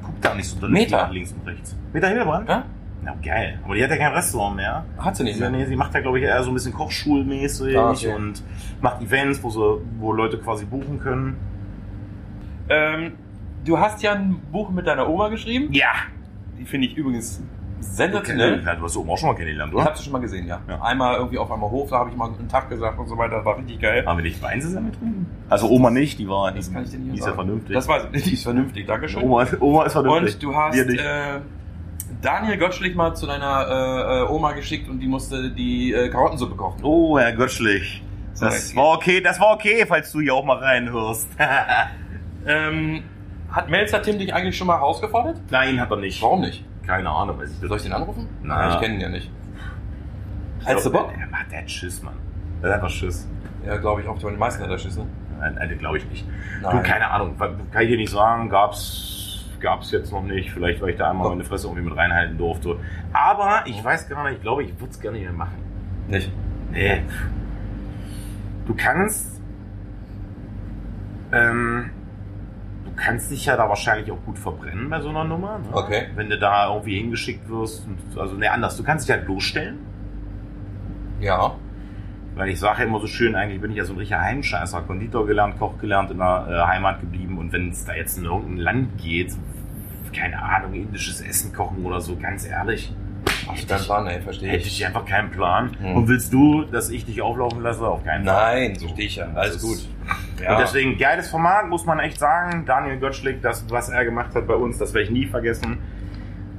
[0.03, 1.03] guck da nicht so Meta?
[1.05, 1.75] nach links und rechts.
[1.93, 2.49] Meta Hildebrand?
[2.49, 2.65] Ja?
[3.03, 3.59] Na geil.
[3.65, 4.85] Aber die hat ja kein Restaurant mehr.
[4.99, 5.51] Hat sie nicht Sie, mehr.
[5.51, 8.15] nee, sie macht ja, glaube ich, eher so ein bisschen Kochschulmäßig Ah, okay.
[8.15, 8.43] und
[8.81, 11.37] macht Events, wo, sie, wo Leute quasi buchen können.
[12.69, 13.13] Ähm,
[13.65, 15.73] du hast ja ein Buch mit deiner Oma geschrieben.
[15.73, 15.91] Ja.
[16.59, 17.43] Die finde ich übrigens
[17.81, 18.63] sensationell.
[18.63, 19.85] kennst- du hast Oma auch schon mal kennengelernt, Ich oder?
[19.87, 20.61] habe sie schon mal gesehen, ja.
[20.69, 20.81] Ja.
[20.83, 23.37] Einmal irgendwie auf einmal Hof, da habe ich mal einen Tag gesagt und so weiter.
[23.37, 24.05] Das war richtig geil.
[24.07, 25.27] Haben wir nicht Wein zusammen getrunken?
[25.49, 27.75] Also Oma nicht, die war, Das kann ich dir nicht die ist ja vernünftig.
[27.75, 28.25] Das weiß ich.
[28.25, 29.23] Die ist vernünftig, Dankeschön.
[29.23, 30.35] Oma, Oma ist vernünftig.
[30.35, 31.01] Und du hast nicht.
[31.01, 31.41] äh,
[32.23, 36.81] Daniel Gottschlich mal zu deiner äh, Oma geschickt und die musste die äh, Karottensuppe kochen.
[36.83, 38.03] Oh, Herr Göttschlich.
[38.35, 41.29] So, Das war okay, das war okay, falls du hier auch mal reinhörst.
[42.47, 43.03] Ähm,
[43.51, 45.37] hat Melzer Tim dich eigentlich schon mal herausgefordert?
[45.51, 46.23] Nein, hat er nicht.
[46.23, 46.65] Warum nicht?
[46.89, 48.27] Keine Ahnung, weiß ich Soll ich den anrufen?
[48.43, 48.75] Na.
[48.75, 49.31] ich kenne ihn ja nicht.
[50.61, 51.11] Ich Hättest du Bock?
[51.11, 52.15] Der, der, der hat Schiss, Mann.
[52.63, 53.29] Der hat einfach Schiss.
[53.67, 54.19] Ja, glaube ich auch.
[54.19, 55.07] Die meisten hat er Schiss, ne?
[55.39, 56.27] Nein, nein glaube ich nicht.
[56.63, 56.77] Nein.
[56.79, 57.37] Du, keine Ahnung.
[57.37, 58.49] Kann ich dir nicht sagen.
[58.49, 60.51] Gab's, gab's jetzt noch nicht.
[60.51, 62.81] Vielleicht, weil ich da einmal meine Fresse irgendwie mit reinhalten durfte.
[63.13, 64.37] Aber ich weiß gar nicht.
[64.37, 65.59] Ich glaube, ich würde es gerne mehr machen.
[66.09, 66.33] Nicht.
[66.73, 67.03] Nee.
[68.67, 69.43] Du kannst,
[71.33, 71.91] ähm,
[72.99, 75.59] kannst dich ja da wahrscheinlich auch gut verbrennen bei so einer Nummer.
[75.59, 75.69] Ne?
[75.73, 76.09] Okay.
[76.15, 77.87] Wenn du da irgendwie hingeschickt wirst.
[77.87, 78.77] Und, also, ne, anders.
[78.77, 79.79] Du kannst dich halt bloßstellen.
[81.21, 81.55] Ja.
[82.35, 84.83] Weil ich sage ja immer so schön, eigentlich bin ich ja so ein richtiger Heimscheißer.
[84.83, 87.39] Konditor gelernt, Koch gelernt, in der äh, Heimat geblieben.
[87.39, 89.35] Und wenn es da jetzt in irgendein Land geht,
[90.13, 92.93] keine Ahnung, indisches Essen kochen oder so, ganz ehrlich,
[93.49, 94.79] Du keinen Plan, ey, verstehe hätte ich.
[94.81, 95.77] ich einfach keinen Plan.
[95.81, 95.97] Hm.
[95.97, 97.87] Und willst du, dass ich dich auflaufen lasse?
[97.87, 98.61] Auf keinen Fall.
[98.69, 99.27] Nein, verstehe ich ja.
[99.35, 99.79] Alles Das gut.
[100.43, 100.53] Ja.
[100.57, 102.65] Und deswegen, geiles Format, muss man echt sagen.
[102.67, 105.79] Daniel Göttschlick, das, was er gemacht hat bei uns, das werde ich nie vergessen.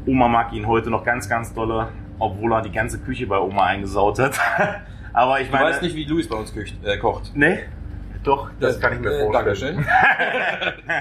[0.06, 1.90] Oma mag ihn heute noch ganz, ganz dolle,
[2.20, 4.40] obwohl er die ganze Küche bei Oma eingesaut hat.
[5.14, 5.66] Aber ich du meine.
[5.66, 7.32] weißt nicht, wie Luis bei uns kücht, äh, kocht.
[7.36, 7.60] Nee?
[8.24, 9.78] Doch, das kann ich mir Äh, vorstellen.
[9.78, 9.86] Dankeschön.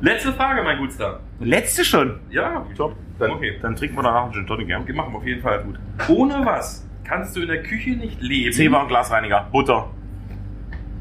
[0.00, 1.20] Letzte Frage, mein Gutster.
[1.40, 2.20] Letzte schon.
[2.30, 2.94] Ja, Top.
[3.18, 3.58] Dann, Okay.
[3.60, 4.78] dann trinken wir danach einen Gin Tonic, ja?
[4.78, 5.78] Okay, machen wir auf jeden Fall gut.
[6.08, 8.52] Ohne was kannst du in der Küche nicht leben?
[8.52, 9.88] Zebra und Glasreiniger, Butter.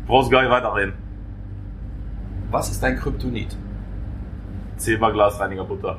[0.07, 0.93] Brauchst gar nicht weiterreden.
[2.51, 3.55] Was ist dein Kryptonit?
[4.77, 5.97] Zebra, Glasreiniger, Butter.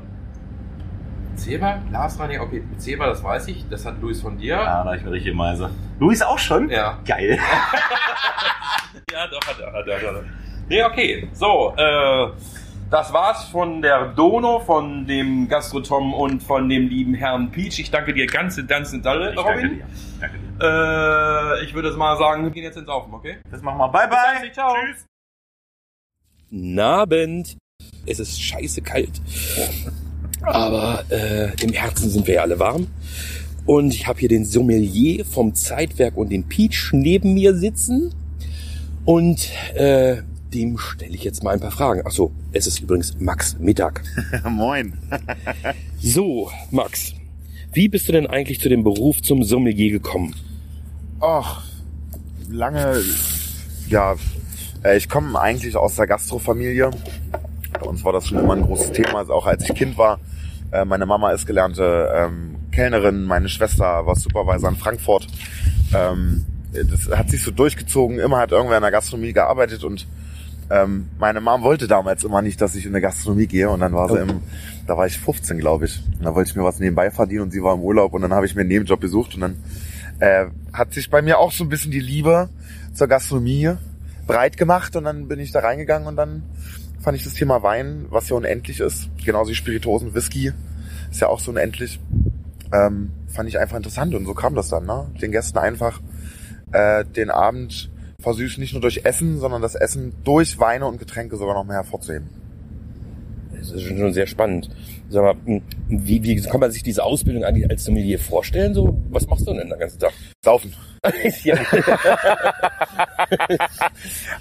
[1.36, 4.56] Zebra, Glasreiniger, okay, Zebra, das weiß ich, das hat Luis von dir.
[4.56, 5.70] Ja, da ich mir richtig Meise.
[6.00, 6.68] Luis auch schon?
[6.70, 6.98] Ja.
[7.06, 7.38] Geil.
[9.12, 10.24] Ja, doch, hat er, hat er, hat er.
[10.68, 11.28] Nee, okay.
[11.32, 12.28] So, äh,
[12.90, 17.78] Das war's von der Dono, von dem Gastrotom und von dem lieben Herrn Peach.
[17.78, 19.70] Ich danke dir ganz, ganz dolle, Ich danke Robin.
[19.76, 19.84] dir.
[20.20, 21.60] Danke dir.
[21.60, 23.36] Äh, ich würde jetzt mal sagen, wir gehen jetzt ins Saufen, okay?
[23.48, 23.88] Das machen wir.
[23.90, 24.52] Bye, bye.
[24.52, 24.74] Ciao.
[24.74, 25.06] Tschüss.
[26.50, 27.56] Nabend.
[28.06, 29.20] Es ist scheiße kalt.
[30.42, 32.88] Aber äh, im Herzen sind wir ja alle warm.
[33.66, 38.12] Und ich habe hier den Sommelier vom Zeitwerk und den Peach neben mir sitzen.
[39.04, 40.22] Und äh,
[40.54, 42.02] dem stelle ich jetzt mal ein paar Fragen.
[42.04, 44.02] Ach so, es ist übrigens Max Mittag.
[44.48, 44.94] Moin.
[46.00, 47.14] So, Max,
[47.72, 50.34] wie bist du denn eigentlich zu dem Beruf zum Sommelier gekommen?
[51.20, 51.62] Ach,
[52.48, 53.02] lange,
[53.88, 54.16] ja,
[54.84, 56.90] äh, ich komme eigentlich aus der Gastrofamilie.
[57.72, 60.18] Bei uns war das schon immer ein großes Thema, also auch als ich Kind war.
[60.72, 65.26] Äh, Meine Mama ist gelernte ähm, Kellnerin, meine Schwester war Supervisor in Frankfurt.
[65.94, 70.06] Ähm, Das hat sich so durchgezogen, immer hat irgendwer in der Gastronomie gearbeitet und
[70.70, 73.92] ähm, meine Mom wollte damals immer nicht, dass ich in eine Gastronomie gehe und dann
[73.92, 74.40] war sie im,
[74.86, 76.02] da war ich 15, glaube ich.
[76.18, 78.32] Und da wollte ich mir was nebenbei verdienen und sie war im Urlaub und dann
[78.32, 79.56] habe ich mir einen Nebenjob besucht und dann
[80.20, 82.48] äh, hat sich bei mir auch so ein bisschen die Liebe
[82.94, 83.72] zur Gastronomie
[84.26, 86.44] breit gemacht und dann bin ich da reingegangen und dann
[87.00, 90.52] fand ich das Thema Wein, was ja unendlich ist, genauso wie Spiritosen, Whisky,
[91.10, 91.98] ist ja auch so unendlich,
[92.72, 95.06] ähm, fand ich einfach interessant und so kam das dann, ne?
[95.20, 96.00] Den Gästen einfach
[96.72, 97.90] äh, den Abend
[98.20, 101.76] versüßen, nicht nur durch Essen, sondern das Essen durch Weine und Getränke sogar noch mehr
[101.76, 102.28] hervorzuheben.
[103.60, 104.70] Das ist schon sehr spannend.
[105.10, 108.72] Sag mal, hm, wie, wie kann man sich diese Ausbildung eigentlich als Sommelier vorstellen?
[108.72, 110.12] So, was machst du denn den ganzen Tag?
[110.42, 110.74] Saufen.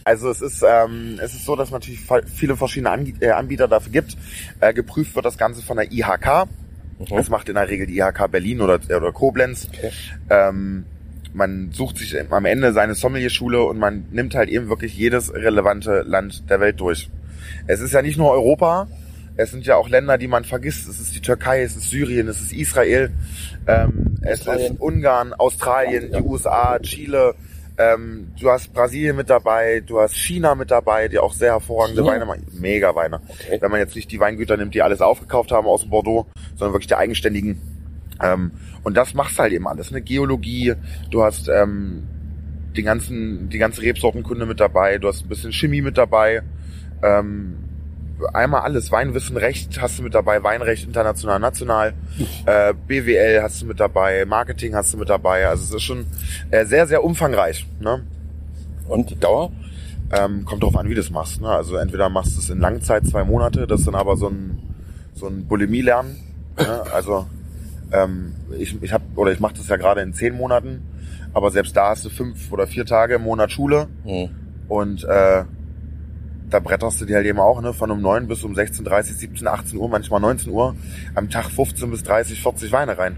[0.03, 2.01] Also es ist, ähm, es ist so, dass es natürlich
[2.33, 4.17] viele verschiedene äh, Anbieter dafür gibt.
[4.59, 6.47] Äh, geprüft wird das Ganze von der IHK.
[7.09, 9.69] Das macht in der Regel die IHK Berlin oder, oder Koblenz.
[10.29, 10.85] Ähm,
[11.33, 16.01] man sucht sich am Ende seine Sommelierschule und man nimmt halt eben wirklich jedes relevante
[16.01, 17.09] Land der Welt durch.
[17.67, 18.87] Es ist ja nicht nur Europa,
[19.39, 20.89] es sind ja auch Länder, die man vergisst.
[20.89, 23.09] Es ist die Türkei, es ist Syrien, es ist Israel,
[23.67, 24.73] ähm, es Australien.
[24.73, 27.35] ist Ungarn, Australien, die USA, Chile.
[27.77, 32.01] Ähm, du hast Brasilien mit dabei, du hast China mit dabei, die auch sehr hervorragende
[32.01, 32.13] China?
[32.13, 32.47] Weine machen.
[32.51, 33.21] Mega Weine.
[33.57, 36.27] Wenn man jetzt nicht die Weingüter nimmt, die alles aufgekauft haben aus dem Bordeaux,
[36.57, 37.61] sondern wirklich die eigenständigen.
[38.21, 38.51] Ähm,
[38.83, 39.91] und das machst du halt eben alles.
[39.91, 40.73] Eine Geologie,
[41.11, 42.03] du hast ähm,
[42.75, 46.43] die ganzen, die ganze Rebsortenkunde mit dabei, du hast ein bisschen Chemie mit dabei.
[47.03, 47.55] Ähm,
[48.33, 48.91] einmal alles.
[48.91, 51.93] Weinwissen, Recht hast du mit dabei, Weinrecht international, national,
[52.45, 55.47] äh, BWL hast du mit dabei, Marketing hast du mit dabei.
[55.47, 56.05] Also es ist schon
[56.51, 57.67] äh, sehr, sehr umfangreich.
[57.79, 58.03] Ne?
[58.87, 59.51] Und die Dauer?
[60.11, 61.39] Ähm, kommt drauf an, wie du es machst.
[61.39, 61.49] Ne?
[61.49, 64.57] Also entweder machst du es in Langzeit, zwei Monate, das ist dann aber so ein,
[65.13, 66.17] so ein Bulimie-Lernen.
[66.57, 66.83] Ne?
[66.91, 67.27] Also
[67.91, 70.81] ähm, ich, ich habe oder ich mache das ja gerade in zehn Monaten,
[71.33, 74.29] aber selbst da hast du fünf oder vier Tage im Monat Schule Hm.
[74.67, 75.43] und äh,
[76.49, 79.15] da bretterst du dir halt eben auch, ne, von um 9 bis um 16, 30,
[79.17, 80.75] 17, 18 Uhr, manchmal 19 Uhr,
[81.13, 83.17] am Tag 15 bis 30, 40 Weine rein.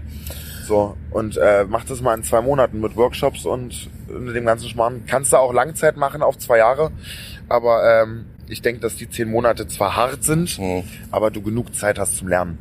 [0.66, 4.68] So, und äh, mach das mal in zwei Monaten mit Workshops und mit dem ganzen
[4.68, 5.04] Schmarrn.
[5.06, 6.90] Kannst du auch Langzeit machen auf zwei Jahre,
[7.48, 10.82] aber ähm, ich denke, dass die zehn Monate zwar hart sind, Hm.
[11.10, 12.58] aber du genug Zeit hast zum Lernen.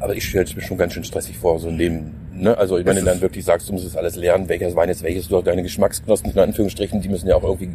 [0.00, 2.12] Aber ich stelle es mir schon ganz schön stressig vor, so ein Leben.
[2.34, 2.56] Ne?
[2.58, 5.02] Also ich meine, Es dann wirklich sagst, du musst es alles lernen, welches Wein ist
[5.02, 7.70] welches, du hast deine Geschmacksknospen, in Anführungsstrichen, die müssen ja auch irgendwie,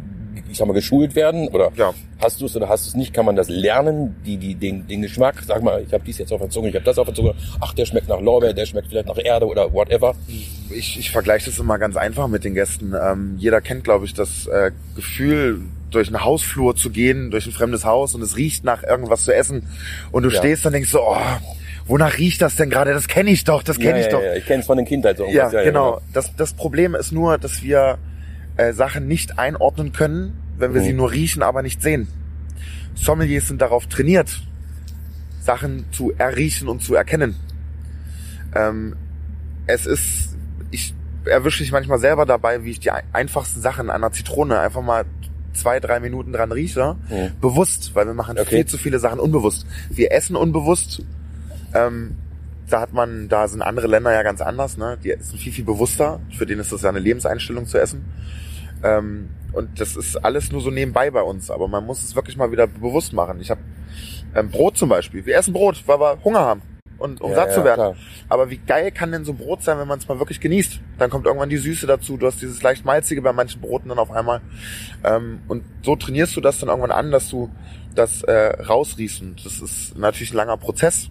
[0.50, 1.48] ich sag mal, geschult werden.
[1.48, 1.92] Oder Ja.
[2.20, 3.14] hast du es oder hast du es nicht?
[3.14, 5.42] Kann man das lernen, die, die, den, den Geschmack?
[5.46, 7.34] Sag mal, ich habe dies jetzt auf der Zunge, ich habe das auf der Zunge.
[7.60, 10.14] Ach, der schmeckt nach Lorbeer, der schmeckt vielleicht nach Erde oder whatever.
[10.28, 12.94] ich, ich vergleiche das immer ganz einfach mit den Gästen.
[13.00, 17.52] Ähm, jeder kennt, glaube ich, das äh, Gefühl, durch einen Hausflur zu gehen, durch ein
[17.52, 19.66] fremdes Haus und es riecht nach irgendwas zu essen
[20.12, 20.38] und du Ja.
[20.38, 21.16] stehst und denkst so, oh,
[21.86, 22.92] wonach riecht das denn gerade?
[22.92, 24.22] Das kenne ich doch, das kenne ja, ich ja, doch.
[24.22, 25.24] Ja, ich kenne es von den Kindheit so.
[25.26, 25.64] Ja, irgendwas.
[25.64, 26.00] genau.
[26.12, 27.98] Das, das Problem ist nur, dass wir
[28.56, 30.84] äh, Sachen nicht einordnen können, wenn wir Mhm.
[30.86, 32.08] sie nur riechen, aber nicht sehen.
[32.94, 34.40] Sommeliers sind darauf trainiert,
[35.42, 37.34] Sachen zu erriechen und zu erkennen.
[38.54, 38.96] Ähm,
[39.66, 40.36] es ist,
[40.70, 40.94] ich
[41.24, 44.82] erwische mich manchmal selber dabei, wie ich die ein- einfachsten Sachen an einer Zitrone einfach
[44.82, 45.04] mal
[45.52, 46.96] zwei, drei Minuten dran rieche.
[47.08, 47.40] Mhm.
[47.40, 48.56] Bewusst, weil wir machen Okay.
[48.56, 49.66] viel zu viele Sachen unbewusst.
[49.88, 51.02] Wir essen unbewusst.
[51.74, 52.16] Ähm,
[52.68, 54.96] da hat man, da sind andere Länder ja ganz anders, ne?
[55.02, 56.20] Die sind viel, viel bewusster.
[56.36, 58.04] Für den ist das ja eine Lebenseinstellung zu essen.
[58.82, 62.36] Ähm, und das ist alles nur so nebenbei bei uns, aber man muss es wirklich
[62.36, 63.40] mal wieder bewusst machen.
[63.40, 63.60] Ich habe
[64.34, 65.26] ähm, Brot zum Beispiel.
[65.26, 66.62] Wir essen Brot, weil wir Hunger haben
[66.98, 67.80] und um Ja, satt ja, zu werden.
[67.80, 67.96] klar.
[68.28, 70.80] Aber wie geil kann denn so ein Brot sein, wenn man es mal wirklich genießt?
[70.98, 72.16] Dann kommt irgendwann die Süße dazu.
[72.16, 74.40] Du hast dieses leicht malzige bei manchen Broten dann auf einmal.
[75.02, 77.50] Ähm, und so trainierst du das dann irgendwann an, dass du
[77.94, 79.22] das äh, rausriechst.
[79.22, 81.10] Und das ist natürlich ein langer Prozess.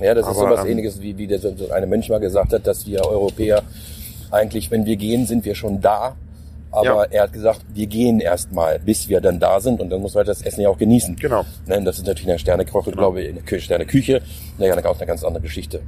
[0.00, 2.52] Ja, das ist Aber, sowas ähm, ähnliches, wie, wie der so eine Mönch mal gesagt
[2.52, 3.62] hat, dass wir Europäer
[4.30, 6.16] eigentlich, wenn wir gehen, sind wir schon da.
[6.72, 7.04] Aber Ja.
[7.04, 10.20] er hat gesagt, wir gehen erstmal, bis wir dann da sind und dann muss man
[10.20, 11.16] halt das Essen ja auch genießen.
[11.16, 11.44] Genau.
[11.66, 14.20] Ne, das ist natürlich eine Sternekoche, glaube ich, eine Kü- Sterneküche.
[14.58, 15.80] Naja, dann auch eine ganz andere Geschichte.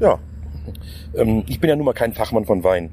[0.00, 0.18] Ja.
[1.16, 2.90] Ähm, ich bin ja nun mal kein Fachmann von Wein.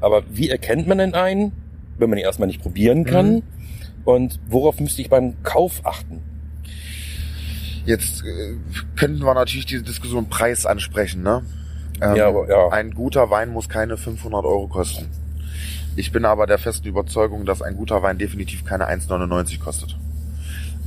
[0.00, 1.52] Aber wie erkennt man denn einen,
[1.98, 3.34] wenn man ihn erstmal nicht probieren kann?
[3.34, 3.42] Mhm.
[4.04, 6.22] Und worauf müsste ich beim Kauf achten?
[7.88, 8.54] Jetzt äh,
[8.96, 11.42] könnten wir natürlich diese Diskussion Preis ansprechen, ne?
[12.02, 12.68] Ähm, Ja, aber- ja.
[12.68, 15.06] Ein guter Wein muss keine 500 Euro kosten.
[15.96, 19.96] Ich bin aber der festen Überzeugung, dass ein guter Wein definitiv keine 1,99 kostet.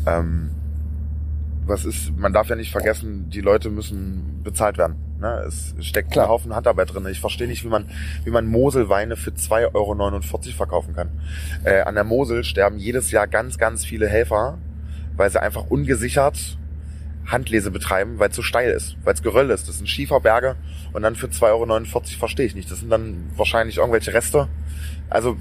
[0.06, 0.52] Ähm,
[1.66, 4.96] was ist, man darf ja nicht vergessen, die Leute müssen bezahlt werden.
[5.20, 5.44] Ne?
[5.48, 6.26] Es steckt Klar.
[6.26, 7.08] ein Haufen Handarbeit drin.
[7.10, 7.86] Ich verstehe nicht, wie man,
[8.26, 11.10] wie man Moselweine für 2,49 Euro verkaufen kann.
[11.64, 14.60] Äh, an der Mosel sterben jedes Jahr ganz, ganz viele Helfer,
[15.18, 16.58] weil sie einfach ungesichert
[17.26, 19.68] Handlese betreiben, weil es so steil ist, weil es Geröll ist.
[19.70, 20.56] Das sind Schieferberge
[20.94, 21.70] und dann für 2,49 Euro
[22.20, 22.70] verstehe ich nicht.
[22.72, 24.48] Das sind dann wahrscheinlich irgendwelche Reste.
[25.10, 25.38] Also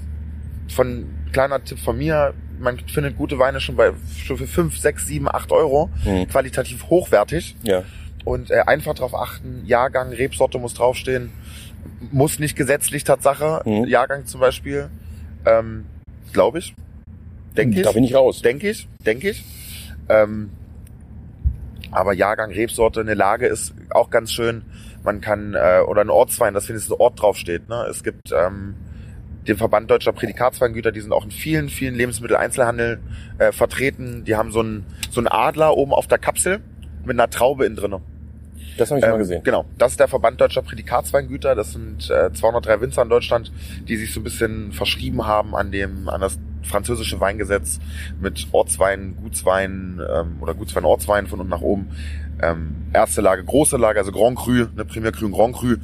[0.69, 3.91] von kleiner Tipp von mir, man findet gute Weine schon bei
[4.23, 6.27] schon für 5, 6, 7, 8 Euro, Mhm.
[6.27, 7.55] qualitativ hochwertig.
[7.63, 7.83] Ja.
[8.23, 11.31] Und äh, einfach darauf achten, Jahrgang, Rebsorte muss draufstehen.
[12.11, 13.85] Muss nicht gesetzlich Tatsache, Mhm.
[13.85, 14.89] Jahrgang zum Beispiel.
[15.45, 15.85] Ähm,
[16.31, 16.75] Glaube ich.
[17.57, 17.83] Denke ich.
[17.83, 18.41] Da bin ich raus.
[18.41, 19.43] Denke ich, denke ich.
[20.07, 20.51] Ähm,
[21.91, 24.63] aber Jahrgang, Rebsorte, eine Lage ist auch ganz schön.
[25.03, 27.69] Man kann, äh, oder ein Ortswein, das findest du Ort draufsteht.
[27.69, 27.85] Ne?
[27.89, 28.75] Es gibt ähm,
[29.47, 32.99] den Verband Deutscher Prädikatsweingüter, die sind auch in vielen, vielen Lebensmitteleinzelhandel
[33.39, 34.23] äh, vertreten.
[34.25, 36.61] Die haben so einen so einen Adler oben auf der Kapsel
[37.03, 38.01] mit einer Traube innen drinne.
[38.81, 39.43] Das habe ich mal gesehen.
[39.43, 41.53] Genau, das ist der Verband Deutscher Prädikatsweingüter.
[41.53, 43.51] Das sind äh, 203 Winzer in Deutschland,
[43.87, 47.79] die sich so ein bisschen verschrieben haben an dem an das französische Weingesetz
[48.19, 51.89] mit Ortswein, Gutswein ähm, oder Gutswein, Ortswein von unten nach oben.
[52.41, 55.75] Ähm, erste Lage, große Lage, also Grand Cru, ne, Premier Cru und Grand Cru.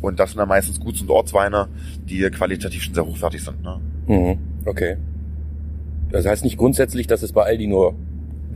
[0.00, 1.68] Und das sind dann meistens Guts- und Ortsweine,
[2.08, 3.62] die qualitativ schon sehr hochwertig sind.
[3.62, 3.80] Ne?
[4.06, 4.38] Mhm.
[4.64, 4.96] Okay.
[6.10, 7.94] Das heißt nicht grundsätzlich, dass es bei Aldi nur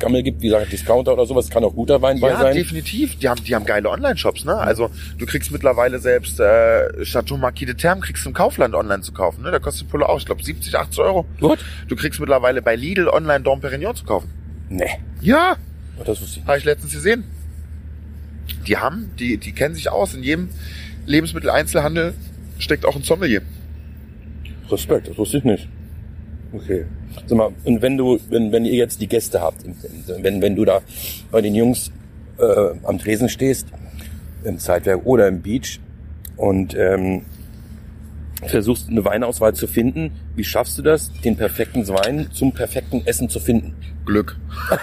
[0.00, 2.54] Gammel gibt, wie gesagt, Discounter oder sowas, kann auch guter Wein bei Ja, sein.
[2.56, 3.16] definitiv.
[3.18, 4.56] Die haben, die haben geile Online-Shops, ne?
[4.56, 9.02] Also du kriegst mittlerweile selbst äh, Chateau Marquis de Terme kriegst du im Kaufland online
[9.02, 9.50] zu kaufen, ne?
[9.50, 11.26] Da kostet Pulle auch, ich glaube 70, 80 Euro.
[11.40, 11.58] Gut.
[11.88, 14.30] Du kriegst mittlerweile bei Lidl online Dom Perignon zu kaufen.
[14.68, 14.90] Nee.
[15.20, 15.56] Ja,
[15.98, 16.46] Oh, Das wusste ich.
[16.46, 17.24] habe ich letztens gesehen.
[18.66, 20.14] Die haben, die, die kennen sich aus.
[20.14, 20.48] In jedem
[21.06, 22.14] Lebensmitteleinzelhandel
[22.58, 23.42] steckt auch ein Sommelier.
[24.70, 25.68] Respekt, das wusste ich nicht.
[26.52, 26.84] Okay.
[27.26, 29.64] Sag mal, und wenn du, wenn, wenn ihr jetzt die Gäste habt,
[30.22, 30.80] wenn, wenn du da
[31.30, 31.92] bei den Jungs
[32.38, 33.66] äh, am Tresen stehst,
[34.44, 35.80] im Zeitwerk oder im Beach
[36.36, 37.22] und ähm,
[38.46, 43.28] versuchst eine Weinauswahl zu finden, wie schaffst du das, den perfekten Wein zum perfekten Essen
[43.28, 43.74] zu finden?
[44.06, 44.36] Glück.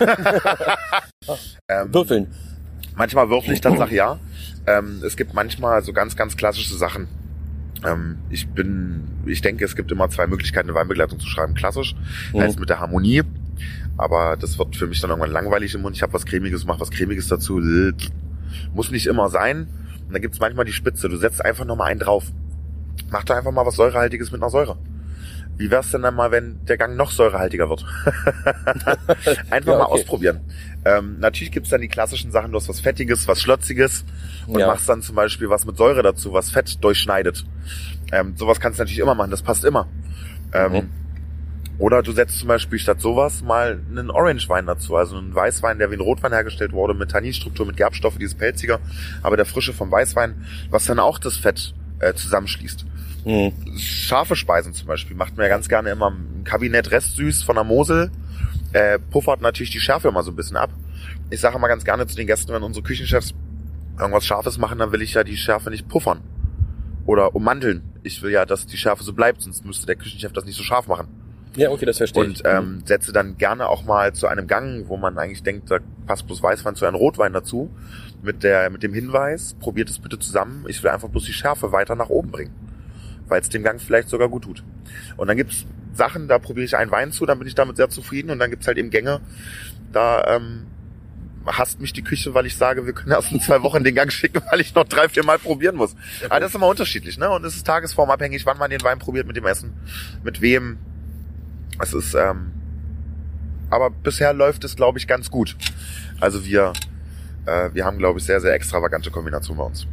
[1.68, 2.28] ähm, Würfeln.
[2.96, 4.20] Manchmal würfel ich Tatsache ja.
[4.66, 7.08] Ähm, es gibt manchmal so ganz, ganz klassische Sachen.
[7.86, 11.54] Ähm, ich bin, ich denke, es gibt immer zwei Möglichkeiten, eine Weinbegleitung zu schreiben.
[11.54, 11.96] Klassisch
[12.34, 12.42] Mhm.
[12.42, 13.24] heißt mit der Harmonie.
[13.98, 15.96] Aber das wird für mich dann irgendwann langweilig im Mund.
[15.96, 17.60] Ich habe was Cremiges, mach was Cremiges dazu.
[18.74, 19.68] Muss nicht immer sein.
[20.08, 21.10] Und dann gibt's manchmal die Spitze.
[21.10, 22.32] Du setzt einfach nochmal einen drauf.
[23.10, 24.78] Mach da einfach mal was Säurehaltiges mit einer Säure.
[25.58, 27.84] Wie wär's denn dann mal, wenn der Gang noch säurehaltiger wird?
[29.50, 29.94] einfach Ja, mal okay.
[29.94, 30.42] ausprobieren.
[30.86, 34.06] Ähm, natürlich gibt's dann die klassischen Sachen, du hast was Fettiges, was Schlotziges
[34.48, 34.68] und Ja.
[34.68, 37.44] machst dann zum Beispiel was mit Säure dazu, was Fett durchschneidet.
[38.12, 39.88] Ähm, sowas kannst du natürlich immer machen, das passt immer.
[40.54, 40.90] Ähm, Mhm.
[41.80, 45.92] Oder du setzt zum Beispiel statt sowas mal einen Orange-Wein dazu, also einen Weißwein, der
[45.92, 48.80] wie ein Rotwein hergestellt wurde, mit Tanninstruktur, mit Gerbstoffe, dieses Pelziger,
[49.22, 52.86] aber der Frische vom Weißwein, was dann auch das Fett äh, zusammenschließt.
[53.26, 53.52] Mhm.
[53.78, 57.64] Scharfe Speisen zum Beispiel macht mir ja ganz gerne immer ein Kabinett Restsüß von der
[57.64, 58.12] Mosel,
[58.74, 60.70] äh, puffert natürlich die Schärfe immer so ein bisschen ab.
[61.30, 63.34] Ich sage immer ganz gerne zu den Gästen, wenn unsere Küchenchefs
[64.00, 66.22] irgendwas Scharfes machen, dann will ich ja die Schärfe nicht puffern
[67.06, 67.82] oder ummanteln.
[68.04, 70.64] Ich will ja, dass die Schärfe so bleibt, sonst müsste der Küchenchef das nicht so
[70.64, 71.08] scharf machen.
[71.58, 72.44] Ja, okay, das verstehe Und ich.
[72.46, 76.26] ähm, setze dann gerne auch mal zu einem Gang, wo man eigentlich denkt, da passt
[76.28, 77.70] bloß Weißwein zu einem Rotwein dazu,
[78.22, 81.72] mit der mit dem Hinweis, probiert es bitte zusammen, ich will einfach bloß die Schärfe
[81.72, 82.54] weiter nach oben bringen,
[83.28, 84.64] weil es dem Gang vielleicht sogar gut tut.
[85.18, 87.90] Und dann gibt's Sachen, da probiere ich einen Wein zu, dann bin ich damit sehr
[87.90, 89.22] zufrieden und dann gibt's halt eben Gänge,
[89.92, 90.68] da ähm,
[91.48, 94.12] hasst mich die Küche, weil ich sage, wir können erst in zwei Wochen den Gang
[94.12, 95.96] schicken, weil ich noch drei, vier Mal probieren muss.
[96.30, 97.30] Aber das ist immer unterschiedlich, ne?
[97.30, 99.74] Und es ist tagesformabhängig, wann man den Wein probiert mit dem Essen,
[100.24, 100.78] mit wem.
[101.82, 102.52] Es ist, ähm,
[103.70, 105.56] aber bisher läuft es, glaube ich, ganz gut.
[106.20, 106.74] Also wir,
[107.46, 109.88] äh, wir haben, glaube ich, sehr, sehr extravagante Kombinationen bei uns.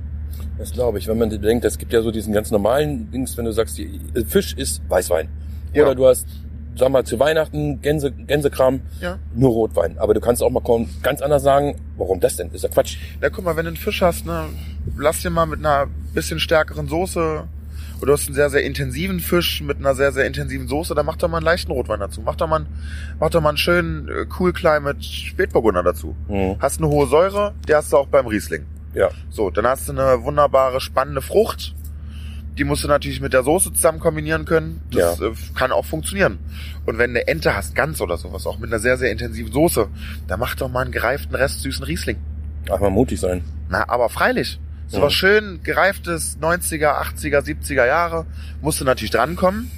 [0.58, 3.44] Das glaube ich, wenn man denkt, es gibt ja so diesen ganz normalen Dings, wenn
[3.44, 5.28] du sagst, die, Fisch ist Weißwein.
[5.72, 5.82] Ja.
[5.82, 6.28] Oder du hast,
[6.76, 9.18] sag mal, zu Weihnachten Gänse, Gänsekram, Ja.
[9.34, 9.98] nur Rotwein.
[9.98, 10.62] Aber du kannst auch mal
[11.02, 12.50] ganz anders sagen, warum das denn?
[12.52, 12.98] Ist ja Quatsch.
[13.20, 14.44] Na guck mal, wenn du einen Fisch hast, ne,
[14.96, 17.44] lass dir mal mit einer bisschen stärkeren Soße
[17.98, 21.06] oder du hast einen sehr, sehr intensiven Fisch mit einer sehr, sehr intensiven Soße, dann
[21.06, 22.20] mach doch mal einen leichten Rotwein dazu.
[22.22, 22.66] Mach doch mal, einen-
[23.20, 26.14] mach doch mal einen schönen äh, Cool Climate Spätburgunder dazu.
[26.28, 26.56] Mhm.
[26.60, 28.66] Hast eine hohe Säure, die hast du auch beim Riesling.
[28.94, 29.08] Ja.
[29.30, 31.74] So, dann hast du eine wunderbare, spannende Frucht.
[32.56, 34.80] Die musst du natürlich mit der Soße zusammen kombinieren können.
[34.92, 35.26] Das Ja.
[35.26, 36.38] äh, kann auch funktionieren.
[36.86, 39.52] Und wenn du eine Ente hast, ganz oder sowas, auch mit einer sehr, sehr intensiven
[39.52, 39.88] Soße,
[40.28, 42.18] dann mach doch mal einen gereiften Rest süßen Riesling.
[42.70, 43.42] Ach, mal mutig sein.
[43.68, 44.60] Na, aber freilich.
[44.88, 48.26] So was schön gereiftes 90er, 80er, 70er Jahre.
[48.60, 49.70] Musst du natürlich drankommen.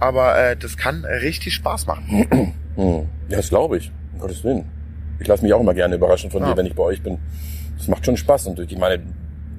[0.00, 2.54] Aber äh, das kann richtig Spaß machen.
[2.78, 3.08] Hm.
[3.28, 3.90] Ja, das glaube ich.
[4.14, 4.64] Um Gottes Willen.
[5.18, 6.52] Ich lasse mich auch immer gerne überraschen von Ja.
[6.52, 7.18] dir, wenn ich bei euch bin.
[7.76, 8.46] Das macht schon Spaß.
[8.46, 9.02] Und ich meine,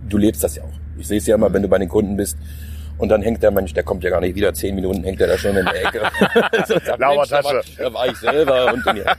[0.08, 0.72] du lebst das ja auch.
[0.98, 2.38] Ich sehe es ja immer, wenn du bei den Kunden bist.
[3.00, 4.54] Und dann hängt der Mensch, der kommt ja gar nicht wieder.
[4.54, 6.02] Zehn Minuten hängt er da schon in der Ecke.
[6.68, 8.74] So, sagt, Lauer Mensch, da war- ich selber.
[8.74, 9.16] Und, und ja.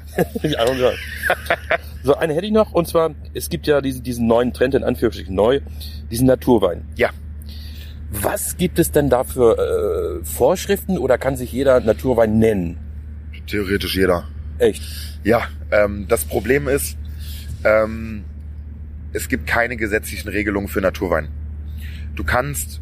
[2.02, 2.72] So, eine hätte ich noch.
[2.72, 5.60] Und zwar, es gibt ja diesen, diesen neuen Trend, in Anführungsstrichen neu,
[6.10, 6.84] diesen Naturwein.
[6.96, 7.10] Ja.
[8.10, 12.78] Was gibt es denn da für äh, Vorschriften oder kann sich jeder Naturwein nennen?
[13.46, 14.24] Theoretisch jeder.
[14.58, 14.82] Echt?
[15.24, 16.96] Ja, ähm, das Problem ist,
[17.64, 18.24] ähm,
[19.12, 21.28] es gibt keine gesetzlichen Regelungen für Naturwein.
[22.14, 22.80] Du kannst,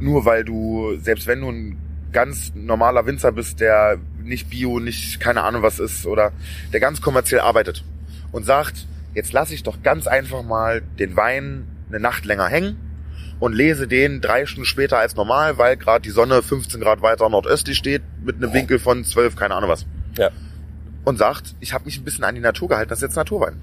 [0.00, 1.76] nur weil du, selbst wenn du ein
[2.12, 6.32] ganz normaler Winzer bist, der nicht Bio, nicht keine Ahnung was ist oder
[6.72, 7.84] der ganz kommerziell arbeitet
[8.32, 12.76] und sagt, jetzt lasse ich doch ganz einfach mal den Wein eine Nacht länger hängen
[13.40, 17.28] und lese den drei Stunden später als normal, weil gerade die Sonne 15 Grad weiter
[17.28, 20.30] nordöstlich steht mit einem Winkel von 12, keine Ahnung was Ja.
[21.04, 23.60] und sagt, ich habe mich ein bisschen an die Natur gehalten, das ist jetzt Naturwein.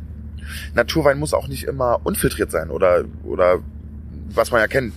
[0.75, 3.59] Naturwein muss auch nicht immer unfiltriert sein oder oder
[4.29, 4.93] was man ja kennt.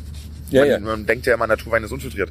[0.52, 0.78] Ja, man, ja.
[0.80, 2.30] man denkt ja immer, Naturwein ist unfiltriert.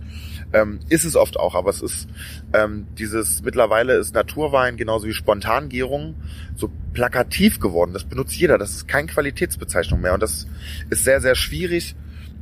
[0.54, 2.08] Ähm, ist es oft auch, aber es ist
[2.54, 6.16] ähm, dieses mittlerweile ist Naturwein genauso wie Spontangärung
[6.56, 7.94] so plakativ geworden.
[7.94, 8.58] Das benutzt jeder.
[8.58, 10.48] Das ist keine Qualitätsbezeichnung mehr und das
[10.90, 11.96] ist sehr sehr schwierig,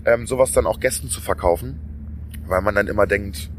[0.06, 1.80] ähm, sowas dann auch Gästen zu verkaufen,
[2.47, 3.49] weil man dann immer denkt,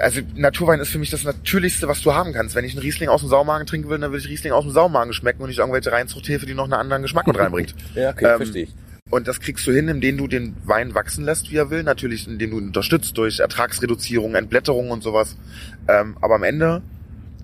[0.00, 2.54] also Naturwein ist für mich das Natürlichste, was du haben kannst.
[2.54, 4.72] Wenn ich einen Riesling aus dem Saumagen trinken will, dann will ich Riesling aus dem
[4.72, 7.74] Saumagen schmecken und nicht irgendwelche Reinzuchthefe, die noch einen anderen Geschmack mit reinbringt.
[7.94, 8.74] Ja, okay, Ähm, verstehe ich.
[9.08, 11.84] Und das kriegst du hin, indem du den Wein wachsen lässt, wie er will.
[11.84, 15.36] Natürlich, indem du ihn unterstützt durch Ertragsreduzierung, Entblätterung und sowas.
[15.86, 16.82] Ähm, aber am Ende,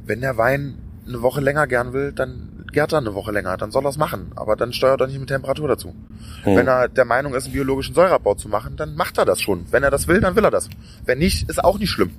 [0.05, 0.75] wenn der Wein
[1.07, 3.57] eine Woche länger gern will, dann gärt er eine Woche länger.
[3.57, 4.33] Dann soll er es machen.
[4.35, 5.95] Aber dann steuert er nicht mit Temperatur dazu.
[6.43, 6.57] Hm.
[6.57, 9.67] Wenn er der Meinung ist, einen biologischen Säureabbau zu machen, dann macht er das schon.
[9.71, 10.69] Wenn er das will, dann will er das.
[11.05, 12.11] Wenn nicht, ist auch nicht schlimm.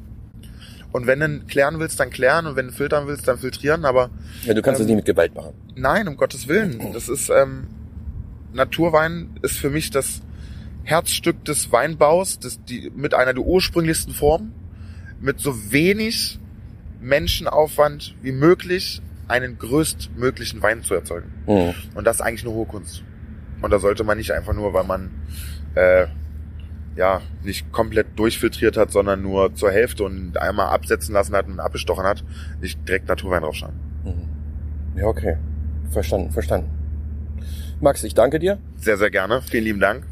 [0.94, 2.46] Und wenn du klären willst, dann klären.
[2.46, 3.84] Und wenn du filtern willst, dann filtrieren.
[3.84, 4.10] Aber
[4.46, 5.54] Ja, du kannst ähm, es nicht mit Gewalt machen.
[5.76, 6.94] Nein, um Gottes Willen.
[6.94, 7.68] Das ist ähm,
[8.54, 10.22] Naturwein ist für mich das
[10.84, 14.54] Herzstück des Weinbaus, das, die, mit einer der ursprünglichsten Formen,
[15.22, 16.40] mit so wenig
[17.00, 21.32] Menschenaufwand wie möglich einen größtmöglichen Wein zu erzeugen.
[21.48, 21.74] Mhm.
[21.96, 23.04] Und das ist eigentlich eine hohe Kunst.
[23.62, 25.12] Und da sollte man nicht einfach nur, weil man
[25.76, 26.08] äh,
[26.96, 31.60] ja nicht komplett durchfiltriert hat, sondern nur zur Hälfte und einmal absetzen lassen hat und
[31.60, 32.24] abgestochen hat,
[32.62, 33.74] nicht direkt Naturwein draufschauen.
[34.04, 35.00] Mhm.
[35.00, 35.38] Ja, okay.
[35.90, 36.83] Verstanden, verstanden.
[37.84, 38.58] Max, ich danke dir.
[38.78, 39.42] Sehr, sehr gerne.
[39.42, 40.06] Vielen lieben Dank.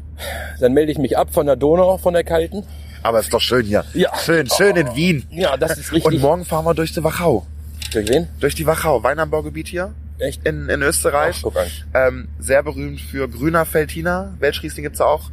[0.60, 2.64] Dann melde ich mich ab von der Donau, von der kalten.
[3.02, 3.84] Aber ist doch schön hier.
[3.94, 4.16] Ja.
[4.16, 5.26] Schön, schön in Wien.
[5.30, 6.04] Ja, das ist richtig.
[6.04, 7.46] Und morgen fahren wir durch die Wachau.
[7.92, 8.28] Durch wen?
[8.38, 9.92] Durch die Wachau, Weinanbaugebiet hier.
[10.18, 10.46] Echt?
[10.46, 11.36] In, in Österreich.
[11.38, 11.66] Ach, guck an.
[11.94, 14.34] Ähm, sehr berühmt für grüner Veltliner.
[14.38, 15.30] Welschriesling gibt's auch.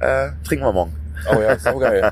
[0.00, 0.94] Äh, trinken wir morgen.
[1.30, 2.10] Oh ja, saugeil.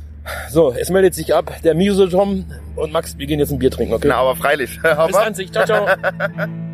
[0.50, 2.44] so, es meldet sich ab der Muse Tom
[2.76, 4.08] und Max, wir gehen jetzt ein Bier trinken, okay?
[4.08, 4.78] Na, aber freilich.
[5.06, 5.50] Bis dann, sich.
[5.50, 5.86] Ciao, ciao.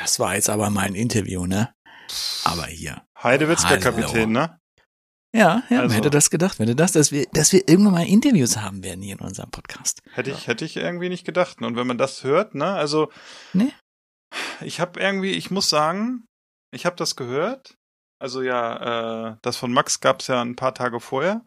[0.00, 1.72] Das war jetzt aber mal ein Interview, ne?
[2.44, 3.02] Aber hier.
[3.22, 3.80] Heidewitzka Hallo.
[3.80, 4.58] Kapitän, ne?
[5.34, 6.58] Ja, ja, Also- hätte das gedacht?
[6.58, 9.50] Wer hätte das, dass wir, dass wir irgendwann mal Interviews haben werden hier in unserem
[9.50, 10.00] Podcast?
[10.12, 11.62] Hätte ich, hätte ich irgendwie nicht gedacht.
[11.62, 13.12] Und wenn man das hört, ne, also
[13.52, 13.72] Nee.
[14.60, 16.24] ich habe irgendwie, ich muss sagen,
[16.74, 17.74] ich habe das gehört.
[18.20, 21.42] Also ja, äh, das von Max gab's ja ein paar Tage vorher.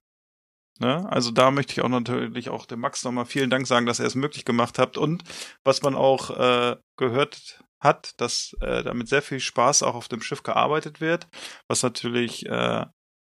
[0.80, 1.08] Ne?
[1.12, 4.08] Also da möchte ich auch natürlich auch dem Max nochmal vielen Dank sagen, dass er
[4.08, 4.98] es möglich gemacht hat.
[4.98, 5.24] Und
[5.66, 10.22] was man auch äh, gehört hat, dass äh, damit sehr viel Spaß auch auf dem
[10.22, 11.28] Schiff gearbeitet wird,
[11.68, 12.86] was natürlich äh,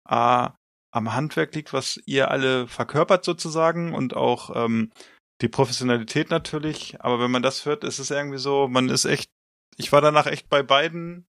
[0.05, 0.55] A,
[0.91, 4.91] am Handwerk liegt, was ihr alle verkörpert sozusagen und auch ähm,
[5.41, 6.99] die Professionalität natürlich.
[7.01, 9.29] Aber wenn man das hört, ist es irgendwie so, man ist echt,
[9.75, 11.27] ich war danach echt bei beiden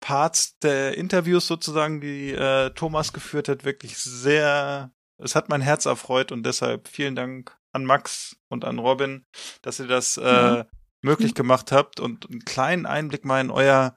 [0.00, 5.86] Parts der Interviews sozusagen, die äh, Thomas geführt hat, wirklich sehr, es hat mein Herz
[5.86, 9.26] erfreut und deshalb vielen Dank an Max und an Robin,
[9.62, 10.66] dass ihr das äh, Ja.
[11.04, 13.96] Möglich gemacht habt und einen kleinen Einblick mal in euer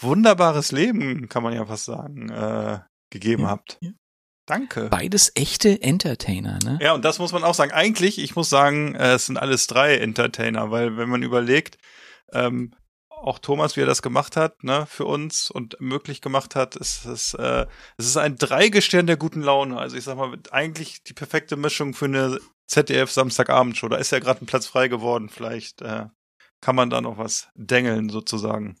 [0.00, 2.80] wunderbares Leben, kann man ja fast sagen, äh,
[3.10, 3.48] gegeben Ja.
[3.50, 3.78] habt.
[4.46, 4.88] Danke.
[4.88, 6.78] Beides echte Entertainer, ne?
[6.82, 7.70] Ja, und das muss man auch sagen.
[7.72, 11.78] Eigentlich, ich muss sagen, äh, es sind alles drei Entertainer, weil wenn man überlegt,
[12.32, 12.74] ähm,
[13.08, 17.04] auch Thomas, wie er das gemacht hat, ne, für uns und möglich gemacht hat, ist
[17.04, 17.66] es, äh,
[17.96, 19.78] es ist ein Dreigestirn der guten Laune.
[19.78, 23.88] Also ich sag mal, eigentlich die perfekte Mischung für eine ZDF Samstagabendshow.
[23.88, 25.28] Da ist ja gerade ein Platz frei geworden.
[25.28, 26.06] Vielleicht äh,
[26.60, 28.76] kann man da noch was dengeln sozusagen.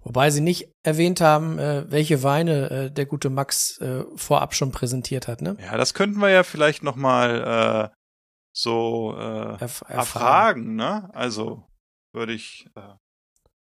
[0.00, 4.70] Wobei sie nicht erwähnt haben, äh, welche Weine äh, der gute Max äh, vorab schon
[4.70, 5.56] präsentiert hat, ne?
[5.60, 7.96] Ja, das könnten wir ja vielleicht noch mal äh,
[8.52, 11.08] so äh, Erf erfragen, ne?
[11.14, 11.64] Also
[12.12, 12.94] würde ich äh,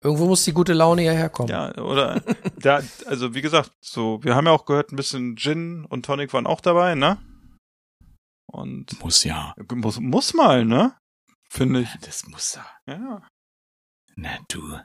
[0.03, 1.51] Irgendwo muss die gute Laune ja herkommen.
[1.51, 2.21] Ja, oder
[2.59, 6.33] da, also wie gesagt, so, wir haben ja auch gehört, ein bisschen Gin und Tonic
[6.33, 7.19] waren auch dabei, ne?
[8.53, 9.55] Und muss ja.
[9.73, 10.99] Muss, muss mal, ne?
[11.49, 11.89] Finde ich.
[11.89, 12.67] Ja, das muss ja.
[12.87, 13.29] Ja.
[14.15, 14.79] Na du.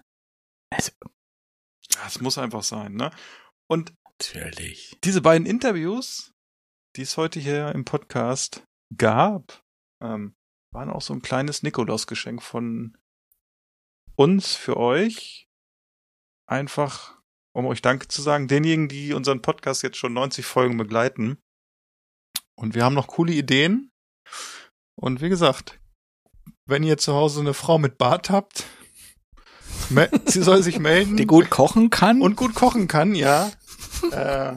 [0.74, 0.92] Also,
[2.02, 3.12] das muss einfach sein, ne?
[3.70, 4.98] Und natürlich.
[5.04, 6.32] Diese beiden Interviews,
[6.96, 8.64] die es heute hier im Podcast
[8.96, 9.62] gab,
[10.02, 10.34] ähm,
[10.74, 12.98] waren auch so ein kleines Nikolausgeschenk von
[14.16, 15.50] uns für euch.
[16.50, 17.20] Einfach,
[17.54, 21.38] um euch Danke zu sagen, denjenigen, die unseren Podcast jetzt schon 90 Folgen begleiten.
[22.58, 23.92] Und wir haben noch coole Ideen.
[24.96, 25.80] Und wie gesagt,
[26.66, 28.66] wenn ihr zu Hause eine Frau mit Bart habt,
[30.26, 31.18] sie soll sich melden.
[31.18, 32.22] Die gut kochen kann.
[32.22, 33.52] Und gut kochen kann, ja.
[34.12, 34.54] äh,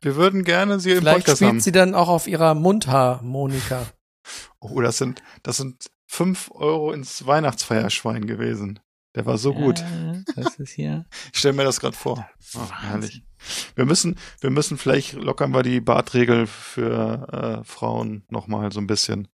[0.00, 1.60] wir würden gerne sie im Vielleicht Podcast spielt haben.
[1.60, 3.86] sie dann auch auf ihrer Mundharmonika.
[4.60, 8.80] Oh, das sind, das sind fünf Euro ins Weihnachtsfeierschwein gewesen.
[9.14, 9.80] Der war so gut.
[9.80, 11.04] Äh, das ist hier.
[11.32, 12.26] Ich stelle mir das gerade vor.
[12.56, 13.22] Ach, herrlich.
[13.74, 18.80] Wir müssen, wir müssen vielleicht lockern wir die Bartregel für äh, Frauen noch mal so
[18.80, 19.28] ein bisschen.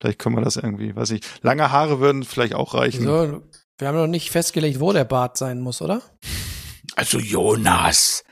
[0.00, 1.22] Vielleicht können wir das irgendwie, weiß ich.
[1.42, 3.04] Lange Haare würden vielleicht auch reichen.
[3.04, 3.42] So,
[3.78, 6.02] wir haben noch nicht festgelegt, wo der Bart sein muss, oder?
[6.96, 8.24] Also Jonas.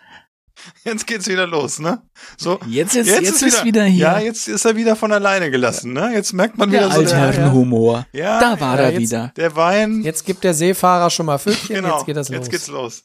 [0.84, 2.02] Jetzt geht's wieder los, ne?
[2.36, 2.59] So.
[2.66, 4.05] Jetzt ist, jetzt, jetzt ist wieder, hier.
[4.05, 6.12] Ja, jetzt ist er wieder von alleine gelassen, ne?
[6.14, 8.06] Jetzt merkt man wieder der so Altherrenhumor.
[8.12, 9.32] Ja, da war ja, er jetzt, wieder.
[9.36, 10.02] Der Wein.
[10.02, 12.36] Jetzt gibt der Seefahrer schon mal Pfötchen, genau, jetzt geht das los.
[12.36, 13.05] Jetzt geht's los.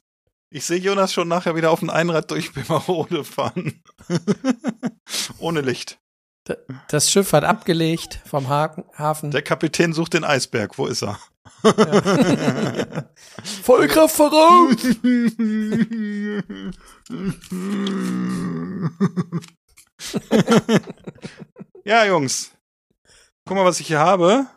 [0.49, 3.83] Ich sehe Jonas schon nachher wieder auf dem Einrad durch Bremerode fahren.
[5.39, 5.99] Ohne Licht.
[6.87, 9.31] Das Schiff hat abgelegt vom Hafen.
[9.31, 10.77] Der Kapitän sucht den Eisberg.
[10.77, 11.19] Wo ist er?
[11.63, 13.09] Ja.
[13.63, 14.75] Vollkraft voraus!
[21.85, 22.51] ja, Jungs.
[23.45, 24.47] Guck mal, was ich hier habe.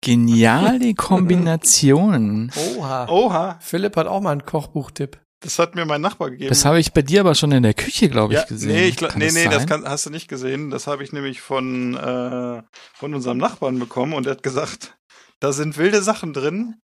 [0.00, 2.50] Geniale Kombination.
[2.76, 3.08] Oha.
[3.08, 3.58] Oha.
[3.60, 5.20] Philipp hat auch mal einen Kochbuchtipp.
[5.40, 6.48] Das hat mir mein Nachbar gegeben.
[6.48, 8.72] Das habe ich bei dir aber schon in der Küche, glaube ich, ja, gesehen.
[8.72, 9.52] Nee, ich, kann nee, das nee, sein?
[9.52, 10.70] das kann, hast du nicht gesehen.
[10.70, 12.62] Das habe ich nämlich von, äh,
[12.94, 14.98] von unserem Nachbarn bekommen und er hat gesagt,
[15.38, 16.80] da sind wilde Sachen drin.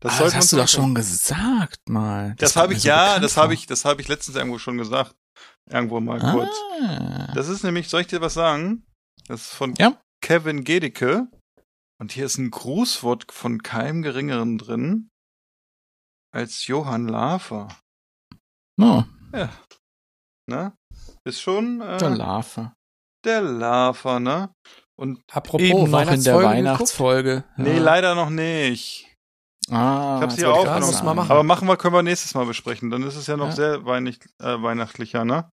[0.00, 2.36] Das, ah, das hast du doch schon gesagt mal.
[2.38, 4.78] Das, kommt habe ich, so ja, das habe ich, das habe ich letztens irgendwo schon
[4.78, 5.16] gesagt.
[5.68, 6.54] Irgendwo mal kurz.
[6.80, 7.32] Ah.
[7.34, 8.86] Das ist nämlich, soll ich dir was sagen?
[9.26, 10.00] Das ist von Ja.
[10.20, 11.26] Kevin Gedicke.
[11.98, 15.10] Und hier ist ein Grußwort von keinem Geringeren drin
[16.30, 17.68] als Johann Lafer.
[18.80, 19.50] Oh, Ja.
[20.48, 20.72] Ne?
[21.26, 22.72] Ist schon äh, der Larve.
[23.24, 24.50] der Lafer, ne?
[24.98, 27.44] Und Apropos Eben noch in der Weihnachtsfolge Weihnachtsfolge.
[27.56, 27.82] nee, Ja.
[27.82, 29.12] leider noch nicht.
[29.68, 31.04] Ah, Ich hab's das hier auch sagen.
[31.04, 31.30] man machen.
[31.30, 32.90] Aber machen wir, können wir nächstes Mal besprechen.
[32.90, 33.52] Dann ist es ja noch Ja.
[33.52, 35.50] sehr weinig, äh, weihnachtlicher, ne?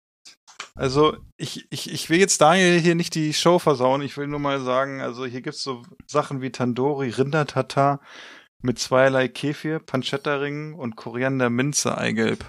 [0.75, 4.01] Also, ich, ich, ich will jetzt Daniel hier nicht die Show versauen.
[4.01, 7.99] Ich will nur mal sagen, also hier gibt's so Sachen wie Tandoori, Rindertatar
[8.61, 12.45] mit zweierlei Kefir, Pancetta-Ringen und Koriander, Minze, Eigelb.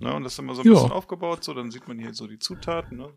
[0.00, 0.74] Ne, und das ist immer so ein Ja.
[0.74, 3.14] bisschen aufgebaut, so, dann sieht man hier so die Zutaten, ne?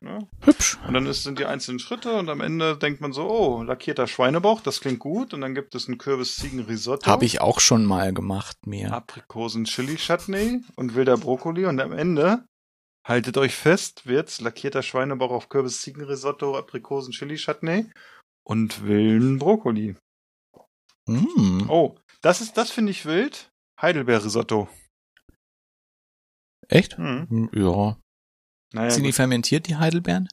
[0.00, 0.28] ne?
[0.42, 0.78] Hübsch.
[0.86, 4.06] Und dann ist, sind die einzelnen Schritte und am Ende denkt man so, oh, lackierter
[4.06, 5.34] Schweinebauch, das klingt gut.
[5.34, 7.06] Und dann gibt es ein Kürbis-Ziegen-Risotto.
[7.10, 8.92] Habe ich auch schon mal gemacht, mir.
[8.92, 11.66] Aprikosen-Chili-Chutney und wilder Brokkoli.
[11.66, 12.46] Und am Ende,
[13.06, 17.90] haltet euch fest, wird's lackierter Schweinebauch auf Kürbis-Ziegen-Risotto, Aprikosen-Chili-Chutney
[18.44, 19.96] und wilden Brokkoli.
[21.06, 21.68] Mm.
[21.68, 23.50] Oh, das ist, das finde ich wild.
[23.80, 24.68] Heidelbeer-Risotto.
[26.68, 26.96] Echt?
[26.98, 27.48] Hm.
[27.52, 27.96] Ja.
[28.74, 29.16] Naja, Sind die gut.
[29.16, 30.28] fermentiert, die Heidelbeeren?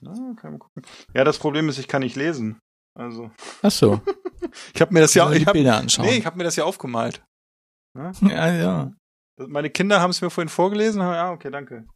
[0.00, 0.82] Na, kann man gucken.
[1.14, 2.58] ja, das Problem ist, ich kann nicht lesen.
[2.98, 3.30] Also,
[3.62, 4.00] Ach so.
[4.74, 6.06] ich habe mir das ja, die ich hab, Bilder anschauen.
[6.06, 7.22] nee, ich habe mir das ja aufgemalt.
[7.96, 8.12] Ne?
[8.22, 8.92] Ja, ja.
[9.46, 11.02] Meine Kinder haben es mir vorhin vorgelesen.
[11.02, 11.86] haben- Ja, okay, danke.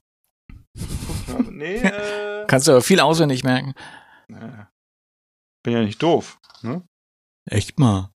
[0.77, 1.53] Guck mal.
[1.53, 3.75] Nee, äh, Kannst du aber viel auswendig merken.
[4.29, 4.71] naja.
[5.63, 6.39] bin ja nicht doof.
[6.63, 6.83] Ne?
[7.51, 8.11] Echt mal.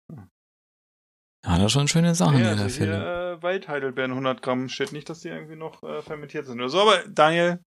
[1.45, 2.95] Ja, das schon schöne Sachen, Ja, der also Philipp.
[2.95, 6.69] hier, äh, Waldheidelbeeren 100 Gramm steht nicht, dass die irgendwie noch äh, fermentiert sind oder
[6.71, 6.81] so.
[6.81, 7.61] Aber Daniel,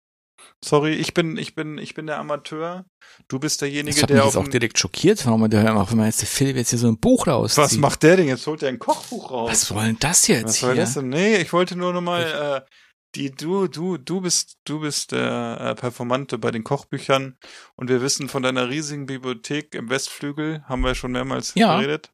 [0.64, 2.84] Sorry, ich bin, ich bin, ich bin der Amateur.
[3.28, 5.92] Du bist Das derjenige, hat mich der jetzt auf auch direkt schockiert, warum der auch
[5.92, 7.56] immer jetzt der Philipp jetzt hier so ein Buch raus.
[7.56, 8.28] Was macht der denn?
[8.28, 9.50] Jetzt holt er ein Kochbuch raus.
[9.50, 10.82] Was soll denn das jetzt Was soll hier?
[10.82, 11.08] das denn?
[11.08, 12.70] Nee, ich wollte nur noch mal, äh,
[13.14, 17.36] die, du, du, du bist, du bist der äh, Performante bei den Kochbüchern
[17.76, 21.76] und wir wissen von deiner riesigen Bibliothek im Westflügel, haben wir schon mehrmals Ja.
[21.76, 22.10] geredet,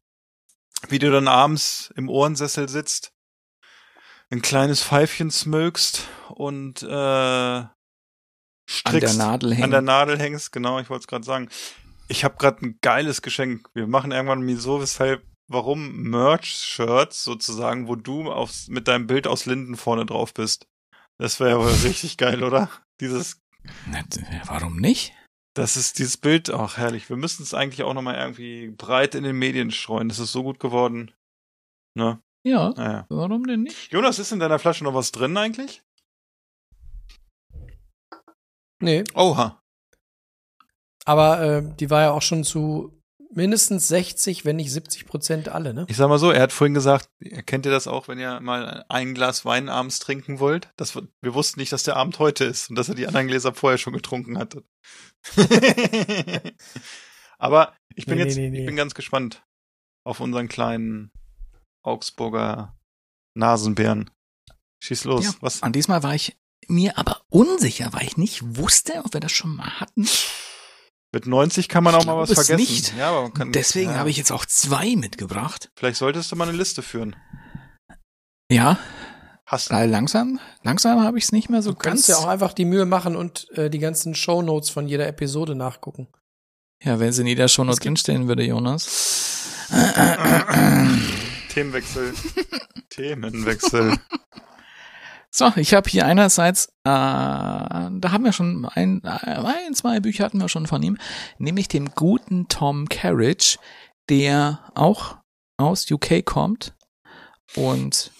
[0.89, 3.13] wie du dann abends im Ohrensessel sitzt,
[4.29, 7.63] ein kleines Pfeifchen smögst und äh,
[8.69, 9.71] strickst, der Nadel an hängen.
[9.71, 11.49] der Nadel hängst, genau, ich wollte es gerade sagen.
[12.07, 13.69] Ich habe gerade ein geiles Geschenk.
[13.73, 19.45] Wir machen irgendwann Miso, weshalb, warum Merch-Shirts sozusagen, wo du aufs, mit deinem Bild aus
[19.45, 20.67] Linden vorne drauf bist.
[21.17, 22.69] Das wäre ja wohl richtig geil, oder?
[22.99, 23.41] Dieses,
[23.87, 24.03] Na,
[24.45, 25.13] warum nicht?
[25.53, 27.09] Das ist dieses Bild auch herrlich.
[27.09, 30.09] Wir müssen es eigentlich auch nochmal irgendwie breit in den Medien streuen.
[30.09, 31.11] Das ist so gut geworden.
[31.97, 32.21] Ne?
[32.43, 33.05] Ja, Naja.
[33.09, 33.91] warum denn nicht?
[33.91, 35.83] Jonas, ist in deiner Flasche noch was drin eigentlich?
[38.81, 39.03] Nee.
[39.13, 39.61] Oha.
[41.05, 43.00] Aber äh, die war ja auch schon zu
[43.33, 45.85] mindestens 60, wenn nicht 70 Prozent alle, ne?
[45.89, 47.09] Ich sag mal so, er hat vorhin gesagt,
[47.45, 50.69] kennt ihr das auch, wenn ihr mal ein Glas Wein abends trinken wollt?
[50.77, 53.53] Das, wir wussten nicht, dass der Abend heute ist und dass er die anderen Gläser
[53.53, 54.63] vorher schon getrunken hatte.
[57.37, 59.43] Aber ich bin Nee, jetzt, nee, nee, ich bin ganz gespannt
[60.05, 61.11] auf unseren kleinen
[61.83, 62.77] Augsburger
[63.35, 64.09] Nasenbären.
[64.83, 65.25] Schieß los.
[65.25, 65.63] Ja, Was?
[65.63, 66.37] An diesmal war ich
[66.67, 70.07] mir aber unsicher, weil ich nicht wusste, ob wir das schon mal hatten.
[71.13, 72.55] Mit 90 kann man auch Ich mal was vergessen.
[72.55, 72.93] nicht.
[72.97, 73.97] Ja, aber man kann, Deswegen ja.
[73.97, 75.69] habe ich jetzt auch zwei mitgebracht.
[75.75, 77.15] Vielleicht solltest du mal eine Liste führen.
[78.49, 78.77] Ja,
[79.45, 82.19] Hast weil langsam, langsam habe ich es nicht mehr so Du kannst ganz.
[82.19, 86.07] ja auch einfach die Mühe machen und äh, die ganzen Shownotes von jeder Episode nachgucken.
[86.81, 89.67] Ja, wenn sie in jeder Show noch drinstehen würde, Jonas.
[91.49, 92.13] Themenwechsel.
[92.89, 93.97] Themenwechsel.
[95.33, 100.41] So, ich habe hier einerseits, äh, da haben wir schon ein, ein, zwei Bücher hatten
[100.41, 100.97] wir schon von ihm,
[101.37, 103.57] nämlich dem guten Tom Carriage,
[104.09, 105.17] der auch
[105.57, 106.73] aus UK kommt
[107.55, 108.11] und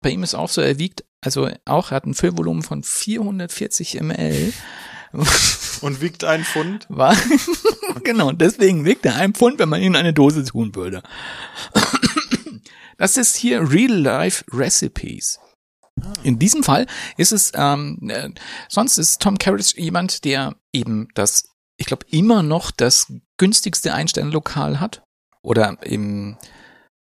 [0.00, 4.00] bei ihm ist auch so, er wiegt, also auch, er hat ein Füllvolumen von 440
[4.00, 4.52] ml.
[5.82, 6.86] Und wiegt ein Pfund?
[6.88, 7.16] War,
[8.04, 11.02] genau, deswegen wiegt er ein Pfund, wenn man ihn in eine Dose tun würde.
[13.02, 15.40] Das ist hier Real Life Recipes.
[16.22, 18.30] In diesem Fall ist es, ähm, äh,
[18.68, 21.48] sonst ist Tom Carriage jemand, der eben das,
[21.78, 25.02] ich glaube, immer noch das günstigste Einsteinlokal hat.
[25.42, 26.38] Oder eben,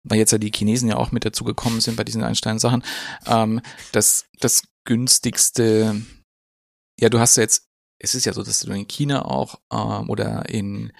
[0.03, 2.83] weil jetzt ja die Chinesen ja auch mit dazu gekommen sind bei diesen Einstein-Sachen,
[3.25, 3.61] ähm,
[3.93, 6.01] das, das günstigste,
[6.99, 7.69] ja, du hast ja jetzt,
[7.99, 10.91] es ist ja so, dass du in China auch ähm, oder in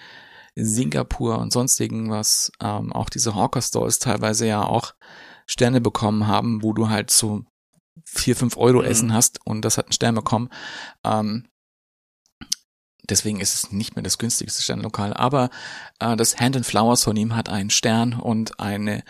[0.56, 4.94] Singapur und sonstigen was, ähm, auch diese Hawker Stores teilweise ja auch
[5.46, 7.44] Sterne bekommen haben, wo du halt so
[8.04, 8.86] vier, fünf Euro Mhm.
[8.86, 10.48] Essen hast und das hat einen Stern bekommen.
[11.04, 11.46] Ähm,
[13.08, 15.50] deswegen ist es nicht mehr das günstigste Sternlokal, aber
[16.00, 19.04] äh, das Hand and Flowers von ihm hat einen Stern und eine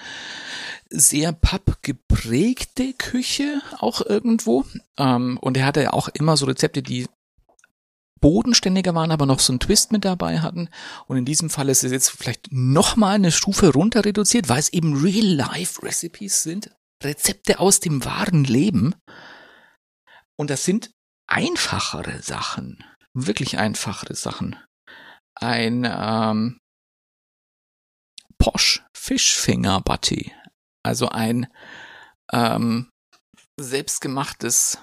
[0.91, 4.65] sehr pappgeprägte Küche auch irgendwo.
[4.99, 7.07] Ähm, und er hatte ja auch immer so Rezepte, die
[8.21, 10.69] bodenständiger waren, aber noch so einen Twist mit dabei hatten.
[11.07, 14.59] Und in diesem Fall ist es jetzt vielleicht noch mal eine Stufe runter reduziert, weil
[14.59, 16.71] es eben Real-Life-Recipes sind.
[17.03, 18.95] Rezepte aus dem wahren Leben.
[20.37, 20.91] Und das sind
[21.27, 22.83] einfachere Sachen.
[23.13, 24.57] Wirklich einfachere Sachen.
[25.35, 26.59] Ein ähm,
[28.39, 30.33] Posh Fischfinger Butty.
[30.83, 31.47] Also ein
[32.33, 32.91] ähm,
[33.59, 34.79] selbstgemachtes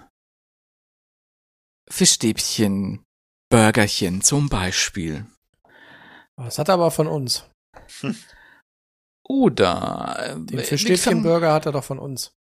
[1.90, 3.04] Fischstäbchen,
[3.54, 5.28] Burgerchen zum Beispiel.
[6.38, 7.46] Das hat er aber von uns.
[9.24, 12.34] Oder äh, Den Fischstäbchen-Burger hat er doch von uns.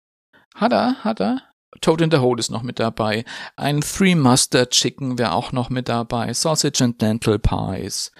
[0.54, 1.42] Hat er, hat er.
[1.80, 3.24] Toad in the Hole ist noch mit dabei.
[3.56, 6.32] Ein Three Mustard Chicken wäre auch noch mit dabei.
[6.32, 8.12] Sausage and Lentil Pies.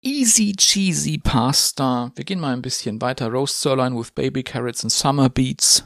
[0.00, 2.12] Easy Cheesy Pasta.
[2.14, 3.26] Wir gehen mal ein bisschen weiter.
[3.26, 5.82] Roast Sirloin with Baby Carrots and Summer Beets.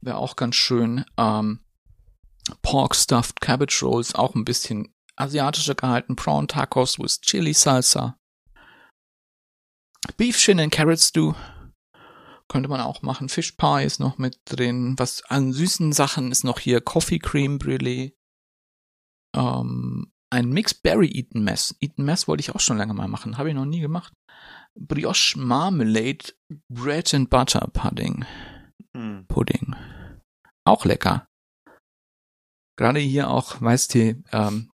[0.00, 1.04] Wäre auch ganz schön.
[1.16, 1.58] Ähm,
[2.62, 4.14] Pork Stuffed Cabbage Rolls.
[4.14, 6.16] Auch ein bisschen asiatischer gehalten.
[6.16, 8.16] Prawn Tacos with Chili Salsa.
[10.16, 11.34] Beef Shin and Carrot Stew.
[12.48, 13.28] Könnte man auch machen.
[13.28, 14.94] Fish Pie ist noch mit drin.
[14.98, 18.14] Was an süßen Sachen ist noch hier Coffee Cream Brûlée.
[19.36, 21.76] Ähm, ein Mixed Berry Eaten Mess.
[21.80, 23.38] Eaten Mess wollte ich auch schon lange mal machen.
[23.38, 24.12] Habe ich noch nie gemacht.
[24.74, 26.32] Brioche Marmalade
[26.68, 28.24] Bread and Butter Pudding.
[28.96, 29.26] Hm.
[29.28, 29.74] Pudding.
[30.64, 31.26] Auch lecker.
[32.76, 34.70] Gerade hier auch Weißtee, ähm,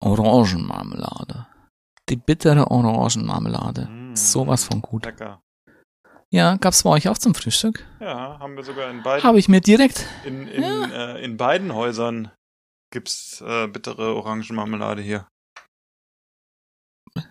[0.00, 1.46] Orangenmarmelade.
[2.08, 3.86] Die bittere Orangenmarmelade.
[3.86, 4.16] Mm.
[4.16, 5.04] Sowas von gut.
[5.04, 5.42] Lecker.
[6.30, 7.86] Ja, gab's bei euch auch zum Frühstück?
[8.00, 9.24] Ja, haben wir sogar in beiden.
[9.24, 10.06] Habe ich mir direkt.
[10.24, 12.30] In, in, äh, in beiden Häusern
[12.90, 15.26] gibt's äh, bittere Orangenmarmelade hier.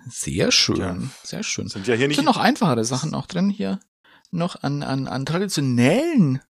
[0.10, 1.70] Sehr schön, sehr schön.
[1.70, 2.18] Sind ja hier nicht.
[2.18, 3.80] sind noch einfachere Sachen auch drin hier.
[4.32, 6.42] Noch an, an, an traditionellen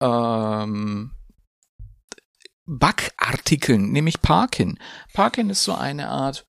[0.00, 1.12] ähm,
[2.68, 4.78] Backartikeln, nämlich Parkin.
[5.14, 6.46] Parkin ist so eine Art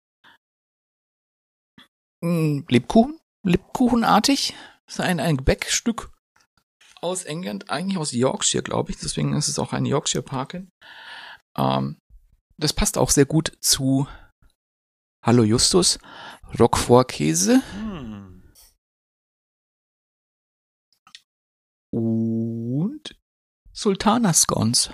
[2.22, 4.56] mh, Lebkuchen, Lebkuchenartig.
[4.88, 6.12] ist ein, ein Gebäckstück
[7.02, 8.98] aus England, eigentlich aus Yorkshire, glaube ich.
[8.98, 10.70] Deswegen ist es auch ein Yorkshire Parkin.
[11.56, 12.00] Ähm,
[12.58, 14.08] das passt auch sehr gut zu
[15.24, 16.00] Hallo Justus,
[16.60, 17.62] Roquefort-Käse.
[17.74, 18.54] Hm.
[21.92, 23.16] Und
[23.72, 24.90] Sultana Scones.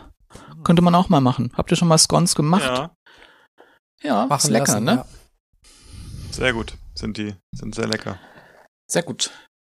[0.64, 1.52] Könnte man auch mal machen.
[1.56, 2.64] Habt ihr schon mal Scones gemacht?
[2.64, 2.96] Ja,
[4.02, 4.92] Ja, Machen ist lecker, lassen, ne?
[4.96, 5.06] ja.
[6.32, 6.78] sehr gut.
[6.96, 8.20] Sind die, sind sehr lecker.
[8.88, 9.32] Sehr gut.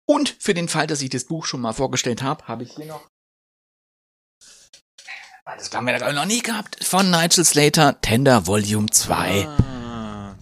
[0.08, 2.86] Und für den Fall, dass ich das Buch schon mal vorgestellt habe, habe ich hier
[2.86, 3.08] noch.
[5.46, 6.84] Das haben wir noch nie gehabt.
[6.84, 9.48] Von Nigel Slater, Tender Volume 2.
[9.48, 10.36] Ah,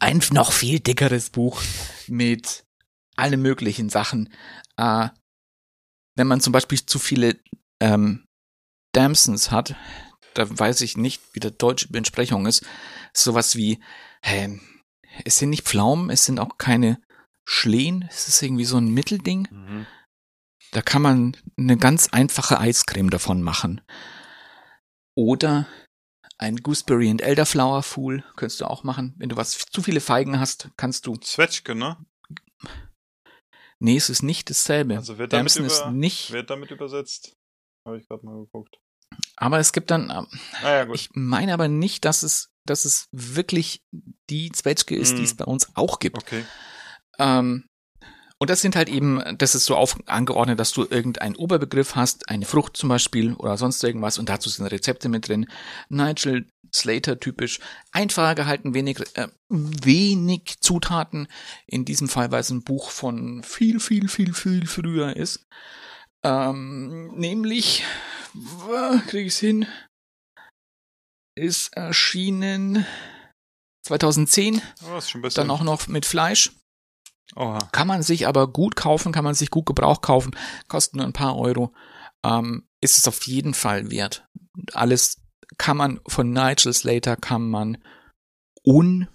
[0.00, 1.62] Ein noch viel dickeres Buch
[2.08, 2.64] mit
[3.16, 4.32] allen möglichen Sachen.
[4.76, 5.08] Äh,
[6.16, 7.38] wenn man zum Beispiel zu viele
[7.80, 8.23] ähm,
[8.96, 9.74] Damsons hat,
[10.34, 12.64] da weiß ich nicht, wie der deutsche Entsprechung ist,
[13.12, 13.80] sowas wie,
[14.22, 14.60] ähm,
[15.24, 17.00] es sind nicht Pflaumen, es sind auch keine
[17.44, 19.48] Schlehen, es ist irgendwie so ein Mittelding.
[19.50, 19.86] mhm.
[20.72, 23.80] Da kann man eine ganz einfache Eiscreme davon machen.
[25.16, 25.68] Oder
[26.38, 29.14] ein Gooseberry and Elderflower Fool könntest du auch machen.
[29.18, 31.16] Wenn du was zu viele Feigen hast, kannst du.
[31.16, 32.04] Zwetschge, ne?
[33.78, 34.96] Nee, es ist nicht dasselbe.
[34.96, 36.32] Also wird damit, Damson ist über, nicht.
[36.32, 37.36] wird damit übersetzt.
[37.86, 38.76] Habe ich gerade mal geguckt.
[39.36, 40.10] Aber es gibt dann.
[40.10, 40.26] ähm,
[40.62, 40.96] Naja, gut.
[40.96, 43.82] Ich meine aber nicht, dass es, dass es wirklich
[44.30, 45.16] die Zwetschge ist, Mm.
[45.16, 46.18] die es bei uns auch gibt.
[46.18, 46.44] Okay.
[47.18, 47.64] Ähm,
[48.38, 52.28] und das sind halt eben, das ist so auf, angeordnet, dass du irgendeinen Oberbegriff hast,
[52.28, 55.46] eine Frucht zum Beispiel oder sonst irgendwas und dazu sind Rezepte mit drin.
[55.88, 57.60] Nigel Slater typisch,
[57.92, 61.28] einfacher gehalten, wenig, äh, wenig Zutaten.
[61.66, 65.46] In diesem Fall, weil es ein Buch von viel, viel, viel, viel früher ist.
[66.24, 67.84] Ähm, nämlich,
[69.06, 69.66] kriege ich es hin,
[71.36, 72.84] ist erschienen
[73.86, 75.42] 2010, Oh, ist schon besser.
[75.42, 76.52] dann auch noch mit Fleisch.
[77.36, 77.58] Oha.
[77.72, 80.36] Kann man sich aber gut kaufen, kann man sich gut Gebrauch kaufen,
[80.68, 81.72] kostet nur ein paar Euro.
[82.24, 84.26] Ähm, ist es auf jeden Fall wert.
[84.72, 85.20] Alles
[85.58, 87.82] kann man von Nigel Slater kann man
[88.66, 89.08] un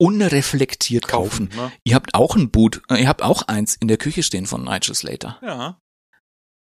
[0.00, 1.48] unreflektiert kaufen.
[1.54, 1.72] Ne?
[1.84, 4.64] Ihr habt auch ein Boot, äh, ihr habt auch eins in der Küche stehen von
[4.64, 5.38] Nigel Slater.
[5.42, 5.78] Ja.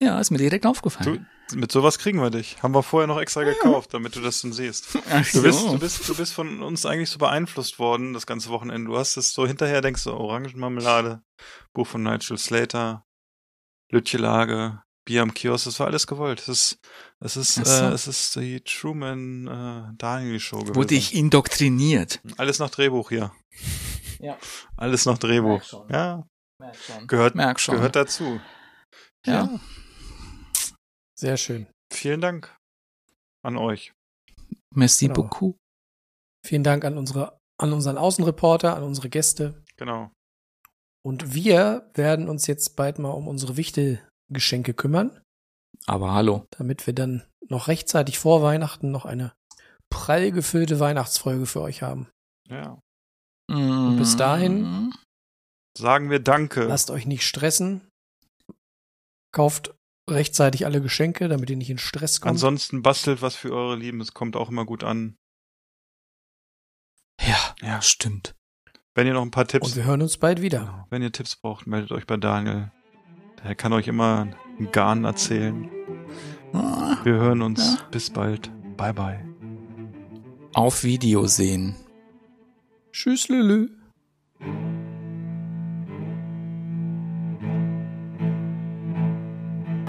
[0.02, 1.26] Ja, ist mir direkt aufgefallen.
[1.50, 2.62] Du, mit sowas kriegen wir dich.
[2.62, 4.96] Haben wir vorher noch extra gekauft, damit du das dann siehst.
[5.10, 5.72] Ach Du bist, so.
[5.72, 8.90] du bist, du bist von uns eigentlich so beeinflusst worden, das ganze Wochenende.
[8.90, 11.22] Du hast es so hinterher, denkst du, Orangenmarmelade,
[11.74, 13.04] Buch von Nigel Slater,
[13.90, 16.40] Lütchelage, Bier am Kiosk, das war alles gewollt.
[16.40, 16.78] Es ist,
[17.20, 17.62] es ist, so.
[17.62, 20.74] äh, es ist die Truman äh, Daniel Show gewesen.
[20.76, 22.20] Wurde ich indoktriniert.
[22.38, 23.32] Alles nach Drehbuch hier.
[24.18, 24.38] Ja.
[24.76, 25.58] Alles nach Drehbuch.
[25.58, 25.88] Merk schon.
[25.90, 26.26] Ja,
[26.58, 27.06] Merk schon.
[27.06, 27.74] gehört, Merk schon.
[27.76, 28.40] gehört dazu.
[29.26, 29.48] Ja.
[31.24, 31.66] Sehr schön.
[31.90, 32.54] Vielen Dank
[33.42, 33.94] an euch.
[34.74, 35.22] Merci Genau.
[35.22, 35.56] beaucoup.
[36.46, 39.62] Vielen Dank an unsere, an unseren Außenreporter, an unsere Gäste.
[39.76, 40.10] Genau.
[41.02, 45.22] Und wir werden uns jetzt bald mal um unsere Wichtelgeschenke kümmern,
[45.86, 46.44] Aber hallo.
[46.50, 49.32] damit wir dann noch rechtzeitig vor Weihnachten noch eine
[49.90, 52.10] prall gefüllte Weihnachtsfolge für euch haben.
[52.50, 52.78] Ja.
[53.48, 54.92] Und bis dahin-
[55.76, 56.64] Sagen wir Danke.
[56.64, 57.88] Lasst euch nicht stressen.
[59.32, 59.74] Kauft
[60.08, 62.30] rechtzeitig alle Geschenke, damit ihr nicht in Stress kommt.
[62.30, 64.00] Ansonsten bastelt was für eure Lieben.
[64.00, 65.16] Es kommt auch immer gut an.
[67.20, 67.80] Ja, Ja.
[67.82, 68.34] stimmt.
[68.94, 70.86] Wenn ihr noch ein paar Tipps, Und wir hören uns bald wieder.
[70.90, 72.70] wenn ihr Tipps braucht, meldet euch bei Daniel.
[73.42, 74.28] Der kann euch immer
[74.58, 75.68] einen Garn erzählen.
[76.52, 77.60] Ah, Wir hören uns.
[77.78, 77.88] Ja.
[77.90, 78.50] Bis bald.
[78.76, 79.24] Bye bye.
[80.54, 81.74] Auf Video sehen.
[82.92, 83.70] Tschüss, Lülü.